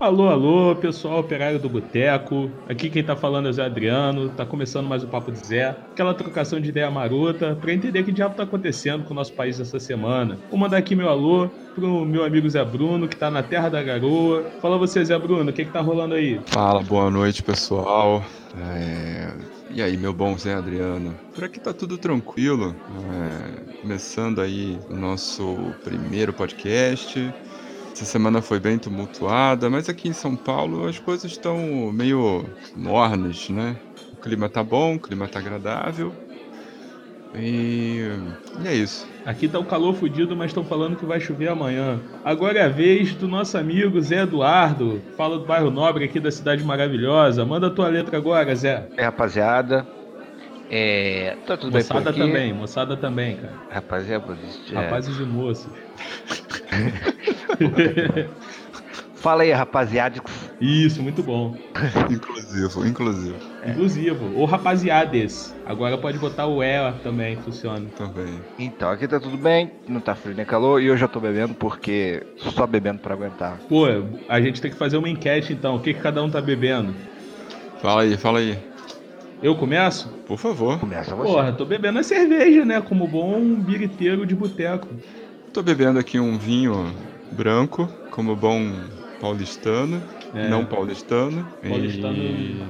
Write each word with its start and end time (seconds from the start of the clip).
Alô, 0.00 0.30
alô, 0.30 0.74
pessoal 0.76 1.20
operário 1.20 1.58
do 1.58 1.68
Boteco. 1.68 2.50
Aqui 2.66 2.88
quem 2.88 3.04
tá 3.04 3.14
falando 3.14 3.48
é 3.48 3.50
o 3.50 3.52
Zé 3.52 3.66
Adriano. 3.66 4.30
Tá 4.30 4.46
começando 4.46 4.86
mais 4.88 5.04
o 5.04 5.06
Papo 5.06 5.30
de 5.30 5.46
Zé. 5.46 5.76
Aquela 5.92 6.14
trocação 6.14 6.58
de 6.58 6.70
ideia 6.70 6.90
marota 6.90 7.54
pra 7.60 7.70
entender 7.70 8.02
que 8.02 8.10
diabo 8.10 8.34
tá 8.34 8.44
acontecendo 8.44 9.04
com 9.04 9.12
o 9.12 9.14
nosso 9.14 9.34
país 9.34 9.60
essa 9.60 9.78
semana. 9.78 10.38
Vou 10.48 10.58
mandar 10.58 10.78
aqui 10.78 10.96
meu 10.96 11.10
alô 11.10 11.50
pro 11.74 12.06
meu 12.06 12.24
amigo 12.24 12.48
Zé 12.48 12.64
Bruno, 12.64 13.06
que 13.06 13.14
tá 13.14 13.30
na 13.30 13.42
Terra 13.42 13.68
da 13.68 13.82
Garoa. 13.82 14.46
Fala 14.62 14.78
você, 14.78 15.04
Zé 15.04 15.18
Bruno, 15.18 15.50
o 15.50 15.52
que 15.52 15.66
que 15.66 15.70
tá 15.70 15.82
rolando 15.82 16.14
aí? 16.14 16.40
Fala, 16.46 16.82
boa 16.82 17.10
noite, 17.10 17.42
pessoal. 17.42 18.24
É... 18.58 19.34
E 19.70 19.82
aí, 19.82 19.98
meu 19.98 20.14
bom 20.14 20.34
Zé 20.38 20.54
Adriano? 20.54 21.14
Por 21.34 21.44
aqui 21.44 21.60
tá 21.60 21.74
tudo 21.74 21.98
tranquilo. 21.98 22.74
É... 23.12 23.82
Começando 23.82 24.40
aí 24.40 24.78
o 24.88 24.96
nosso 24.96 25.58
primeiro 25.84 26.32
podcast. 26.32 27.30
Essa 27.92 28.04
semana 28.04 28.40
foi 28.40 28.58
bem 28.60 28.78
tumultuada, 28.78 29.68
mas 29.68 29.88
aqui 29.88 30.08
em 30.08 30.12
São 30.12 30.36
Paulo 30.36 30.86
as 30.86 30.98
coisas 30.98 31.30
estão 31.30 31.58
meio 31.92 32.44
mornas, 32.76 33.48
né? 33.50 33.76
O 34.12 34.16
clima 34.16 34.48
tá 34.48 34.62
bom, 34.62 34.94
o 34.94 35.00
clima 35.00 35.26
tá 35.26 35.38
agradável. 35.38 36.12
E, 37.34 38.10
e 38.62 38.68
é 38.68 38.74
isso. 38.74 39.06
Aqui 39.24 39.46
tá 39.46 39.58
o 39.58 39.64
calor 39.64 39.94
fudido, 39.94 40.34
mas 40.34 40.48
estão 40.48 40.64
falando 40.64 40.96
que 40.96 41.04
vai 41.04 41.20
chover 41.20 41.48
amanhã. 41.48 42.00
Agora 42.24 42.58
é 42.58 42.64
a 42.64 42.68
vez 42.68 43.14
do 43.14 43.28
nosso 43.28 43.56
amigo 43.56 44.00
Zé 44.00 44.22
Eduardo. 44.22 45.00
Fala 45.16 45.38
do 45.38 45.44
bairro 45.44 45.70
Nobre 45.70 46.04
aqui 46.04 46.18
da 46.18 46.30
cidade 46.30 46.64
maravilhosa. 46.64 47.44
Manda 47.44 47.68
a 47.68 47.70
tua 47.70 47.88
letra 47.88 48.16
agora, 48.16 48.54
Zé. 48.54 48.88
É, 48.96 49.04
rapaziada. 49.04 49.86
É. 50.70 51.36
Tá 51.46 51.56
tudo 51.56 51.72
moçada 51.72 52.00
bem 52.00 52.04
por 52.04 52.10
aqui? 52.10 52.20
também, 52.20 52.52
moçada 52.52 52.96
também, 52.96 53.36
cara. 53.36 53.54
Rapaziada, 53.70 54.38
é... 54.70 54.74
Rapazes 54.74 55.18
e 55.18 55.22
moças. 55.22 55.70
Fala 59.20 59.42
aí, 59.42 59.52
rapaziada. 59.52 60.18
Isso, 60.58 61.02
muito 61.02 61.22
bom. 61.22 61.54
Inclusivo, 62.10 62.86
inclusivo. 62.86 63.36
É. 63.62 63.70
Inclusivo. 63.70 64.32
Ou 64.34 64.46
rapaziades. 64.46 65.54
Agora 65.66 65.98
pode 65.98 66.16
botar 66.16 66.46
o 66.46 66.64
E 66.64 66.92
também, 67.02 67.36
funciona. 67.36 67.86
Também. 67.98 68.40
Então, 68.58 68.88
aqui 68.88 69.06
tá 69.06 69.20
tudo 69.20 69.36
bem, 69.36 69.72
não 69.86 70.00
tá 70.00 70.14
frio 70.14 70.34
nem 70.34 70.46
calor, 70.46 70.80
e 70.80 70.86
eu 70.86 70.96
já 70.96 71.06
tô 71.06 71.20
bebendo 71.20 71.52
porque 71.52 72.22
só 72.38 72.66
bebendo 72.66 73.00
pra 73.00 73.12
aguentar. 73.12 73.58
Pô, 73.68 73.84
a 74.26 74.40
gente 74.40 74.58
tem 74.58 74.70
que 74.70 74.76
fazer 74.78 74.96
uma 74.96 75.08
enquete 75.08 75.52
então. 75.52 75.76
O 75.76 75.80
que, 75.80 75.92
que 75.92 76.00
cada 76.00 76.22
um 76.22 76.30
tá 76.30 76.40
bebendo? 76.40 76.94
Fala 77.82 78.02
aí, 78.02 78.16
fala 78.16 78.38
aí. 78.38 78.58
Eu 79.42 79.54
começo? 79.54 80.08
Por 80.26 80.38
favor. 80.38 80.78
Começa 80.78 81.14
você. 81.14 81.30
Porra, 81.30 81.52
tô 81.52 81.66
bebendo 81.66 81.98
a 81.98 82.02
cerveja, 82.02 82.64
né? 82.64 82.80
Como 82.80 83.06
bom 83.06 83.54
biriteiro 83.54 84.24
de 84.24 84.34
boteco. 84.34 84.88
Tô 85.52 85.62
bebendo 85.62 85.98
aqui 85.98 86.18
um 86.18 86.38
vinho 86.38 86.90
branco, 87.30 87.88
como 88.10 88.36
bom 88.36 88.88
paulistano, 89.18 90.08
É. 90.32 90.38
não 90.42 90.66
paulistano. 90.66 91.52
Paulistano 91.66 92.22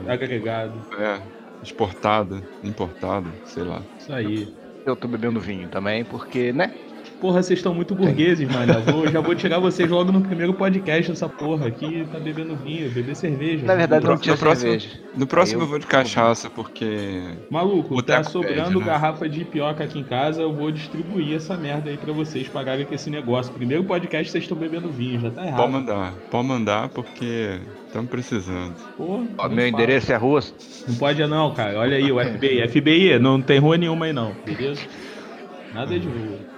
E... 0.05 0.07
agregado. 0.07 0.87
É, 0.99 1.27
exportado, 1.63 2.49
importado, 2.63 3.41
sei 3.45 3.65
lá. 3.65 3.89
Isso 3.99 4.13
aí. 4.13 4.59
Eu 4.85 4.97
tô 4.97 5.07
bebendo 5.09 5.41
vinho 5.41 5.69
também, 5.69 6.05
porque, 6.05 6.53
né? 6.53 6.81
Porra, 7.21 7.43
vocês 7.43 7.59
estão 7.59 7.75
muito 7.75 7.95
burgueses, 7.95 8.49
mano. 8.51 8.73
Eu 8.73 8.81
vou- 8.93 9.07
já 9.07 9.21
vou 9.21 9.35
tirar 9.35 9.59
vocês 9.59 9.89
logo 9.91 10.11
no 10.11 10.23
primeiro 10.23 10.55
podcast 10.55 11.13
essa 11.13 11.29
porra 11.29 11.67
aqui. 11.67 12.07
Tá 12.11 12.19
bebendo 12.19 12.57
vinho, 12.57 12.91
beber 12.91 13.15
cerveja. 13.15 13.67
Na 13.67 13.75
verdade, 13.75 14.05
No 14.05 14.13
não 14.13 14.19
tinha 14.19 14.37
próximo- 14.39 14.71
cerveja. 14.73 15.01
No 15.15 15.27
próximo 15.27 15.63
eu 15.63 15.67
vou 15.67 15.79
de 15.79 15.87
cachaça, 15.87 16.49
porque. 16.49 17.21
Maluco, 17.51 17.95
O 17.95 18.03
tá 18.03 18.25
sobrando 18.25 18.63
pede, 18.73 18.79
né? 18.79 18.85
garrafa 18.87 19.29
de 19.29 19.45
pioca 19.45 19.85
aqui 19.85 19.99
em 19.99 20.03
casa. 20.05 20.41
Eu 20.41 20.53
vou 20.55 20.71
distribuir 20.71 21.37
essa 21.37 21.57
merda 21.59 21.91
aí 21.91 21.99
pra 21.99 22.11
vocês 22.13 22.49
pagarem 22.49 22.87
com 22.87 22.95
esse 22.95 23.11
negócio. 23.11 23.53
Primeiro 23.53 23.85
podcast 23.85 24.33
vocês 24.33 24.45
estão 24.45 24.57
bebendo 24.57 24.89
vinho, 24.89 25.21
já 25.21 25.31
tá 25.31 25.45
errado. 25.47 25.61
Pode 25.61 25.73
mandar, 25.73 26.15
pode 26.31 26.49
mandar, 26.49 26.89
porque 26.89 27.59
estamos 27.87 28.09
precisando. 28.11 28.75
Porra, 28.97 29.25
Ó, 29.37 29.49
meu 29.49 29.57
fala. 29.57 29.69
endereço 29.69 30.11
é 30.11 30.17
rua. 30.17 30.41
Não 30.89 30.95
pode 30.95 31.27
não, 31.27 31.53
cara. 31.53 31.79
Olha 31.79 31.99
aí, 31.99 32.11
o 32.11 32.19
FBI. 32.19 32.67
FBI, 32.67 33.19
não 33.19 33.43
tem 33.43 33.59
rua 33.59 33.77
nenhuma 33.77 34.07
aí 34.07 34.13
não, 34.15 34.33
beleza? 34.47 34.81
Nada 35.75 35.99
de 35.99 36.07
rua. 36.09 36.50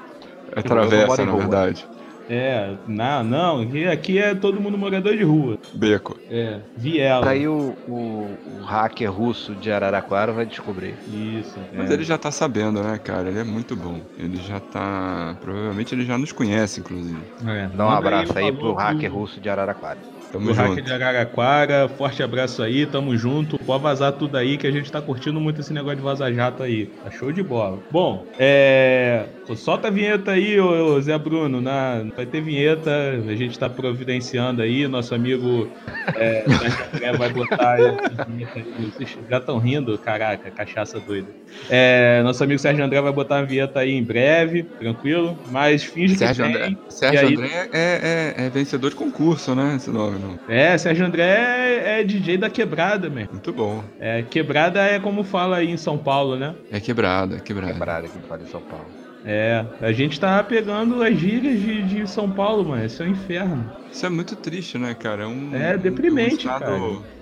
É 0.54 0.62
travessa, 0.62 1.24
na 1.24 1.32
rua. 1.32 1.40
verdade. 1.40 1.86
É, 2.30 2.70
não, 2.86 3.24
não. 3.24 3.60
aqui- 3.62 3.86
Aqui 3.86 4.18
é 4.18 4.34
todo 4.34 4.60
mundo 4.60 4.78
morador 4.78 5.14
de 5.16 5.24
rua. 5.24 5.58
Beco. 5.74 6.16
É, 6.30 6.60
viela. 6.76 7.24
Daí 7.26 7.46
o, 7.48 7.74
o, 7.88 8.28
o 8.60 8.64
hacker 8.64 9.10
russo 9.12 9.54
de 9.56 9.70
Araraquara 9.72 10.32
vai 10.32 10.46
descobrir. 10.46 10.94
Isso. 11.12 11.58
Mas 11.76 11.90
é. 11.90 11.94
ele 11.94 12.04
já 12.04 12.16
tá 12.16 12.30
sabendo, 12.30 12.80
né, 12.82 12.98
cara? 13.02 13.28
Ele 13.28 13.40
é 13.40 13.44
muito 13.44 13.74
bom. 13.74 14.00
Ele 14.18 14.36
já 14.36 14.60
tá. 14.60 15.36
Provavelmente 15.40 15.94
ele 15.94 16.04
já 16.04 16.16
nos 16.16 16.32
conhece, 16.32 16.80
inclusive. 16.80 17.20
É. 17.46 17.68
Dá 17.74 17.84
um 17.84 17.88
Manda 17.88 17.98
abraço 17.98 18.38
aí 18.38 18.44
falou 18.46 18.52
pro 18.56 18.72
hacker 18.74 19.10
do- 19.10 19.16
russo 19.18 19.40
de 19.40 19.50
Araraquara. 19.50 19.98
Tamo 20.30 20.46
Do 20.46 20.54
junto. 20.54 20.66
hacker 20.70 20.84
de 20.84 20.92
Araraquara, 20.94 21.88
forte 21.90 22.22
abraço 22.22 22.62
aí, 22.62 22.86
tamo 22.86 23.14
junto. 23.18 23.58
Pode 23.58 23.82
vazar 23.82 24.12
tudo 24.12 24.38
aí 24.38 24.56
que 24.56 24.66
a 24.66 24.70
gente 24.70 24.90
tá 24.90 25.02
curtindo 25.02 25.38
muito 25.38 25.60
esse 25.60 25.74
negócio 25.74 25.96
de 25.98 26.02
vazar-jato 26.02 26.62
aí. 26.62 26.86
Tá 27.04 27.10
show 27.10 27.30
de 27.30 27.42
bola. 27.42 27.78
Bom, 27.90 28.24
é. 28.38 29.26
Solta 29.56 29.88
a 29.88 29.90
vinheta 29.90 30.30
aí, 30.32 30.58
ô, 30.60 30.94
ô 30.94 31.00
Zé 31.00 31.16
Bruno. 31.18 31.60
Na... 31.60 32.02
Vai 32.16 32.24
ter 32.26 32.40
vinheta, 32.40 32.90
a 33.28 33.34
gente 33.34 33.58
tá 33.58 33.68
providenciando 33.68 34.62
aí. 34.62 34.86
Nosso 34.88 35.14
amigo 35.14 35.68
é, 36.14 36.44
Sérgio 36.48 36.84
André 36.94 37.12
vai 37.16 37.28
botar 37.30 37.78
essa 37.80 38.24
vinheta 38.28 38.58
aí. 38.58 38.92
Vocês 38.96 39.18
já 39.28 39.38
estão 39.38 39.58
rindo? 39.58 39.98
Caraca, 39.98 40.50
cachaça 40.50 40.98
doida. 41.00 41.28
É, 41.68 42.22
nosso 42.22 42.42
amigo 42.42 42.58
Sérgio 42.58 42.84
André 42.84 43.00
vai 43.00 43.12
botar 43.12 43.36
uma 43.40 43.44
vinheta 43.46 43.80
aí 43.80 43.92
em 43.92 44.02
breve, 44.02 44.62
tranquilo. 44.62 45.36
Mas 45.50 45.82
finge 45.82 46.16
Sérgio 46.16 46.44
que 46.46 46.52
tem. 46.52 46.62
André, 46.62 46.76
Sérgio 46.88 47.28
aí- 47.28 47.34
André 47.34 47.68
é, 47.72 48.34
é- 48.38 48.46
é 48.46 48.50
vencedor 48.50 48.90
de 48.90 48.96
concurso, 48.96 49.54
né? 49.54 49.74
Esse 49.76 49.90
nome, 49.90 50.18
não. 50.18 50.38
É, 50.48 50.78
Sérgio 50.78 51.04
André 51.04 51.22
é, 51.24 52.00
é 52.00 52.04
DJ 52.04 52.38
da 52.38 52.48
quebrada, 52.48 53.10
man. 53.10 53.26
Muito 53.30 53.52
bom. 53.52 53.82
É, 54.00 54.22
quebrada 54.22 54.80
é 54.82 54.98
como 54.98 55.22
fala 55.24 55.56
aí 55.56 55.70
em 55.70 55.76
São 55.76 55.98
Paulo, 55.98 56.36
né? 56.36 56.54
É 56.70 56.80
quebrada, 56.80 57.36
é 57.36 57.40
quebrada. 57.40 57.72
Quebrada 57.72 58.08
que 58.08 58.18
fala 58.28 58.42
em 58.42 58.46
São 58.46 58.60
Paulo. 58.60 59.01
É, 59.24 59.64
a 59.80 59.92
gente 59.92 60.18
tá 60.18 60.42
pegando 60.42 61.02
as 61.02 61.16
gírias 61.16 61.60
de, 61.60 61.82
de 61.82 62.06
São 62.08 62.30
Paulo, 62.30 62.68
mano. 62.68 62.84
Isso 62.84 63.02
é 63.02 63.06
um 63.06 63.10
inferno. 63.10 63.70
Isso 63.92 64.06
é 64.06 64.08
muito 64.08 64.34
triste, 64.36 64.78
né, 64.78 64.94
cara? 64.94 65.24
É 65.24 65.26
um. 65.26 65.54
É 65.54 65.76
deprimente, 65.76 66.34
um 66.34 66.50
estado, 66.50 66.60
cara. 66.60 66.78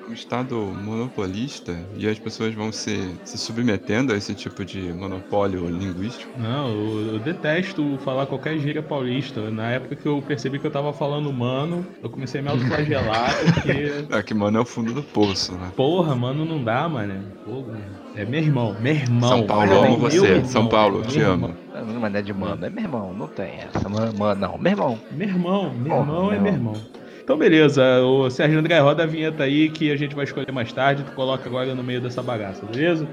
Um 0.09 0.13
estado 0.13 0.57
monopolista 0.57 1.77
e 1.95 2.09
as 2.09 2.19
pessoas 2.19 2.55
vão 2.55 2.73
se, 2.73 3.21
se 3.25 3.39
submetendo 3.39 4.13
a 4.13 4.17
esse 4.17 4.35
tipo 4.35 4.65
de 4.65 4.93
monopólio 4.93 5.69
linguístico. 5.69 6.33
Não, 6.39 6.69
eu, 6.69 7.15
eu 7.15 7.19
detesto 7.21 7.99
falar 7.99 8.27
qualquer 8.27 8.59
gíria 8.59 8.83
paulista. 8.83 9.51
Na 9.51 9.71
época 9.71 9.95
que 9.95 10.07
eu 10.07 10.21
percebi 10.23 10.59
que 10.59 10.67
eu 10.67 10.71
tava 10.71 10.93
falando 10.93 11.33
mano, 11.33 11.87
eu 12.03 12.11
comecei 12.11 12.41
a 12.41 12.43
me 12.43 12.49
autoflagelar 12.49 13.31
porque. 13.55 14.07
É 14.11 14.23
que, 14.23 14.35
mano, 14.35 14.59
é 14.59 14.61
o 14.61 14.65
fundo 14.67 14.93
do 14.93 15.03
poço, 15.03 15.57
né? 15.57 15.73
Porra, 15.77 16.15
mano, 16.15 16.45
não 16.45 16.63
dá, 16.63 16.89
mano. 16.89 17.33
Porra, 17.45 17.79
é 18.21 18.25
meu 18.25 18.41
irmão, 18.41 18.77
meu 18.81 18.93
irmão. 18.95 19.29
São 19.29 19.47
Paulo, 19.47 19.73
amo 19.85 19.97
você. 19.99 20.17
irmão, 20.19 20.45
São 20.45 20.67
Paulo, 20.67 21.03
te 21.03 21.19
irmão. 21.19 21.33
amo. 21.35 21.55
Não, 21.93 22.01
mas 22.01 22.13
não 22.13 22.19
é 22.19 22.23
de 22.23 22.33
mano, 22.33 22.67
é 22.67 22.71
meu 22.71 22.85
irmão, 22.85 23.15
não 23.15 23.27
tem 23.27 23.53
essa. 23.61 23.89
Mano, 23.89 24.13
mano, 24.19 24.41
não, 24.41 24.59
meu 24.59 24.73
irmão. 24.73 24.99
Meu 25.11 25.29
irmão, 25.29 25.73
meu 25.75 25.97
Oh, 25.97 26.01
irmão 26.01 26.27
é 26.33 26.35
meu 26.35 26.43
meu 26.43 26.53
irmão. 26.53 26.75
Então, 27.23 27.39
beleza. 27.39 27.83
O 28.03 28.29
Sérgio 28.29 28.59
André, 28.59 28.79
roda 28.81 29.05
a 29.05 29.07
vinheta 29.07 29.45
aí 29.45 29.69
que 29.71 29.91
a 29.93 29.97
gente 29.97 30.15
vai 30.15 30.25
escolher 30.25 30.51
mais 30.53 30.73
tarde. 30.73 31.05
Tu 31.05 31.13
coloca 31.13 31.49
agora 31.49 31.75
no 31.75 31.83
meio 31.83 32.01
dessa 32.01 32.23
bagaça, 32.23 32.67
beleza? 32.67 33.07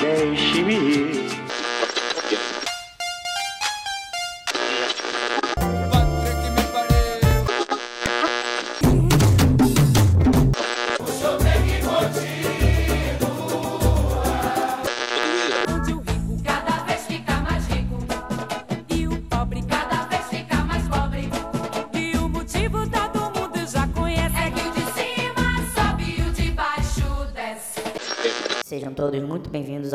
Deixe-me 0.00 0.74
ir. 0.74 1.15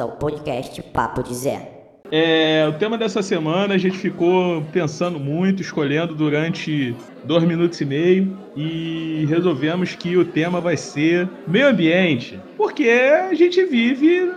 Ao 0.01 0.09
podcast 0.13 0.81
Papo 0.81 1.23
de 1.23 1.33
Zé. 1.33 1.69
É, 2.11 2.67
o 2.67 2.73
tema 2.73 2.97
dessa 2.97 3.21
semana 3.21 3.75
a 3.75 3.77
gente 3.77 3.97
ficou 3.97 4.61
pensando 4.73 5.17
muito, 5.17 5.61
escolhendo 5.61 6.13
durante 6.13 6.93
dois 7.23 7.43
minutos 7.45 7.79
e 7.79 7.85
meio 7.85 8.37
e 8.53 9.25
resolvemos 9.29 9.95
que 9.95 10.17
o 10.17 10.25
tema 10.25 10.59
vai 10.59 10.75
ser 10.75 11.29
meio 11.47 11.69
ambiente, 11.69 12.37
porque 12.57 12.89
a 12.89 13.33
gente 13.33 13.63
vive 13.63 14.29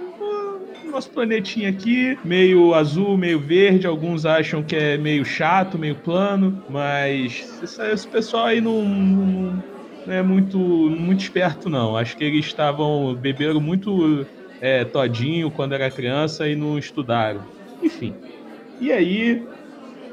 no 0.85 0.93
nosso 0.93 1.11
planetinha 1.11 1.69
aqui, 1.71 2.17
meio 2.25 2.73
azul, 2.75 3.17
meio 3.17 3.41
verde. 3.41 3.89
Alguns 3.89 4.25
acham 4.25 4.63
que 4.63 4.77
é 4.77 4.97
meio 4.97 5.25
chato, 5.25 5.77
meio 5.77 5.97
plano, 5.97 6.63
mas 6.71 7.61
esse, 7.61 8.07
pessoal 8.07 8.47
aí 8.47 8.61
não- 8.61 8.85
não 8.85 10.15
é 10.15 10.23
muito, 10.23 10.57
muito 10.59 11.21
esperto, 11.23 11.69
não. 11.69 11.97
Acho 11.97 12.17
que 12.17 12.23
eles 12.23 12.47
estavam 12.47 13.13
beberam 13.17 13.61
muito 13.61 14.25
é, 14.61 14.85
todinho 14.85 15.51
quando 15.51 15.73
era 15.73 15.91
criança 15.91 16.49
e 16.49 16.55
não 16.55 16.79
estudaram. 16.79 17.43
Enfim. 17.83 18.15
E 18.81 18.93
aí, 18.93 19.43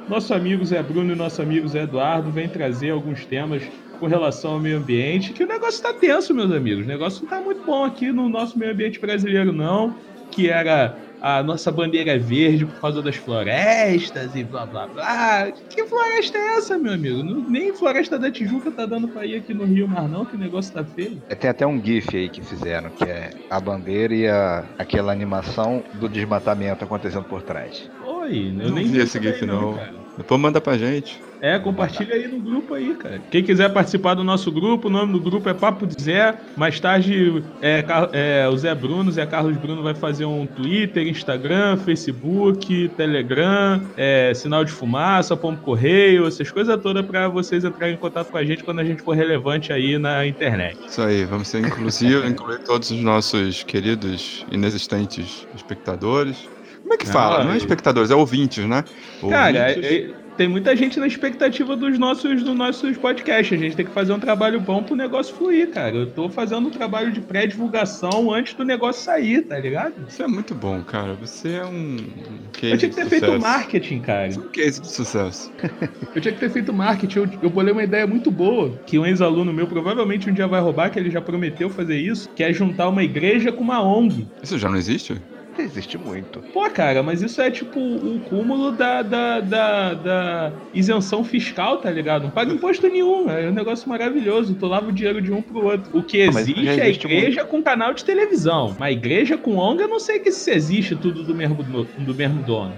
nosso 0.07 0.33
amigo 0.33 0.63
Zé 0.65 0.81
Bruno 0.83 1.13
e 1.13 1.15
nosso 1.15 1.41
amigo 1.41 1.67
Zé 1.67 1.83
Eduardo 1.83 2.31
vêm 2.31 2.47
trazer 2.47 2.91
alguns 2.91 3.25
temas 3.25 3.63
com 3.99 4.07
relação 4.07 4.53
ao 4.53 4.59
meio 4.59 4.77
ambiente, 4.77 5.31
que 5.31 5.43
o 5.43 5.47
negócio 5.47 5.81
tá 5.81 5.93
tenso, 5.93 6.33
meus 6.33 6.51
amigos. 6.51 6.83
O 6.83 6.87
negócio 6.87 7.21
não 7.21 7.29
tá 7.29 7.39
muito 7.39 7.63
bom 7.63 7.83
aqui 7.83 8.11
no 8.11 8.27
nosso 8.27 8.57
meio 8.57 8.71
ambiente 8.71 8.99
brasileiro, 8.99 9.53
não. 9.53 9.95
Que 10.31 10.49
era 10.49 10.97
a 11.21 11.43
nossa 11.43 11.71
bandeira 11.71 12.11
é 12.11 12.17
verde 12.17 12.65
por 12.65 12.81
causa 12.81 13.01
das 13.01 13.15
florestas 13.15 14.35
e 14.35 14.43
blá 14.43 14.65
blá 14.65 14.87
blá. 14.87 15.51
Que 15.69 15.85
floresta 15.85 16.37
é 16.37 16.57
essa, 16.57 16.77
meu 16.77 16.93
amigo? 16.93 17.23
Não- 17.23 17.41
Nem 17.49 17.73
floresta 17.73 18.17
da 18.17 18.31
Tijuca 18.31 18.71
tá 18.71 18.85
dando 18.85 19.07
pra 19.09 19.25
ir 19.25 19.35
aqui 19.35 19.53
no 19.53 19.65
Rio 19.65 19.87
mais 19.87 20.09
não, 20.09 20.25
que 20.25 20.35
o 20.35 20.39
negócio 20.39 20.73
tá 20.73 20.83
feio. 20.83 21.21
É, 21.29 21.35
Tem 21.35 21.49
até 21.49 21.65
um 21.67 21.81
GIF 21.83 22.15
aí 22.15 22.29
que 22.29 22.41
fizeram, 22.41 22.89
que 22.89 23.03
é 23.03 23.29
a 23.49 23.59
bandeira 23.59 24.13
e 24.15 24.27
a, 24.27 24.65
aquela 24.77 25.11
animação 25.11 25.83
do 25.93 26.09
desmatamento 26.09 26.83
acontecendo 26.83 27.23
por 27.25 27.41
trás. 27.43 27.89
Oi, 28.05 28.47
eu 28.49 28.69
Não 28.69 28.75
nem 28.75 28.85
vi 28.87 28.99
esse 28.99 29.21
GIF, 29.21 29.45
não. 29.45 29.77
Depois 30.21 30.39
manda 30.39 30.61
pra 30.61 30.77
gente. 30.77 31.19
É, 31.41 31.57
compartilha 31.57 32.13
aí 32.13 32.27
no 32.27 32.39
grupo 32.39 32.75
aí, 32.75 32.93
cara. 32.93 33.19
Quem 33.31 33.43
quiser 33.43 33.73
participar 33.73 34.13
do 34.13 34.23
nosso 34.23 34.51
grupo, 34.51 34.87
o 34.87 34.91
nome 34.91 35.13
do 35.13 35.19
grupo 35.19 35.49
é 35.49 35.53
Papo 35.55 35.87
de 35.87 35.99
Zé. 35.99 36.37
Mais 36.55 36.79
tarde, 36.79 37.43
é, 37.59 37.83
é, 38.13 38.47
o 38.47 38.55
Zé 38.55 38.75
Bruno, 38.75 39.11
Zé 39.11 39.25
Carlos 39.25 39.57
Bruno 39.57 39.81
vai 39.81 39.95
fazer 39.95 40.25
um 40.25 40.45
Twitter, 40.45 41.07
Instagram, 41.07 41.77
Facebook, 41.77 42.89
Telegram, 42.95 43.81
é, 43.97 44.31
sinal 44.35 44.63
de 44.63 44.71
fumaça, 44.71 45.35
pombo 45.35 45.59
correio, 45.61 46.27
essas 46.27 46.51
coisas 46.51 46.79
todas 46.79 47.03
pra 47.03 47.27
vocês 47.27 47.65
entrarem 47.65 47.95
em 47.95 47.97
contato 47.97 48.29
com 48.29 48.37
a 48.37 48.45
gente 48.45 48.63
quando 48.63 48.79
a 48.79 48.83
gente 48.83 49.01
for 49.01 49.15
relevante 49.15 49.73
aí 49.73 49.97
na 49.97 50.27
internet. 50.27 50.77
Isso 50.87 51.01
aí, 51.01 51.25
vamos 51.25 51.47
ser 51.47 51.65
inclusivos, 51.65 52.29
incluir 52.29 52.59
todos 52.59 52.91
os 52.91 53.01
nossos 53.01 53.63
queridos 53.63 54.45
inexistentes 54.51 55.47
espectadores. 55.55 56.47
Como 56.81 56.93
é 56.93 56.97
que 56.97 57.07
Ah, 57.09 57.13
fala? 57.13 57.43
Não 57.43 57.53
é 57.53 57.57
espectadores, 57.57 58.11
é 58.11 58.15
ouvintes, 58.15 58.65
né? 58.67 58.83
Cara, 59.29 59.67
Ouvintes. 59.69 59.91
é- 59.91 59.95
é- 59.95 60.21
tem 60.37 60.47
muita 60.47 60.75
gente 60.75 60.99
na 60.99 61.05
expectativa 61.05 61.75
dos 61.75 61.99
nossos, 61.99 62.41
dos 62.41 62.55
nossos 62.55 62.97
podcasts. 62.97 63.55
A 63.59 63.61
gente 63.61 63.75
tem 63.75 63.85
que 63.85 63.91
fazer 63.91 64.11
um 64.13 64.19
trabalho 64.19 64.59
bom 64.59 64.81
pro 64.81 64.95
negócio 64.95 65.35
fluir, 65.35 65.69
cara. 65.69 65.95
Eu 65.95 66.07
tô 66.09 66.29
fazendo 66.29 66.67
um 66.67 66.71
trabalho 66.71 67.11
de 67.11 67.19
pré-divulgação 67.21 68.31
antes 68.33 68.53
do 68.55 68.63
negócio 68.65 69.03
sair, 69.03 69.43
tá 69.43 69.59
ligado? 69.59 69.93
Isso 70.07 70.23
é 70.23 70.27
muito 70.27 70.55
bom, 70.55 70.81
cara. 70.81 71.13
Você 71.15 71.49
é 71.53 71.65
um 71.65 71.97
um 71.97 72.39
Eu 72.63 72.77
tinha 72.77 72.89
que 72.89 72.95
ter 72.95 73.05
feito 73.07 73.39
marketing, 73.39 73.99
cara. 73.99 74.31
Você 74.31 74.39
é 74.39 74.41
um 74.41 74.47
case 74.47 74.81
de 74.81 74.87
sucesso. 74.87 75.51
Eu 76.15 76.21
tinha 76.21 76.33
que 76.33 76.39
ter 76.39 76.49
feito 76.49 76.73
marketing. 76.73 77.19
Eu, 77.19 77.29
eu 77.43 77.49
bolei 77.49 77.71
uma 77.73 77.83
ideia 77.83 78.07
muito 78.07 78.31
boa, 78.31 78.71
que 78.85 78.97
um 78.97 79.05
ex-aluno 79.05 79.53
meu 79.53 79.67
provavelmente 79.67 80.29
um 80.29 80.33
dia 80.33 80.47
vai 80.47 80.59
roubar, 80.61 80.89
que 80.89 80.97
ele 80.99 81.11
já 81.11 81.21
prometeu 81.21 81.69
fazer 81.69 81.97
isso, 81.97 82.29
que 82.35 82.43
é 82.43 82.51
juntar 82.51 82.89
uma 82.89 83.03
igreja 83.03 83.51
com 83.51 83.61
uma 83.63 83.81
ONG. 83.83 84.27
Isso 84.41 84.57
já 84.57 84.69
não 84.69 84.77
existe? 84.77 85.21
Existe 85.57 85.97
muito. 85.97 86.41
Pô, 86.53 86.69
cara, 86.69 87.03
mas 87.03 87.21
isso 87.21 87.41
é 87.41 87.51
tipo 87.51 87.79
o 87.79 88.19
cúmulo 88.21 88.71
da, 88.71 89.01
da, 89.01 89.39
da, 89.41 89.93
da 89.93 90.53
isenção 90.73 91.23
fiscal, 91.23 91.77
tá 91.79 91.91
ligado? 91.91 92.23
Não 92.23 92.29
paga 92.31 92.53
imposto 92.53 92.87
nenhum. 92.87 93.29
É 93.29 93.49
um 93.49 93.53
negócio 93.53 93.87
maravilhoso. 93.89 94.55
Tu 94.55 94.65
lava 94.65 94.87
o 94.87 94.91
dinheiro 94.91 95.21
de 95.21 95.31
um 95.31 95.41
pro 95.41 95.65
outro. 95.65 95.89
O 95.97 96.03
que 96.03 96.23
Ah, 96.23 96.31
mas 96.31 96.47
isso 96.47 96.59
existe 96.59 96.79
é 96.79 96.83
a 96.83 96.87
existe 96.87 97.05
igreja 97.07 97.43
com 97.45 97.61
canal 97.61 97.93
de 97.93 98.03
televisão. 98.05 98.75
Mas 98.79 98.95
igreja 98.95 99.37
com 99.37 99.55
ONG, 99.57 99.83
eu 99.83 99.87
não 99.89 99.99
sei 99.99 100.19
que 100.19 100.31
se 100.31 100.51
existe 100.51 100.95
tudo 100.95 101.23
do 101.23 101.35
mesmo, 101.35 101.55
do, 101.63 102.15
mesmo 102.15 102.41
dono. 102.43 102.73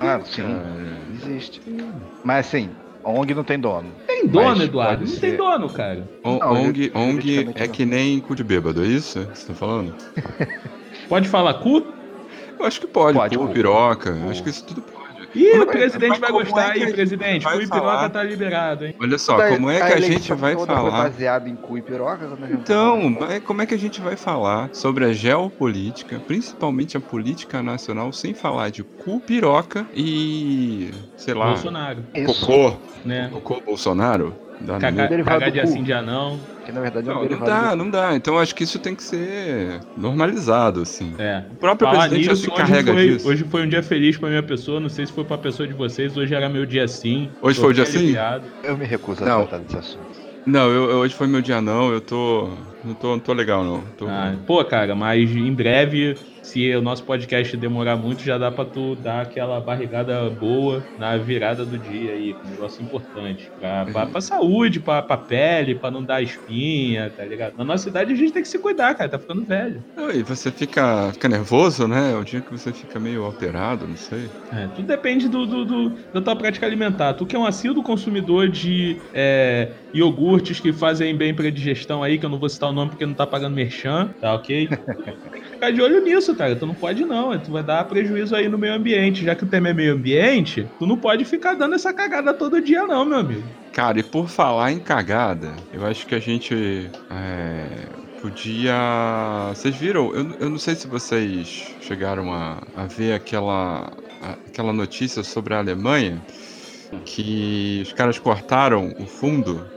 Ah, 0.00 0.20
sim, 0.24 0.42
Cara. 0.42 0.98
existe. 1.14 1.60
Mas 2.24 2.46
assim, 2.46 2.68
ONG 3.04 3.32
não 3.34 3.44
tem 3.44 3.58
dono. 3.58 3.88
Tem 4.06 4.26
dono, 4.26 4.46
Mas 4.56 4.60
Eduardo. 4.62 5.04
Não 5.04 5.10
tem 5.10 5.30
ser. 5.30 5.36
dono, 5.36 5.68
cara. 5.70 6.08
O- 6.24 6.38
Não, 6.38 6.52
ONG, 6.52 6.90
eu- 6.92 7.00
ONG 7.00 7.38
é 7.54 7.66
não. 7.66 7.72
que 7.72 7.84
nem 7.86 8.18
cu 8.20 8.34
de 8.34 8.42
bêbado, 8.42 8.82
é 8.82 8.86
isso 8.88 9.24
que 9.26 9.38
você 9.38 9.46
tá 9.46 9.54
falando? 9.54 9.94
Pode 11.08 11.28
falar 11.28 11.54
cu? 11.54 11.84
Eu 12.58 12.64
acho 12.66 12.80
que 12.80 12.86
pode, 12.86 13.18
Pode, 13.18 13.36
cu, 13.36 13.46
cu. 13.46 13.52
piroca, 13.52 14.12
Cu. 14.12 14.30
acho 14.30 14.42
que 14.42 14.50
isso 14.50 14.64
tudo 14.66 14.82
pode. 14.82 15.06
Ih, 15.34 15.50
Como 15.50 15.64
o 15.64 15.68
é- 15.68 15.72
presidente 15.72 16.08
mas 16.10 16.20
vai 16.20 16.32
gostar 16.32 16.68
é 16.68 16.72
aí, 16.72 16.92
presidente. 16.92 17.44
Cu 17.46 17.60
e 17.60 17.68
piroca 17.68 18.08
tá 18.10 18.22
liberado, 18.22 18.86
hein? 18.86 18.94
Olha 18.98 19.18
só, 19.18 19.36
Da- 19.36 19.48
como 19.48 19.68
é 19.70 19.76
que 19.76 19.92
a 19.92 20.00
gente 20.00 20.32
vai 20.34 20.54
falar? 20.56 20.90
baseado 20.90 21.48
em 21.48 21.56
cu 21.56 21.76
e 21.76 21.82
piroca? 21.82 22.26
quando 22.26 22.44
a 22.44 22.48
gente 22.48 22.60
Então, 22.60 23.14
como 23.44 23.60
é 23.62 23.66
que 23.66 23.74
a 23.74 23.78
gente 23.78 24.00
vai 24.00 24.16
falar 24.16 24.70
sobre 24.72 25.04
a 25.04 25.12
geopolítica, 25.12 26.22
principalmente 26.26 26.96
a 26.96 27.00
política 27.00 27.62
nacional, 27.62 28.12
sem 28.12 28.32
falar 28.32 28.70
de 28.70 28.82
cu, 28.82 29.20
piroca 29.20 29.86
e, 29.92 30.90
sei 31.16 31.34
lá, 31.34 31.48
Bolsonaro, 31.48 32.04
cocô, 32.24 32.80
né? 33.04 33.28
cocô 33.32 33.60
Bolsonaro? 33.66 34.34
Cagar, 34.80 35.50
de 35.50 35.60
cu. 35.60 35.68
assim, 35.68 35.82
dia 35.82 36.00
não. 36.00 36.40
Que 36.66 36.72
na 36.72 36.80
verdade 36.82 37.08
é 37.08 37.12
um 37.12 37.22
Não, 37.22 37.28
não 37.30 37.38
dá, 37.46 37.70
do- 37.70 37.76
não 37.76 37.90
dá. 37.90 38.14
Então 38.16 38.38
acho 38.38 38.54
que 38.54 38.64
isso 38.64 38.78
tem 38.78 38.94
que 38.94 39.02
ser 39.02 39.80
normalizado, 39.96 40.82
assim. 40.82 41.14
É. 41.18 41.44
O 41.50 41.54
próprio 41.54 41.88
Falar 41.88 42.00
presidente 42.08 42.24
já 42.26 42.32
nisso, 42.32 42.44
se 42.44 42.50
carrega 42.50 42.92
foi, 42.92 43.08
disso. 43.08 43.28
hoje 43.28 43.44
foi 43.44 43.62
um 43.64 43.68
dia 43.68 43.82
feliz 43.82 44.16
pra 44.18 44.28
minha 44.28 44.42
pessoa. 44.42 44.78
Não 44.80 44.88
sei 44.88 45.06
se 45.06 45.12
foi 45.12 45.24
pra 45.24 45.38
pessoa 45.38 45.66
de 45.66 45.72
vocês. 45.74 46.16
Hoje 46.16 46.34
era 46.34 46.48
meu 46.48 46.66
dia 46.66 46.86
sim. 46.88 47.30
Hoje 47.40 47.58
foi 47.60 47.70
o 47.70 47.72
dia 47.74 47.86
sim? 47.86 48.14
Eu 48.62 48.76
me 48.76 48.84
recuso 48.84 49.22
a 49.24 49.26
Não. 49.26 49.46
tratar 49.46 49.62
desse 49.64 49.76
assunto. 49.78 50.04
Não, 50.44 50.68
eu, 50.70 50.90
eu- 50.90 50.96
hoje 50.98 51.14
foi 51.14 51.26
meu 51.26 51.40
dia 51.40 51.60
não, 51.60 51.92
eu 51.92 52.00
tô. 52.00 52.50
Não 52.84 52.94
tô, 52.94 53.08
não 53.08 53.18
tô 53.18 53.32
legal, 53.32 53.64
não. 53.64 53.80
Tô- 53.98 54.06
Ah, 54.06 54.34
pô, 54.46 54.64
cara, 54.64 54.94
mas 54.94 55.28
em 55.34 55.52
breve, 55.52 56.16
se 56.46 56.74
o 56.76 56.80
nosso 56.80 57.02
podcast 57.04 57.56
demorar 57.56 57.96
muito, 57.96 58.22
já 58.22 58.38
dá 58.38 58.52
pra 58.52 58.64
tu 58.64 58.94
dar 58.94 59.22
aquela 59.22 59.60
barrigada 59.60 60.30
boa 60.30 60.80
na 60.96 61.16
virada 61.16 61.64
do 61.66 61.76
dia 61.76 62.12
aí. 62.12 62.34
Um 62.44 62.50
negócio 62.50 62.84
importante. 62.84 63.50
Pra, 63.58 63.84
pra, 63.86 64.06
pra 64.06 64.20
saúde, 64.20 64.78
pra, 64.78 65.02
pra 65.02 65.16
pele, 65.16 65.74
pra 65.74 65.90
não 65.90 66.04
dar 66.04 66.22
espinha, 66.22 67.10
tá 67.10 67.24
ligado? 67.24 67.56
Na 67.56 67.64
nossa 67.64 67.88
idade 67.88 68.12
a 68.12 68.16
gente 68.16 68.32
tem 68.32 68.42
que 68.42 68.48
se 68.48 68.58
cuidar, 68.60 68.94
cara. 68.94 69.10
Tá 69.10 69.18
ficando 69.18 69.44
velho. 69.44 69.82
E 70.14 70.22
você 70.22 70.50
fica, 70.52 71.10
fica 71.12 71.28
nervoso, 71.28 71.88
né? 71.88 72.12
É 72.12 72.16
o 72.16 72.22
dia 72.24 72.40
que 72.40 72.52
você 72.52 72.72
fica 72.72 73.00
meio 73.00 73.24
alterado, 73.24 73.86
não 73.88 73.96
sei. 73.96 74.28
É, 74.52 74.68
tudo 74.68 74.86
depende 74.86 75.28
do, 75.28 75.46
do- 75.46 75.64
do- 75.64 75.92
da 76.14 76.20
tua 76.20 76.36
prática 76.36 76.64
alimentar. 76.64 77.14
Tu 77.14 77.26
que 77.26 77.34
é 77.34 77.38
um 77.38 77.44
assíduo 77.44 77.82
consumidor 77.82 78.48
de 78.48 79.00
é, 79.12 79.72
iogurtes 79.96 80.60
que 80.60 80.72
fazem 80.72 81.16
bem 81.16 81.34
pra 81.34 81.50
digestão 81.50 82.02
aí, 82.02 82.18
que 82.18 82.26
eu 82.26 82.30
não 82.30 82.38
vou 82.38 82.48
citar 82.48 82.70
o 82.70 82.72
nome 82.72 82.90
porque 82.90 83.06
não 83.06 83.14
tá 83.14 83.26
pagando 83.26 83.54
merchan, 83.54 84.14
tá 84.20 84.34
ok? 84.34 84.68
Tem 85.32 85.42
que 85.42 85.48
ficar 85.50 85.70
de 85.72 85.80
olho 85.82 86.02
nisso, 86.02 86.34
cara. 86.36 86.58
Tu 86.58 86.66
não 86.66 86.74
pode 86.74 87.04
não. 87.04 87.40
Tu 87.40 87.50
vai 87.52 87.64
dar 87.64 87.84
prejuízo 87.84 88.34
aí 88.34 88.48
no 88.48 88.58
meio 88.58 88.74
ambiente. 88.74 89.24
Já 89.24 89.34
que 89.36 89.44
o 89.44 89.48
tema 89.48 89.68
é 89.68 89.74
meio 89.74 89.94
ambiente, 89.94 90.72
tu 90.78 90.86
não 90.86 91.00
pode 91.00 91.24
ficar 91.24 91.54
dando 91.54 91.74
essa 91.74 91.92
cagada 91.92 92.36
todo 92.36 92.60
dia 92.62 92.86
não, 92.86 93.04
meu 93.04 93.18
amigo. 93.18 93.48
Cara, 93.72 93.98
e 94.00 94.02
por 94.02 94.28
falar 94.28 94.72
em 94.72 94.80
cagada, 94.80 95.66
eu 95.70 95.84
acho 95.84 96.06
que 96.06 96.14
a 96.14 96.20
gente 96.20 96.54
é, 97.10 97.90
podia. 98.16 98.74
Vocês 99.54 99.76
viram? 99.76 100.14
Eu, 100.14 100.34
eu 100.40 100.50
não 100.50 100.58
sei 100.58 100.74
se 100.74 100.88
vocês 100.88 101.76
chegaram 101.80 102.32
a, 102.32 102.60
a 102.74 102.86
ver 102.86 103.12
aquela, 103.12 103.84
a- 104.20 104.38
aquela 104.46 104.72
notícia 104.72 105.22
sobre 105.22 105.54
a 105.54 105.58
Alemanha 105.58 106.24
que 107.04 107.80
os 107.82 107.92
caras 107.92 108.18
cortaram 108.18 108.94
o 108.98 109.06
fundo 109.06 109.70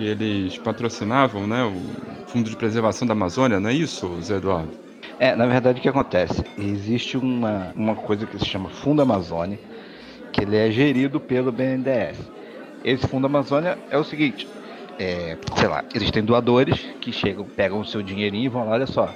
que 0.00 0.06
eles 0.06 0.56
patrocinavam, 0.56 1.46
né? 1.46 1.62
O 1.62 2.26
Fundo 2.28 2.48
de 2.48 2.56
Preservação 2.56 3.06
da 3.06 3.12
Amazônia, 3.12 3.60
não 3.60 3.68
é 3.68 3.74
isso, 3.74 4.10
Zé 4.22 4.36
Eduardo? 4.36 4.70
É, 5.18 5.36
na 5.36 5.46
verdade 5.46 5.78
o 5.78 5.82
que 5.82 5.88
acontece? 5.90 6.42
Existe 6.56 7.18
uma, 7.18 7.70
uma 7.76 7.94
coisa 7.94 8.24
que 8.24 8.38
se 8.38 8.46
chama 8.46 8.70
Fundo 8.70 9.02
Amazônia, 9.02 9.58
que 10.32 10.40
ele 10.40 10.56
é 10.56 10.70
gerido 10.70 11.20
pelo 11.20 11.52
BNDES. 11.52 12.16
Esse 12.82 13.06
Fundo 13.06 13.26
Amazônia 13.26 13.76
é 13.90 13.98
o 13.98 14.04
seguinte, 14.04 14.48
é, 14.98 15.36
sei 15.56 15.68
lá, 15.68 15.84
existem 15.94 16.24
doadores 16.24 16.80
que 17.02 17.12
chegam, 17.12 17.44
pegam 17.44 17.80
o 17.80 17.84
seu 17.84 18.00
dinheirinho 18.00 18.46
e 18.46 18.48
vão 18.48 18.64
lá, 18.64 18.72
olha 18.72 18.86
só, 18.86 19.14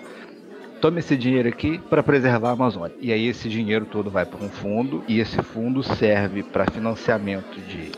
tome 0.83 0.99
esse 0.99 1.17
dinheiro 1.17 1.49
aqui 1.49 1.79
para 1.79 2.03
preservar 2.03 2.51
a 2.51 2.53
Amazônia. 2.53 2.95
E 3.01 3.11
aí 3.11 3.27
esse 3.27 3.49
dinheiro 3.49 3.87
todo 3.87 4.11
vai 4.11 4.27
para 4.27 4.45
um 4.45 4.51
fundo 4.51 5.03
e 5.09 5.19
esse 5.19 5.43
fundo 5.43 5.83
serve 5.83 6.43
para 6.43 6.71
financiamento 6.71 7.59
de 7.67 7.91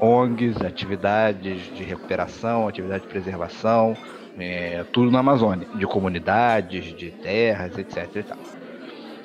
ONGs, 0.00 0.60
atividades 0.62 1.74
de 1.74 1.82
recuperação, 1.82 2.68
atividade 2.68 3.02
de 3.04 3.08
preservação, 3.08 3.96
é, 4.38 4.84
tudo 4.92 5.10
na 5.10 5.20
Amazônia, 5.20 5.66
de 5.74 5.86
comunidades, 5.86 6.94
de 6.96 7.10
terras, 7.10 7.76
etc. 7.78 8.08
E, 8.14 8.22
tal. 8.22 8.38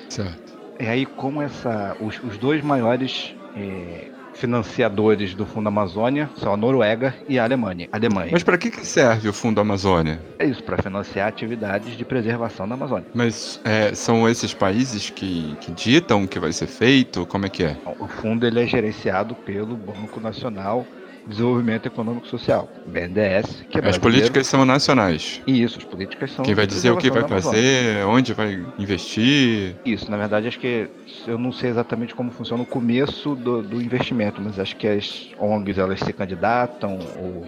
Certo. 0.08 0.58
e 0.80 0.86
aí, 0.86 1.06
como 1.06 1.42
essa, 1.42 1.96
os, 2.00 2.22
os 2.22 2.38
dois 2.38 2.62
maiores 2.62 3.34
é, 3.56 4.11
financiadores 4.34 5.34
do 5.34 5.46
Fundo 5.46 5.68
Amazônia 5.68 6.28
são 6.36 6.52
a 6.54 6.56
Noruega 6.56 7.14
e 7.28 7.38
a 7.38 7.44
Alemanha. 7.44 7.88
Alemanha. 7.92 8.30
Mas 8.32 8.42
para 8.42 8.58
que, 8.58 8.70
que 8.70 8.86
serve 8.86 9.28
o 9.28 9.32
Fundo 9.32 9.60
Amazônia? 9.60 10.20
É 10.38 10.46
isso, 10.46 10.62
para 10.62 10.82
financiar 10.82 11.28
atividades 11.28 11.96
de 11.96 12.04
preservação 12.04 12.68
da 12.68 12.74
Amazônia. 12.74 13.06
Mas 13.14 13.60
é, 13.64 13.94
são 13.94 14.28
esses 14.28 14.54
países 14.54 15.10
que, 15.10 15.56
que 15.60 15.72
ditam 15.72 16.24
o 16.24 16.28
que 16.28 16.38
vai 16.38 16.52
ser 16.52 16.66
feito? 16.66 17.26
Como 17.26 17.46
é 17.46 17.48
que 17.48 17.64
é? 17.64 17.76
O 17.98 18.06
fundo 18.06 18.46
ele 18.46 18.60
é 18.60 18.66
gerenciado 18.66 19.34
pelo 19.34 19.76
Banco 19.76 20.20
Nacional 20.20 20.86
Desenvolvimento 21.26 21.86
Econômico 21.86 22.26
Social, 22.26 22.68
BNDES, 22.86 23.64
que 23.70 23.78
é 23.78 23.88
As 23.88 23.98
políticas 23.98 24.46
são 24.46 24.64
nacionais. 24.64 25.40
Isso, 25.46 25.78
as 25.78 25.84
políticas 25.84 26.32
são. 26.32 26.44
Quem 26.44 26.54
vai 26.54 26.66
dizer 26.66 26.90
o 26.90 26.96
que 26.96 27.10
vai 27.10 27.26
fazer, 27.26 28.04
onde 28.06 28.32
vai 28.34 28.64
investir. 28.78 29.76
Isso, 29.84 30.10
na 30.10 30.16
verdade, 30.16 30.48
acho 30.48 30.58
que 30.58 30.88
eu 31.26 31.38
não 31.38 31.52
sei 31.52 31.70
exatamente 31.70 32.14
como 32.14 32.30
funciona 32.30 32.62
o 32.62 32.66
começo 32.66 33.34
do, 33.36 33.62
do 33.62 33.80
investimento, 33.80 34.40
mas 34.42 34.58
acho 34.58 34.76
que 34.76 34.86
as 34.86 35.30
ONGs 35.38 35.78
elas 35.78 36.00
se 36.00 36.12
candidatam 36.12 36.98
ou 37.16 37.46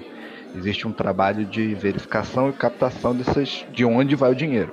existe 0.57 0.87
um 0.87 0.93
trabalho 0.93 1.45
de 1.45 1.75
verificação 1.75 2.49
e 2.49 2.52
captação 2.52 3.14
dessas 3.14 3.64
de 3.73 3.85
onde 3.85 4.14
vai 4.14 4.31
o 4.31 4.35
dinheiro. 4.35 4.73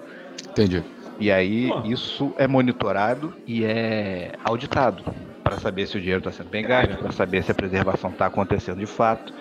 Entendi. 0.50 0.84
E 1.20 1.31
aí 1.31 1.67
Pô. 1.67 1.81
isso 1.86 2.34
é 2.38 2.48
monitorado 2.48 3.34
e 3.48 3.63
é 3.63 4.34
auditado 4.43 5.03
para 5.43 5.60
saber 5.60 5.88
se 5.88 5.98
o 5.98 6.00
dinheiro 6.00 6.19
está 6.19 6.31
sendo 6.31 6.50
bem 6.50 6.63
gasto, 6.63 6.98
para 6.98 7.12
saber 7.12 7.43
se 7.43 7.51
a 7.51 7.55
preservação 7.55 8.10
está 8.10 8.25
acontecendo 8.25 8.79
de 8.79 8.86
fato. 8.86 9.33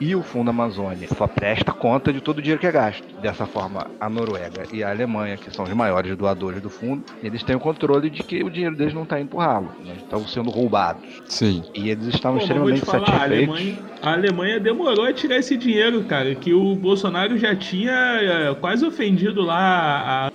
E 0.00 0.14
o 0.14 0.22
Fundo 0.22 0.50
Amazônia 0.50 1.08
só 1.08 1.26
presta 1.26 1.72
conta 1.72 2.12
de 2.12 2.20
todo 2.20 2.38
o 2.38 2.40
dinheiro 2.40 2.60
que 2.60 2.66
é 2.68 2.70
gasto. 2.70 3.02
Dessa 3.20 3.46
forma, 3.46 3.90
a 3.98 4.08
Noruega 4.08 4.62
e 4.72 4.84
a 4.84 4.90
Alemanha, 4.90 5.36
que 5.36 5.52
são 5.52 5.64
os 5.64 5.72
maiores 5.72 6.16
doadores 6.16 6.62
do 6.62 6.70
fundo, 6.70 7.02
eles 7.20 7.42
têm 7.42 7.56
o 7.56 7.60
controle 7.60 8.08
de 8.08 8.22
que 8.22 8.44
o 8.44 8.50
dinheiro 8.50 8.76
deles 8.76 8.94
não 8.94 9.02
está 9.02 9.18
indo 9.18 9.30
pro 9.30 9.38
ralo, 9.38 9.72
né? 9.84 9.94
estão 9.96 10.24
sendo 10.28 10.50
roubados. 10.50 11.02
Sim. 11.26 11.64
E 11.74 11.90
eles 11.90 12.06
estavam 12.06 12.38
Pô, 12.38 12.46
mas 12.46 12.56
vou 12.56 12.68
te 12.68 12.74
extremamente 12.74 12.86
falar, 12.86 13.02
a 13.02 13.18
satisfeitos. 13.18 13.56
Alemanha, 13.56 13.78
a 14.00 14.12
Alemanha 14.12 14.60
demorou 14.60 15.04
a 15.04 15.12
tirar 15.12 15.38
esse 15.38 15.56
dinheiro, 15.56 16.04
cara. 16.04 16.32
Que 16.36 16.54
o 16.54 16.76
Bolsonaro 16.76 17.36
já 17.36 17.56
tinha 17.56 17.92
é, 17.92 18.54
quase 18.54 18.86
ofendido 18.86 19.42
lá 19.42 20.28
a. 20.28 20.32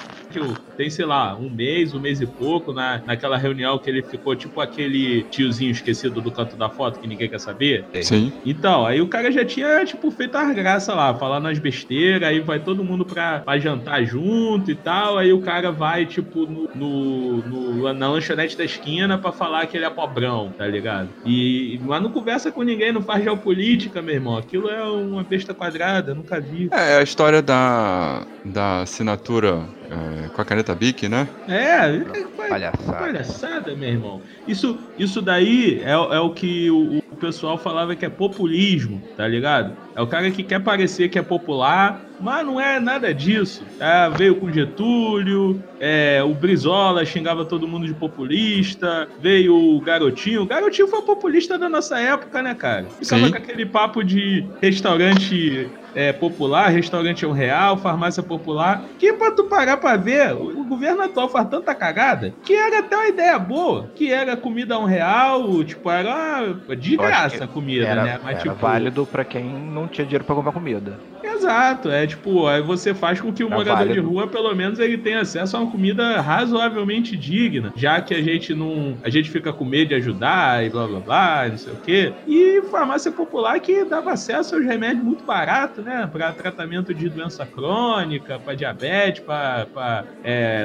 Tem, 0.76 0.90
sei 0.90 1.06
lá, 1.06 1.38
um 1.38 1.50
mês, 1.50 1.94
um 1.94 2.00
mês 2.00 2.20
e 2.22 2.28
pouco, 2.28 2.74
na, 2.74 3.04
naquela 3.06 3.38
reunião 3.38 3.80
que 3.80 3.90
ele 3.90 4.04
ficou 4.04 4.36
tipo 4.36 4.60
aquele 4.60 5.28
tiozinho 5.30 5.72
esquecido 5.72 6.22
do 6.22 6.32
canto 6.32 6.58
da 6.58 6.70
foto 6.70 7.00
que 7.00 7.08
ninguém 7.08 7.30
quer 7.30 7.40
saber. 7.40 7.88
Sim. 8.02 8.32
Então, 8.46 8.86
aí 8.86 9.02
o 9.02 9.08
cara 9.10 9.32
já 9.32 9.46
tinha, 9.46 9.84
tipo, 9.86 10.10
feito 10.12 10.36
as 10.36 10.56
graças 10.56 10.96
lá, 10.96 11.14
falando 11.18 11.48
as 11.48 11.60
besteiras, 11.60 12.28
aí 12.28 12.40
vai 12.40 12.60
todo 12.60 12.84
mundo 12.84 13.06
pra, 13.06 13.42
pra 13.42 13.60
jantar 13.60 14.04
junto 14.06 14.72
e 14.72 14.76
tal, 14.76 15.18
aí 15.18 15.32
o 15.32 15.42
cara 15.42 15.72
vai, 15.72 16.06
tipo, 16.06 16.46
no, 16.48 16.66
no- 16.74 17.44
no- 17.46 17.94
na 17.94 18.10
lanchonete 18.10 18.58
da 18.58 18.64
esquina 18.66 19.18
pra 19.20 19.32
falar 19.32 19.68
que 19.68 19.78
ele 19.78 19.86
é 19.86 19.90
pobrão, 19.90 20.54
tá 20.58 20.66
ligado? 20.68 21.10
E, 21.26 21.80
mas 21.84 22.02
não 22.02 22.12
conversa 22.12 22.52
com 22.52 22.64
ninguém, 22.64 22.92
não 22.92 23.02
faz 23.02 23.24
geopolítica, 23.24 24.02
meu 24.02 24.16
irmão. 24.16 24.38
Aquilo 24.38 24.70
é 24.70 24.84
uma 24.84 25.24
besta 25.24 25.54
quadrada, 25.54 26.16
nunca 26.16 26.40
vi. 26.40 26.70
É 26.74 26.98
a 26.98 27.04
história 27.04 27.42
da, 27.42 28.26
da 28.46 28.82
assinatura 28.82 29.68
é, 29.90 30.30
com 30.30 30.42
a 30.42 30.46
caneta 30.46 30.63
Bic, 30.74 31.10
né? 31.10 31.28
É, 31.48 31.98
é, 31.98 32.50
Palhaçada. 32.50 32.98
Palhaçada, 32.98 33.76
meu 33.76 33.90
irmão. 33.90 34.22
Isso, 34.48 34.80
isso 34.98 35.22
daí 35.22 35.82
é, 35.84 35.92
é 35.92 36.20
o 36.20 36.30
que 36.30 36.72
o, 36.72 37.00
o 37.12 37.16
pessoal 37.18 37.58
falava 37.58 37.96
que 37.96 38.06
é 38.06 38.10
populismo, 38.10 39.02
tá 39.18 39.28
ligado? 39.28 39.76
É 39.96 40.02
o 40.02 40.08
cara 40.08 40.32
que 40.32 40.44
quer 40.44 40.60
parecer 40.60 41.10
que 41.10 41.20
é 41.20 41.22
popular, 41.22 42.02
mas 42.20 42.46
não 42.46 42.60
é 42.60 42.80
nada 42.80 43.14
disso. 43.14 43.64
tá? 43.78 44.10
veio 44.10 44.36
com 44.36 44.52
Getúlio, 44.52 45.62
é, 45.80 46.22
o 46.24 46.34
Brizola 46.34 47.06
xingava 47.06 47.46
todo 47.46 47.68
mundo 47.68 47.86
de 47.86 47.94
populista, 47.94 49.08
veio 49.20 49.56
o 49.56 49.82
Garotinho. 49.82 50.44
O 50.44 50.46
Garotinho 50.46 50.88
foi 50.88 51.02
populista 51.02 51.58
da 51.58 51.68
nossa 51.68 52.00
época, 52.00 52.42
né, 52.42 52.54
cara? 52.54 52.86
Ficava 53.00 53.26
Sim. 53.26 53.32
com 53.32 53.38
aquele 53.38 53.66
papo 53.66 54.04
de 54.04 54.46
restaurante 54.62 55.70
é, 55.96 56.12
popular, 56.12 56.70
restaurante 56.70 57.26
um 57.26 57.32
real, 57.32 57.78
farmácia 57.78 58.24
popular. 58.24 58.84
Que 58.98 59.14
pra 59.14 59.32
tu 59.32 59.46
parar 59.46 59.78
pra 59.78 59.96
ver, 59.96 60.34
o, 60.34 60.62
o 60.62 60.64
governo 60.64 61.04
atual 61.04 61.30
faz 61.30 61.48
tanta 61.50 61.74
cagada 61.76 62.34
que 62.44 62.54
era 62.54 62.80
até 62.80 62.96
uma 62.96 63.08
ideia 63.08 63.38
boa, 63.38 63.90
que 63.96 64.12
era 64.12 64.36
comida 64.36 64.76
a 64.76 64.80
um 64.80 64.86
real, 64.86 65.64
tipo, 65.64 65.90
era 65.90 66.54
de 66.78 66.98
graça 66.98 67.44
a 67.44 67.48
comida, 67.48 67.86
Era, 67.88 68.04
né? 68.04 68.20
Mas, 68.24 68.36
era 68.36 68.44
tipo, 68.44 68.56
válido 68.56 69.06
pra 69.06 69.24
quem 69.24 69.44
não 69.44 69.88
tinha 69.88 70.06
dinheiro 70.06 70.24
pra 70.24 70.36
comprar 70.36 70.52
comida. 70.52 71.00
Exato, 71.24 71.90
é 71.90 72.03
tipo, 72.08 72.48
aí 72.48 72.62
você 72.62 72.94
faz 72.94 73.20
com 73.22 73.32
que 73.32 73.44
o 73.44 73.50
Tá 73.50 73.56
morador 73.56 73.82
de 73.84 73.88
válido. 73.90 74.10
rua, 74.10 74.28
pelo 74.28 74.54
menos, 74.56 74.80
ele 74.80 74.98
tenha 74.98 75.22
acesso 75.22 75.56
a 75.58 75.60
uma 75.62 75.72
comida 75.72 76.20
razoavelmente 76.22 77.16
digna, 77.18 77.72
já 77.76 78.02
que 78.02 78.14
a 78.14 78.22
gente 78.22 78.54
não. 78.54 78.98
A 79.04 79.10
gente 79.10 79.30
fica 79.30 79.52
com 79.54 79.66
medo 79.66 79.90
de 79.90 79.96
ajudar 79.96 80.66
e 80.66 80.70
blá 80.70 80.88
blá 80.88 81.00
blá, 81.00 81.48
não 81.50 81.58
sei 81.58 81.74
o 81.74 81.78
quê. 81.78 82.14
E 82.28 82.62
farmácia 82.72 83.12
popular 83.12 83.60
que 83.60 83.84
dava 83.86 84.12
acesso 84.12 84.56
aos 84.56 84.66
remédios 84.66 85.04
muito 85.04 85.24
baratos, 85.24 85.84
né? 85.84 86.08
Para 86.12 86.32
tratamento 86.32 86.94
de 86.94 87.10
doença 87.10 87.46
crônica, 87.46 88.40
para 88.40 88.54
diabetes, 88.56 89.24
para 89.24 90.06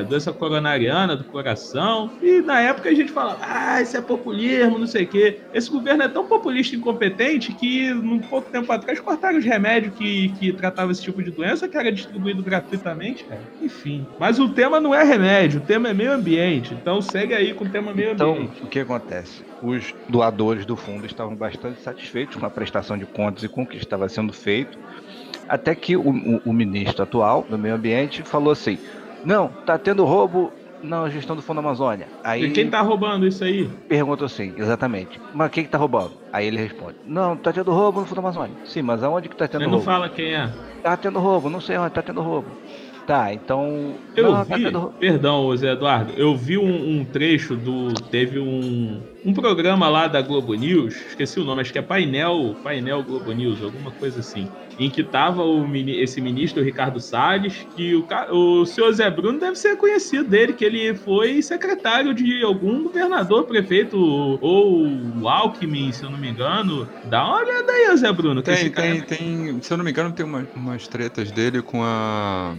doença 0.09 0.33
coronariana 0.33 1.17
do 1.17 1.25
coração. 1.25 2.11
E 2.23 2.41
na 2.41 2.61
época 2.61 2.89
a 2.89 2.95
gente 2.95 3.11
falava, 3.13 3.39
ah, 3.43 3.81
isso 3.83 3.97
é 3.97 4.01
populismo, 4.01 4.79
não 4.79 4.87
sei 4.87 5.05
o 5.05 5.09
quê. 5.09 5.39
Esse 5.53 5.71
governo 5.71 6.03
é 6.03 6.09
tão 6.09 6.27
populista 6.27 6.75
e 6.75 6.79
incompetente 6.79 7.53
que, 7.53 7.93
num 7.93 8.19
pouco 8.19 8.51
tempo 8.51 8.71
atrás, 8.73 8.99
cortaram 9.01 9.39
os 9.39 9.45
remédios 9.45 9.95
que, 9.95 10.29
que 10.39 10.53
tratavam 10.53 10.91
esse 10.93 11.03
tipo 11.03 11.23
de 11.23 11.28
doença, 11.31 11.69
que 11.69 11.77
era 11.77 11.93
distribuído 11.93 12.43
gratuitamente, 12.43 13.25
cara. 13.27 13.49
Enfim. 13.61 14.07
Mas 14.19 14.39
o 14.39 14.53
tema 14.55 14.81
não 14.81 14.95
é 14.95 15.03
remédio, 15.05 15.61
o 15.61 15.65
tema 15.65 15.89
é 15.89 15.95
meio 15.95 16.13
ambiente. 16.13 16.75
Então 16.75 17.01
segue 17.03 17.35
aí 17.35 17.55
com 17.55 17.65
o 17.65 17.71
tema 17.71 17.95
meio 17.95 18.13
Então, 18.13 18.33
ambiente. 18.33 18.65
o 18.65 18.69
que 18.69 18.81
acontece? 18.81 19.45
Os 19.61 19.93
doadores 20.09 20.65
do 20.67 20.77
fundo 20.77 21.07
estavam 21.07 21.37
bastante 21.37 21.81
satisfeitos 21.81 22.37
com 22.37 22.47
a 22.47 22.51
prestação 22.51 22.97
de 22.99 23.07
contas 23.07 23.45
e 23.45 23.49
com 23.49 23.63
o 23.63 23.67
que 23.67 23.77
estava 23.77 24.09
sendo 24.09 24.33
feito, 24.33 24.79
até 25.49 25.75
que 25.75 25.97
o, 25.97 26.03
o- 26.11 26.41
o 26.45 26.53
ministro 26.53 27.03
atual 27.03 27.47
do 27.49 27.59
meio 27.59 27.75
ambiente 27.75 28.23
falou 28.25 28.53
assim: 28.53 28.79
não, 29.23 29.57
tá 29.65 29.79
tendo 29.79 30.05
roubo 30.05 30.58
na 30.83 31.09
gestão 31.11 31.35
do 31.37 31.43
Fundo 31.43 31.59
Amazônia. 31.61 32.07
Aí 32.23 32.45
E 32.45 32.51
quem 32.51 32.69
tá 32.71 32.81
roubando 32.81 33.27
isso 33.27 33.43
aí? 33.45 33.69
pergunta 33.89 34.25
assim, 34.25 34.55
exatamente, 34.57 35.21
mas 35.35 35.51
quem 35.51 35.65
que 35.65 35.71
tá 35.71 35.79
roubando? 35.79 36.13
Aí 36.33 36.47
ele 36.47 36.57
responde: 36.59 36.97
não, 37.07 37.37
tá 37.37 37.53
tendo 37.53 37.71
roubo 37.73 38.01
no 38.01 38.07
Fundo 38.07 38.19
Amazônia. 38.19 38.55
Sim, 38.65 38.83
mas 38.83 39.03
aonde 39.03 39.29
que 39.29 39.37
tá 39.37 39.47
tendo 39.49 39.63
Ele 39.63 39.67
não 39.71 39.79
roubo? 39.79 39.85
fala 39.85 40.09
quem 40.09 40.35
é. 40.35 40.49
Tá 40.83 40.97
tendo 40.97 41.19
roubo, 41.19 41.49
não 41.51 41.61
sei 41.61 41.77
onde 41.79 41.93
tá 41.95 42.03
tendo 42.03 42.21
roubo. 42.23 42.49
Tá, 43.07 43.33
então. 43.33 43.95
Eu 44.15 44.25
não, 44.33 44.45
tá 44.45 44.55
vi, 44.57 44.65
tendo 44.65 44.79
roubo. 44.79 44.95
perdão, 44.99 45.57
Zé 45.57 45.73
Eduardo, 45.73 46.13
eu 46.15 46.37
vi 46.37 46.59
um, 46.59 47.01
um 47.01 47.05
trecho 47.07 47.57
do. 47.57 47.95
Teve 47.95 48.39
um, 48.39 49.01
um 49.25 49.33
programa 49.33 49.89
lá 49.89 50.07
da 50.07 50.23
Globo 50.23 50.55
News, 50.55 50.95
esqueci 51.09 51.41
o 51.41 51.45
nome, 51.45 51.61
acho 51.61 51.73
que 51.73 51.79
é 51.79 51.83
Painel, 51.83 52.55
Painel 52.63 53.03
Globo 53.03 53.33
News, 53.33 53.63
alguma 53.63 53.91
coisa 53.91 54.21
assim. 54.21 54.49
Em 54.79 54.89
que 54.89 55.03
tava 55.03 55.43
o, 55.43 55.67
esse 55.75 56.21
ministro 56.21 56.63
Ricardo 56.63 57.01
Salles, 57.01 57.67
que 57.75 57.95
o, 57.97 58.07
o 58.31 58.65
senhor 58.65 58.93
Zé 58.93 59.11
Bruno 59.11 59.39
deve 59.41 59.57
ser 59.57 59.77
conhecido 59.77 60.29
dele, 60.29 60.53
que 60.53 60.65
ele 60.65 60.95
foi 60.95 61.43
secretário 61.43 62.15
de 62.15 62.43
algum 62.45 62.85
governador, 62.85 63.45
prefeito, 63.45 63.99
ou 63.99 65.29
Alckmin, 65.29 65.91
se 65.93 66.05
eu 66.05 66.11
não 66.11 66.19
me 66.19 66.29
engano. 66.31 66.89
Dá 67.05 67.25
uma 67.25 67.39
olhada 67.39 67.73
aí, 67.73 67.97
Zé 67.97 68.13
Bruno. 68.13 68.41
que 68.41 68.51
Tem, 68.51 68.55
esse 68.55 68.71
cara 68.71 68.89
tem, 68.89 68.99
é- 69.01 69.03
tem. 69.03 69.63
Se 69.63 69.73
eu 69.73 69.77
não 69.77 69.85
me 69.85 69.91
engano, 69.91 70.13
tem 70.15 70.25
uma- 70.25 70.47
umas 70.55 70.87
tretas 70.87 71.33
dele 71.33 71.61
com 71.61 71.83
a. 71.83 72.57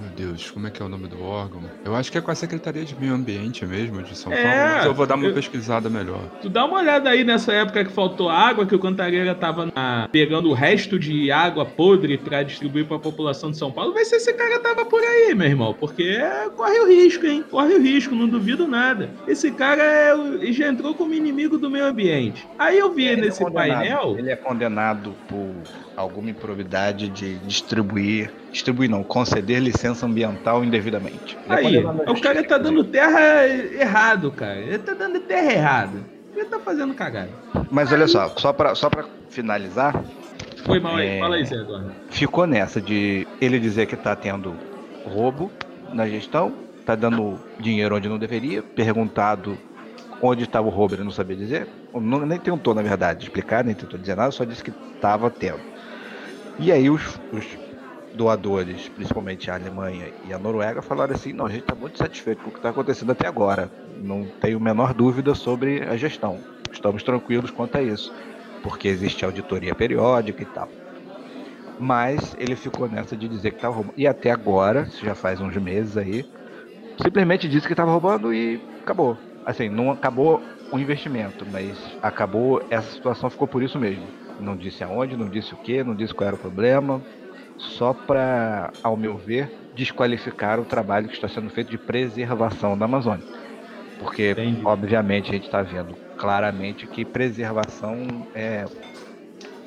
Meu 0.00 0.10
Deus, 0.28 0.50
como 0.50 0.66
é 0.66 0.70
que 0.70 0.82
é 0.82 0.84
o 0.84 0.88
nome 0.88 1.06
do 1.08 1.22
órgão? 1.22 1.62
Eu 1.84 1.94
acho 1.94 2.10
que 2.10 2.18
é 2.18 2.20
com 2.20 2.30
a 2.30 2.34
Secretaria 2.34 2.84
de 2.84 2.94
Meio 2.98 3.14
Ambiente 3.14 3.64
mesmo, 3.64 4.02
de 4.02 4.16
São 4.16 4.32
É, 4.32 4.42
Paulo, 4.42 4.74
mas 4.76 4.86
eu 4.86 4.94
vou 4.94 5.06
dar 5.06 5.14
uma 5.14 5.26
eu- 5.26 5.34
pesquisada 5.34 5.88
melhor. 5.88 6.20
Tu 6.42 6.48
dá 6.48 6.64
uma 6.64 6.78
olhada 6.78 7.10
aí 7.10 7.24
nessa 7.24 7.52
época 7.52 7.84
que 7.84 7.92
faltou 7.92 8.28
água, 8.28 8.66
que 8.66 8.74
o 8.74 8.78
Cantareira 8.78 9.34
tava 9.34 9.66
na- 9.74 10.08
pegando 10.10 10.50
o 10.50 10.52
resto 10.52 10.98
de 10.98 11.30
água 11.30 11.64
podre 11.64 12.18
pra 12.18 12.42
distribuir 12.42 12.86
pra 12.86 12.98
população 12.98 13.50
de 13.50 13.56
São 13.56 13.70
Paulo. 13.70 13.92
Vai 13.94 14.04
ser 14.04 14.16
esse 14.16 14.32
cara 14.34 14.58
tava 14.60 14.84
por 14.84 15.00
aí, 15.02 15.34
meu 15.34 15.46
irmão. 15.46 15.74
Porque 15.78 16.02
é- 16.02 16.48
corre 16.56 16.78
o 16.80 16.86
risco, 16.88 17.26
hein? 17.26 17.44
Corre 17.50 17.74
o 17.74 17.80
risco, 17.80 18.14
não 18.14 18.28
duvido 18.28 18.66
nada. 18.66 19.10
Esse 19.26 19.50
cara 19.52 19.82
é 19.82 20.14
já 20.52 20.68
entrou 20.68 20.94
como 20.94 21.14
inimigo 21.14 21.56
do 21.58 21.70
meio 21.70 21.86
ambiente. 21.86 22.46
Aí 22.58 22.78
eu 22.78 22.92
vi 22.92 23.04
Ele 23.06 23.20
é 23.22 23.24
nesse 23.26 23.42
condenado- 23.42 23.78
painel. 23.78 24.16
Ele 24.18 24.30
é 24.30 24.36
condenado 24.36 25.14
por 25.28 25.54
alguma 25.96 26.30
improbidade 26.30 27.08
de 27.08 27.36
distribuir, 27.38 28.32
distribuir 28.50 28.90
não, 28.90 29.02
conceder 29.04 29.60
licença 29.60 30.06
ambiental 30.06 30.64
indevidamente. 30.64 31.36
Ele 31.46 31.54
é 31.54 31.78
Aí, 31.78 31.82
na 31.82 31.92
o 32.12 32.20
cara 32.20 32.42
tá 32.42 32.58
dando 32.58 32.84
terra 32.84 33.46
errado, 33.46 34.30
cara. 34.32 34.58
Ele 34.58 34.78
tá 34.78 34.94
dando 34.94 35.20
terra 35.20 35.52
errada. 35.52 35.98
Ele 36.34 36.46
tá 36.46 36.58
fazendo 36.58 36.94
cagada. 36.94 37.30
Mas 37.70 37.92
olha 37.92 38.08
só, 38.08 38.28
só 38.36 38.52
pra, 38.52 38.74
só 38.74 38.90
pra 38.90 39.04
finalizar, 39.28 40.02
Foi 40.64 40.80
mal 40.80 40.96
aí. 40.96 41.08
É. 41.08 41.20
Fala 41.20 41.36
aí, 41.36 41.44
Zé 41.44 41.56
Eduardo. 41.56 41.92
ficou 42.10 42.46
nessa 42.46 42.80
de 42.80 43.26
ele 43.40 43.60
dizer 43.60 43.86
que 43.86 43.96
tá 43.96 44.16
tendo 44.16 44.54
roubo 45.04 45.50
na 45.92 46.08
gestão, 46.08 46.52
tá 46.84 46.94
dando 46.94 47.38
dinheiro 47.58 47.96
onde 47.96 48.08
não 48.08 48.18
deveria, 48.18 48.62
perguntado 48.62 49.56
onde 50.20 50.44
estava 50.44 50.66
o 50.66 50.70
roubo, 50.70 50.94
ele 50.94 51.04
não 51.04 51.10
sabia 51.10 51.36
dizer, 51.36 51.68
não, 51.92 52.24
nem 52.24 52.38
tentou, 52.38 52.74
na 52.74 52.82
verdade, 52.82 53.24
explicar, 53.24 53.62
nem 53.62 53.74
tentou 53.74 53.98
dizer 53.98 54.16
nada, 54.16 54.30
só 54.30 54.44
disse 54.44 54.64
que 54.64 54.72
estava 54.94 55.30
tendo. 55.30 55.60
E 56.58 56.70
aí 56.70 56.88
os, 56.88 57.20
os 57.32 57.44
doadores, 58.14 58.88
principalmente 58.88 59.50
a 59.50 59.54
Alemanha 59.54 60.12
e 60.26 60.32
a 60.32 60.38
Noruega, 60.38 60.80
falaram 60.80 61.14
assim, 61.14 61.32
não, 61.32 61.46
a 61.46 61.50
gente 61.50 61.62
está 61.62 61.74
muito 61.74 61.98
satisfeito 61.98 62.42
com 62.42 62.48
o 62.48 62.52
que 62.52 62.58
está 62.58 62.70
acontecendo 62.70 63.10
até 63.10 63.26
agora, 63.26 63.70
não 64.00 64.24
tenho 64.40 64.58
a 64.58 64.60
menor 64.60 64.94
dúvida 64.94 65.34
sobre 65.34 65.82
a 65.82 65.96
gestão, 65.96 66.38
estamos 66.72 67.02
tranquilos 67.02 67.50
quanto 67.50 67.76
a 67.76 67.82
isso, 67.82 68.12
porque 68.62 68.88
existe 68.88 69.24
auditoria 69.24 69.74
periódica 69.74 70.42
e 70.42 70.46
tal. 70.46 70.68
Mas 71.78 72.36
ele 72.38 72.54
ficou 72.54 72.88
nessa 72.88 73.16
de 73.16 73.28
dizer 73.28 73.50
que 73.50 73.56
estava 73.56 73.74
roubando. 73.74 73.94
E 73.96 74.06
até 74.06 74.30
agora, 74.30 74.88
já 75.02 75.14
faz 75.14 75.40
uns 75.40 75.56
meses 75.56 75.96
aí, 75.96 76.24
simplesmente 77.02 77.48
disse 77.48 77.66
que 77.66 77.72
estava 77.72 77.90
roubando 77.90 78.32
e 78.32 78.62
acabou. 78.80 79.18
Assim, 79.44 79.68
não 79.68 79.90
acabou 79.90 80.40
o 80.70 80.78
investimento, 80.78 81.44
mas 81.50 81.76
acabou, 82.00 82.62
essa 82.70 82.90
situação 82.92 83.28
ficou 83.28 83.48
por 83.48 83.60
isso 83.62 83.78
mesmo. 83.78 84.06
Não 84.40 84.56
disse 84.56 84.82
aonde, 84.82 85.16
não 85.16 85.28
disse 85.28 85.54
o 85.54 85.56
que, 85.56 85.82
não 85.82 85.94
disse 85.94 86.12
qual 86.14 86.26
era 86.28 86.36
o 86.36 86.38
problema, 86.38 87.00
só 87.56 87.92
para, 87.92 88.72
ao 88.82 88.96
meu 88.96 89.16
ver, 89.16 89.50
desqualificar 89.74 90.58
o 90.60 90.64
trabalho 90.64 91.08
que 91.08 91.14
está 91.14 91.28
sendo 91.28 91.50
feito 91.50 91.70
de 91.70 91.78
preservação 91.78 92.76
da 92.76 92.84
Amazônia. 92.84 93.24
Porque, 93.98 94.32
Entendi. 94.32 94.60
obviamente, 94.64 95.30
a 95.30 95.34
gente 95.34 95.46
está 95.46 95.62
vendo 95.62 95.94
claramente 96.18 96.86
que 96.86 97.04
preservação 97.04 98.26
é 98.34 98.64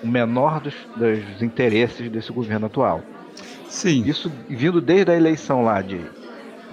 o 0.03 0.07
menor 0.07 0.59
dos, 0.59 0.75
dos 0.95 1.41
interesses 1.41 2.09
desse 2.09 2.31
governo 2.31 2.67
atual. 2.67 3.01
Sim, 3.69 4.03
Isso 4.05 4.31
vindo 4.47 4.79
desde 4.79 5.11
a 5.11 5.15
eleição 5.15 5.63
lá 5.63 5.81
de 5.81 6.01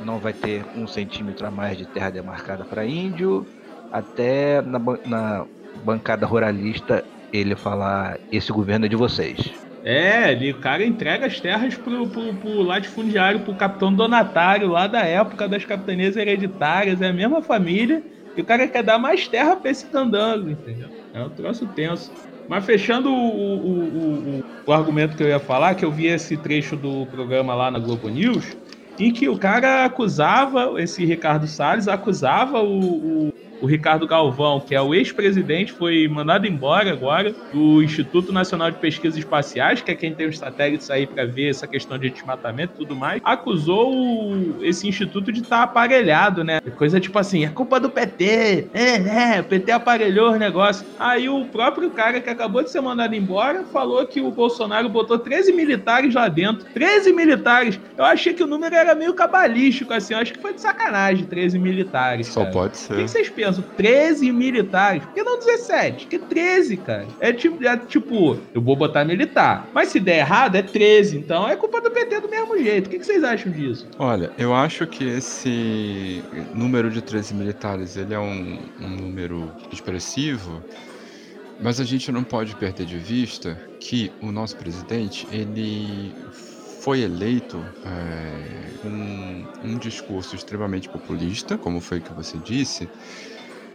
não 0.05 0.19
vai 0.19 0.33
ter 0.33 0.65
um 0.77 0.87
centímetro 0.87 1.47
a 1.47 1.51
mais 1.51 1.77
de 1.77 1.87
terra 1.87 2.11
demarcada 2.11 2.65
para 2.65 2.85
índio, 2.85 3.47
até 3.93 4.61
na, 4.63 4.79
na 5.07 5.47
bancada 5.85 6.27
ruralista 6.27 7.05
ele 7.35 7.57
falar: 7.57 8.19
esse 8.31 8.53
governo 8.53 8.87
é 8.87 8.89
de 8.89 8.97
vocês. 8.97 9.53
É, 9.85 10.33
ele, 10.33 10.53
o 10.53 10.59
cara 10.59 10.85
entrega 10.85 11.27
as 11.27 11.39
terras 11.41 11.75
pro, 11.75 12.09
pro, 12.09 12.33
pro 12.35 12.63
latifundiário, 12.63 13.41
pro 13.41 13.55
capitão 13.55 13.93
donatário 13.93 14.69
lá 14.69 14.87
da 14.87 15.03
época 15.03 15.47
das 15.47 15.65
capitanias 15.65 16.17
hereditárias, 16.17 17.03
é 17.03 17.09
a 17.09 17.13
mesma 17.13 17.43
família, 17.43 18.03
e 18.35 18.41
o 18.41 18.45
cara 18.45 18.67
quer 18.67 18.83
dar 18.83 18.99
mais 18.99 19.29
terra 19.29 19.57
pra 19.57 19.71
esse 19.71 19.85
candango, 19.87 20.49
entendeu? 20.49 20.89
É 21.13 21.23
um 21.23 21.29
troço 21.29 21.67
tenso. 21.67 22.11
Mas 22.49 22.65
fechando 22.65 23.11
o, 23.11 23.15
o, 23.15 24.39
o, 24.39 24.45
o, 24.67 24.73
argumento 24.73 25.17
que 25.17 25.23
eu 25.23 25.29
ia 25.29 25.39
falar, 25.39 25.75
que 25.75 25.85
eu 25.85 25.91
vi 25.91 26.07
esse 26.07 26.37
trecho 26.37 26.77
do 26.77 27.07
programa 27.07 27.55
lá 27.55 27.71
na 27.71 27.79
Globo 27.79 28.09
News, 28.09 28.57
em 28.99 29.13
que 29.13 29.29
o 29.29 29.39
cara 29.39 29.85
acusava, 29.85 30.81
esse 30.81 31.05
Ricardo 31.05 31.47
Salles 31.47 31.89
acusava 31.89 32.63
o, 32.63 33.29
o, 33.29 33.34
o 33.65 33.67
Ricardo 33.67 34.07
Galvão, 34.07 34.61
que 34.61 34.75
é 34.75 34.81
o 34.81 34.95
ex-presidente, 34.95 35.73
foi 35.73 36.07
mandado 36.07 36.47
embora 36.47 36.93
agora 36.93 37.35
do 37.51 37.83
Instituto 37.83 38.31
Nacional 38.31 38.71
de 38.71 38.77
Pesquisas 38.77 39.19
Espaciais, 39.19 39.81
que 39.81 39.91
é 39.91 39.95
quem 39.95 40.15
tem 40.15 40.29
os 40.29 40.37
satélites 40.39 40.91
aí 40.91 41.07
para 41.07 41.25
ver 41.25 41.49
essa 41.49 41.67
questão 41.67 41.97
de 41.97 42.11
desmatamento 42.11 42.75
e 42.75 42.79
tudo 42.79 42.95
mais, 42.95 43.23
acusou 43.25 43.95
o, 43.95 44.63
esse 44.63 44.87
instituto 44.87 45.33
de 45.33 45.41
estar 45.41 45.57
tá 45.57 45.63
aparelhado, 45.63 46.45
né? 46.45 46.61
Coisa 46.77 47.01
tipo 47.01 47.19
assim, 47.19 47.47
é 47.47 47.49
culpa 47.49 47.81
do 47.81 47.89
PT, 47.89 48.69
é, 48.75 48.99
né? 48.99 49.41
O 49.41 49.45
PT 49.45 49.73
aparelhou 49.73 50.33
os 50.33 50.39
negócios. 50.39 50.87
Aí 50.99 51.27
o 51.27 51.47
próprio 51.47 51.91
cara 51.91 52.21
que 52.21 52.29
acabou 52.29 52.63
de 52.63 52.71
ser 52.71 52.83
mandado 52.83 53.15
embora 53.15 53.65
falou 53.73 54.07
que 54.07 54.21
o 54.21 54.31
Bolsonaro 54.31 54.91
botou 54.91 55.19
13 55.19 55.55
militares 55.55 56.15
lá 56.15 56.29
dentro. 56.29 56.67
13 56.75 57.15
militares! 57.15 57.81
Eu 57.97 58.05
achei 58.05 58.35
que 58.35 58.43
o 58.43 58.47
número 58.47 58.75
era 58.75 58.95
meio 58.95 59.15
cabalístico, 59.15 59.95
assim, 59.95 60.13
eu 60.13 60.21
acho 60.21 60.35
que 60.35 60.41
foi 60.41 60.53
de 60.53 60.61
sacanagem 60.61 61.25
13 61.25 61.59
militares. 61.59 62.27
Só 62.27 62.41
cara. 62.41 62.53
pode 62.53 62.75
O 62.75 62.77
ser. 62.77 62.97
que 62.97 63.05
que 63.05 63.11
vocês 63.11 63.31
pensam? 63.31 63.54
13 63.63 64.33
militares. 64.33 65.05
Por 65.05 65.15
que 65.15 65.23
não 65.23 65.39
17? 65.39 66.07
Que 66.07 66.19
13, 66.19 66.77
cara. 66.79 67.07
É 67.21 67.33
tipo, 67.33 67.65
é 67.65 67.77
tipo, 67.77 68.39
eu 68.55 68.61
vou 68.61 68.77
botar 68.77 69.05
militar. 69.05 69.69
Mas 69.73 69.89
se 69.89 70.01
der 70.01 70.19
errado, 70.19 70.57
é 70.57 70.63
13. 70.63 71.19
Então 71.19 71.49
é 71.49 71.57
culpa 71.57 71.81
do 71.81 71.91
PT 71.91 72.21
do 72.21 72.29
mesmo 72.29 72.59
jeito. 72.59 72.87
O 72.87 72.91
que 72.91 72.99
que 72.99 73.07
vocês 73.07 73.23
acham 73.25 73.53
disso? 73.53 73.87
Olha, 73.99 74.33
eu 74.39 74.55
acho 74.55 74.87
que 74.87 75.05
esse 75.05 76.23
número 76.55 76.91
de 76.91 77.03
13 77.03 77.35
militares 77.35 77.97
ele 77.97 78.15
é 78.15 78.19
um, 78.19 78.59
um 78.81 78.89
número 78.89 79.51
expressivo, 79.73 80.63
mas 81.61 81.81
a 81.81 81.85
gente 81.85 82.11
não 82.11 82.25
pode 82.25 82.55
perder 82.57 82.87
de 82.87 82.99
vista 82.99 83.61
que 83.81 84.11
o 84.21 84.33
nosso 84.33 84.57
presidente 84.57 85.27
ele 85.31 86.13
foi 86.85 87.01
eleito 87.01 87.65
é, 87.87 88.79
com 88.83 89.45
um 89.65 89.79
discurso 89.79 90.37
extremamente 90.37 90.87
populista, 90.87 91.57
como 91.57 91.81
foi 91.81 91.99
que 91.99 92.13
você 92.13 92.37
disse, 92.37 92.87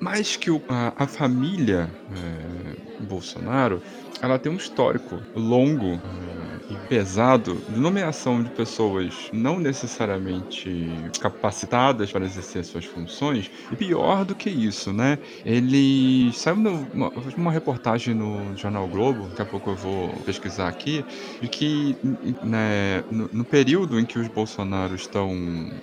mas 0.02 0.36
que 0.38 0.50
o- 0.52 0.64
a, 0.70 1.04
a 1.04 1.08
família 1.08 1.96
é, 2.12 2.76
Bolsonaro 2.98 3.82
ela 4.22 4.38
tem 4.40 4.52
um 4.52 4.56
histórico 4.58 5.28
longo 5.36 6.02
é, 6.06 6.60
e 6.70 6.80
pesado 6.80 7.64
de 7.68 7.80
nomeação 7.80 8.44
de 8.44 8.52
pessoas 8.52 9.28
não 9.32 9.60
necessariamente 9.60 11.10
capacitadas 11.20 12.12
para 12.12 12.26
exercer 12.26 12.66
suas 12.66 12.86
funções 12.86 13.50
e 13.72 13.76
pior 13.78 14.26
do 14.26 14.36
que 14.36 14.50
isso, 14.50 14.92
né? 14.94 15.20
Ele 15.44 16.32
saiu 16.34 16.56
numa 16.58 17.12
uma 17.38 17.52
reportagem 17.52 18.14
no 18.14 18.56
Jornal 18.56 18.88
Globo, 18.90 19.28
daqui 19.30 19.42
a 19.42 19.46
pouco 19.46 19.70
eu 19.72 19.76
vou 19.78 20.24
pesquisar 20.24 20.68
aqui, 20.68 21.06
de 21.42 21.50
que 21.50 21.98
né, 22.42 23.04
no, 23.10 23.30
no 23.32 23.46
período 23.46 24.00
em 24.00 24.06
que 24.06 24.20
os 24.20 24.28
Bolsonaro 24.28 24.96
estão 24.96 25.34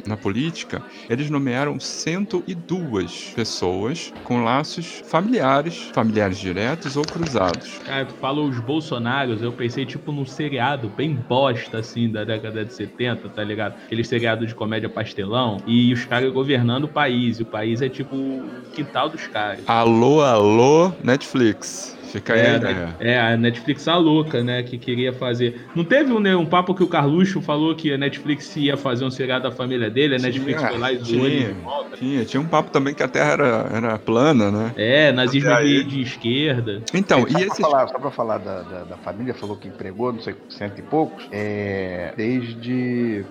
na 0.06 0.16
política, 0.16 0.84
eles 1.08 1.30
nomearam 1.30 1.78
102 1.80 3.32
pessoas 3.34 4.05
com 4.22 4.42
laços 4.42 5.02
familiares, 5.04 5.90
familiares 5.94 6.38
diretos 6.38 6.96
ou 6.96 7.04
cruzados. 7.04 7.78
Cara, 7.84 8.04
tu 8.04 8.14
fala 8.14 8.40
os 8.40 8.58
Bolsonaros, 8.60 9.42
eu 9.42 9.52
pensei 9.52 9.86
tipo 9.86 10.12
num 10.12 10.26
seriado 10.26 10.88
bem 10.88 11.14
bosta, 11.14 11.78
assim, 11.78 12.10
da 12.10 12.24
década 12.24 12.64
de 12.64 12.72
70, 12.72 13.28
tá 13.30 13.42
ligado? 13.42 13.74
Aquele 13.84 14.04
seriado 14.04 14.46
de 14.46 14.54
comédia 14.54 14.88
pastelão. 14.88 15.58
E 15.66 15.92
os 15.92 16.04
caras 16.04 16.32
governando 16.32 16.84
o 16.84 16.88
país. 16.88 17.38
E 17.38 17.42
o 17.42 17.46
país 17.46 17.82
é 17.82 17.88
tipo 17.88 18.16
o 18.16 18.62
quintal 18.72 19.08
dos 19.08 19.26
caras. 19.26 19.64
Alô, 19.66 20.22
alô, 20.22 20.92
Netflix. 21.02 21.95
Fica 22.16 22.34
aí 22.34 22.40
a 22.40 22.44
É, 22.44 22.56
ideia. 22.56 22.96
é, 23.00 23.20
a 23.20 23.36
Netflix 23.36 23.86
a 23.88 23.96
louca, 23.96 24.42
né? 24.42 24.62
Que 24.62 24.78
queria 24.78 25.12
fazer. 25.12 25.66
Não 25.74 25.84
teve 25.84 26.12
um, 26.12 26.18
né, 26.20 26.34
um 26.34 26.46
papo 26.46 26.74
que 26.74 26.82
o 26.82 26.86
Carluxo 26.86 27.40
falou 27.42 27.74
que 27.74 27.92
a 27.92 27.98
Netflix 27.98 28.56
ia 28.56 28.76
fazer 28.76 29.04
um 29.04 29.10
seriado 29.10 29.44
da 29.48 29.50
família 29.54 29.90
dele, 29.90 30.16
a 30.16 30.18
Netflix 30.18 30.58
Tinha, 30.58 30.70
foi 30.70 30.78
lá 30.78 30.92
e 30.92 30.96
zoou 30.98 31.26
ele 31.26 31.36
tinha. 31.38 31.48
de 31.54 31.60
volta. 31.60 31.96
Tinha, 31.96 32.24
tinha 32.24 32.40
um 32.40 32.46
papo 32.46 32.70
também 32.70 32.94
que 32.94 33.02
a 33.02 33.08
Terra 33.08 33.32
era, 33.32 33.70
era 33.72 33.98
plana, 33.98 34.50
né? 34.50 34.72
É, 34.76 35.12
nazismo 35.12 35.50
aí. 35.50 35.84
de, 35.84 35.90
de 35.96 36.02
esquerda. 36.02 36.82
Então, 36.94 37.20
só, 37.22 37.26
e 37.28 37.32
pra 37.32 37.40
esses... 37.42 37.58
falar, 37.58 37.88
só 37.88 37.98
pra 37.98 38.10
falar 38.10 38.38
da, 38.38 38.62
da, 38.62 38.84
da 38.84 38.96
família, 38.96 39.34
falou 39.34 39.56
que 39.56 39.68
empregou, 39.68 40.12
não 40.12 40.20
sei, 40.20 40.34
cento 40.48 40.78
e 40.78 40.82
poucos. 40.82 41.26
É. 41.32 42.12
Desde. 42.16 43.24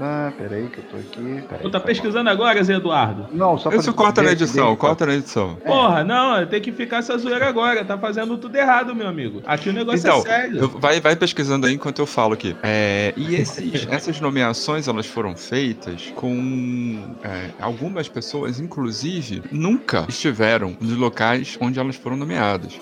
Ah, 0.00 0.32
peraí, 0.36 0.66
que 0.68 0.78
eu 0.78 0.84
tô 0.84 0.96
aqui. 0.96 1.42
Peraí, 1.48 1.62
Tu 1.62 1.70
tá 1.70 1.80
pesquisando 1.80 2.28
agora, 2.30 2.62
Zé 2.62 2.74
Eduardo? 2.74 3.26
Não, 3.32 3.56
só 3.58 3.68
pra 3.70 3.78
Isso 3.78 3.92
corta 3.94 4.22
na 4.22 4.32
edição, 4.32 4.74
corta 4.76 5.06
na 5.06 5.14
edição. 5.14 5.56
Porra, 5.64 6.02
não, 6.04 6.44
tem 6.46 6.60
que 6.60 6.72
ficar 6.72 6.98
essa 6.98 7.16
zoeira 7.18 7.48
agora. 7.48 7.84
Tá 7.84 7.96
fazendo 7.98 8.23
tudo 8.38 8.56
errado, 8.56 8.94
meu 8.94 9.06
amigo. 9.06 9.42
Aqui 9.46 9.68
o 9.68 9.72
negócio 9.72 10.00
Então, 10.00 10.18
é 10.18 10.22
sério. 10.22 10.68
vai, 10.68 11.00
vai 11.00 11.14
pesquisando 11.14 11.66
aí 11.66 11.74
enquanto 11.74 11.98
eu 12.00 12.06
falo 12.06 12.34
aqui. 12.34 12.56
É, 12.62 13.12
e 13.16 13.34
esses- 13.34 13.86
essas 13.90 14.20
nomeações, 14.20 14.88
elas 14.88 15.06
foram 15.06 15.36
feitas 15.36 16.12
com 16.16 17.14
é, 17.22 17.50
algumas 17.60 18.08
pessoas, 18.08 18.58
inclusive, 18.58 19.42
nunca 19.50 20.06
estiveram 20.08 20.76
nos 20.80 20.96
locais 20.96 21.56
onde 21.60 21.78
elas 21.78 21.96
foram 21.96 22.16
nomeadas. 22.16 22.72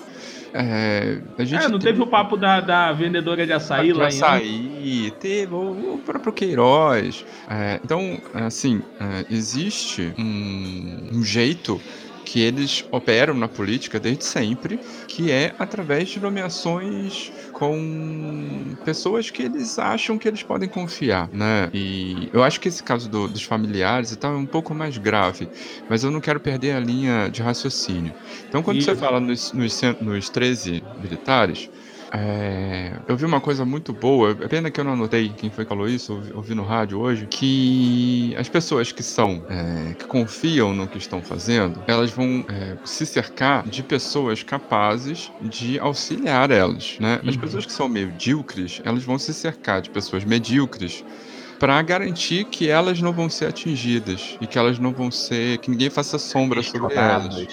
É, 0.55 1.17
a 1.37 1.43
gente 1.43 1.65
É, 1.65 1.67
não 1.67 1.79
teve 1.79 1.99
o 2.01 2.05
papo 2.05 2.37
da, 2.37 2.59
da 2.61 2.91
vendedora 2.91 3.43
de 3.43 3.51
açaí 3.51 3.87
de 3.87 3.93
lá 3.93 4.03
em 4.05 4.07
açaí, 4.09 5.13
teve 5.19 5.51
o, 5.51 5.95
o 5.95 6.01
próprio 6.05 6.31
Queiroz. 6.31 7.25
É, 7.49 7.79
então, 7.83 8.19
assim, 8.35 8.79
é, 8.99 9.25
existe 9.33 10.13
um, 10.15 11.09
um 11.13 11.23
jeito 11.23 11.81
que 12.25 12.39
eles 12.39 12.83
operam 12.91 13.33
na 13.33 13.47
política 13.49 13.99
desde 13.99 14.23
sempre, 14.25 14.79
que 15.07 15.31
é 15.31 15.53
através 15.59 16.09
de 16.09 16.19
nomeações 16.19 17.31
com 17.51 18.75
pessoas 18.83 19.29
que 19.29 19.43
eles 19.43 19.77
acham 19.77 20.17
que 20.17 20.27
eles 20.27 20.43
podem 20.43 20.69
confiar, 20.69 21.29
né? 21.33 21.69
E 21.73 22.29
eu 22.33 22.43
acho 22.43 22.59
que 22.59 22.67
esse 22.67 22.83
caso 22.83 23.09
do- 23.09 23.27
dos 23.27 23.43
familiares 23.43 24.11
e 24.11 24.17
tal 24.17 24.33
é 24.33 24.37
um 24.37 24.47
pouco 24.47 24.73
mais 24.73 24.97
grave, 24.97 25.49
mas 25.87 26.03
eu 26.03 26.11
não 26.11 26.21
quero 26.21 26.39
perder 26.39 26.71
a 26.75 26.79
linha 26.79 27.29
de 27.29 27.41
raciocínio. 27.41 28.15
Então, 28.47 28.61
quando 28.63 28.81
E- 28.81 28.83
você 28.83 28.95
fala 28.95 29.19
nos, 29.19 29.51
nos, 29.53 29.79
nos 29.99 30.29
13 30.29 30.83
militares, 30.97 31.67
é, 32.15 33.01
eu 33.07 33.17
vi 33.17 33.25
uma 33.25 33.41
coisa 33.41 33.65
muito 33.65 33.91
boa, 33.93 34.31
é 34.39 34.47
pena 34.47 34.69
que 34.69 34.79
eu 34.79 34.83
não 34.83 34.93
anotei 34.93 35.33
quem 35.33 35.49
foi 35.49 35.65
que 35.65 35.69
falou 35.69 35.87
isso, 35.89 36.13
ouvi, 36.13 36.31
ouvi 36.33 36.55
no 36.55 36.63
rádio 36.63 36.99
hoje, 36.99 37.27
que 37.27 38.35
as 38.37 38.47
pessoas 38.49 38.91
que 38.91 39.01
são, 39.01 39.43
é, 39.49 39.95
que 39.95 40.05
confiam 40.05 40.73
no 40.75 40.87
que 40.87 40.97
estão 40.99 41.23
fazendo, 41.23 41.83
elas 41.87 42.11
vão 42.11 42.43
é, 42.49 42.77
se 42.83 43.05
cercar 43.07 43.67
de 43.67 43.83
pessoas 43.83 44.43
capazes 44.43 45.31
de 45.41 45.79
auxiliar 45.79 46.51
elas, 46.51 46.97
né? 46.99 47.19
As 47.25 47.35
Uhum. 47.35 47.37
pessoas 47.37 47.65
que 47.65 47.73
são 47.73 47.89
medíocres, 47.89 48.79
elas 48.83 49.03
vão 49.03 49.17
se 49.17 49.33
cercar 49.33 49.81
de 49.81 49.89
pessoas 49.89 50.23
medíocres 50.23 51.03
para 51.59 51.81
garantir 51.81 52.45
que 52.45 52.69
elas 52.69 53.01
não 53.01 53.13
vão 53.13 53.29
ser 53.29 53.45
atingidas 53.47 54.35
e 54.41 54.47
que 54.47 54.57
elas 54.57 54.79
não 54.79 54.93
vão 54.93 55.09
ser, 55.11 55.59
que 55.59 55.69
ninguém 55.71 55.89
faça 55.89 56.19
sombra 56.19 56.61
sobre 56.63 56.95
elas. 56.95 57.45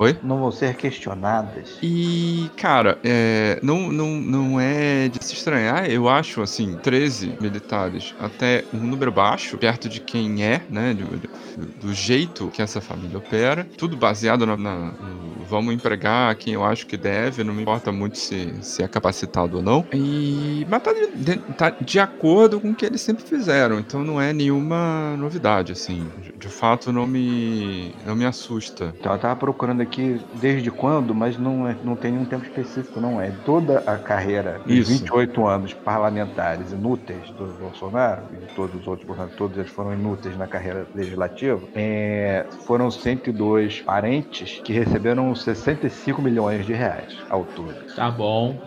Oi? 0.00 0.16
Não 0.22 0.38
vão 0.38 0.50
ser 0.52 0.76
questionadas. 0.76 1.78
E, 1.82 2.52
cara, 2.56 3.00
é, 3.04 3.58
não, 3.62 3.90
não, 3.92 4.20
não 4.20 4.60
é 4.60 5.08
de 5.08 5.18
se 5.24 5.34
estranhar, 5.34 5.90
eu 5.90 6.08
acho, 6.08 6.40
assim, 6.40 6.78
13 6.78 7.36
militares, 7.40 8.14
até 8.18 8.68
um 8.72 8.86
número 8.86 9.10
baixo, 9.12 9.58
perto 9.58 9.88
de 9.88 10.00
quem 10.00 10.44
é, 10.44 10.64
né, 10.68 10.94
do, 10.94 11.18
do- 11.18 11.28
do 11.76 11.92
jeito 11.94 12.50
que 12.50 12.62
essa 12.62 12.80
família 12.80 13.18
opera, 13.18 13.68
tudo 13.76 13.96
baseado 13.96 14.46
na, 14.46 14.56
na- 14.56 14.94
no 14.98 15.44
vamos 15.44 15.74
empregar 15.74 16.36
quem 16.36 16.54
eu 16.54 16.64
acho 16.64 16.86
que 16.86 16.96
deve, 16.96 17.42
não 17.44 17.54
me 17.54 17.62
importa 17.62 17.90
muito 17.92 18.18
se, 18.18 18.62
se 18.62 18.82
é 18.82 18.88
capacitado 18.88 19.56
ou 19.56 19.62
não, 19.62 19.88
e, 19.92 20.64
mas 20.68 20.82
tá 20.82 20.92
de, 20.92 21.10
de- 21.14 21.54
tá 21.54 21.70
de 21.80 21.98
acordo 21.98 22.60
com 22.60 22.70
o 22.70 22.76
que 22.76 22.84
eles 22.86 23.00
sempre 23.02 23.24
fizeram, 23.24 23.78
então 23.80 24.04
não 24.04 24.20
é 24.20 24.32
nenhuma 24.32 25.16
novidade, 25.16 25.72
assim, 25.72 26.12
de, 26.38 26.48
de 26.48 26.48
fato 26.48 26.92
não 26.92 27.06
me, 27.06 27.94
não 28.06 28.14
me 28.16 28.24
assusta. 28.24 28.94
Então 28.98 29.12
eu 29.12 29.18
tava 29.18 29.36
procurando 29.36 29.80
aqui 29.80 30.20
desde 30.34 30.70
quando, 30.70 31.14
mas 31.14 31.36
não, 31.36 31.68
é, 31.68 31.76
não 31.84 31.96
tem 31.96 32.12
nenhum 32.12 32.24
tempo 32.24 32.44
específico, 32.44 33.00
não. 33.00 33.20
É 33.20 33.30
toda 33.44 33.78
a 33.80 33.98
carreira 33.98 34.60
Isso. 34.66 34.90
28 34.92 35.46
anos 35.46 35.74
parlamentares 35.74 36.72
inúteis 36.72 37.28
do 37.30 37.46
Bolsonaro, 37.58 38.22
e 38.32 38.46
de 38.46 38.54
todos 38.54 38.80
os 38.80 38.86
outros 38.86 39.06
Bolsonaro, 39.06 39.32
todos 39.36 39.58
eles 39.58 39.70
foram 39.70 39.92
inúteis 39.92 40.36
na 40.36 40.46
carreira 40.46 40.86
legislativa, 40.94 41.60
é, 41.74 42.46
foram 42.66 42.90
102 42.90 43.80
parentes 43.82 44.60
que 44.64 44.72
receberam 44.72 45.34
65 45.34 46.22
milhões 46.22 46.64
de 46.64 46.72
reais 46.72 47.16
ao 47.28 47.44
todo. 47.44 47.74
Tá 47.94 48.10
bom. 48.10 48.60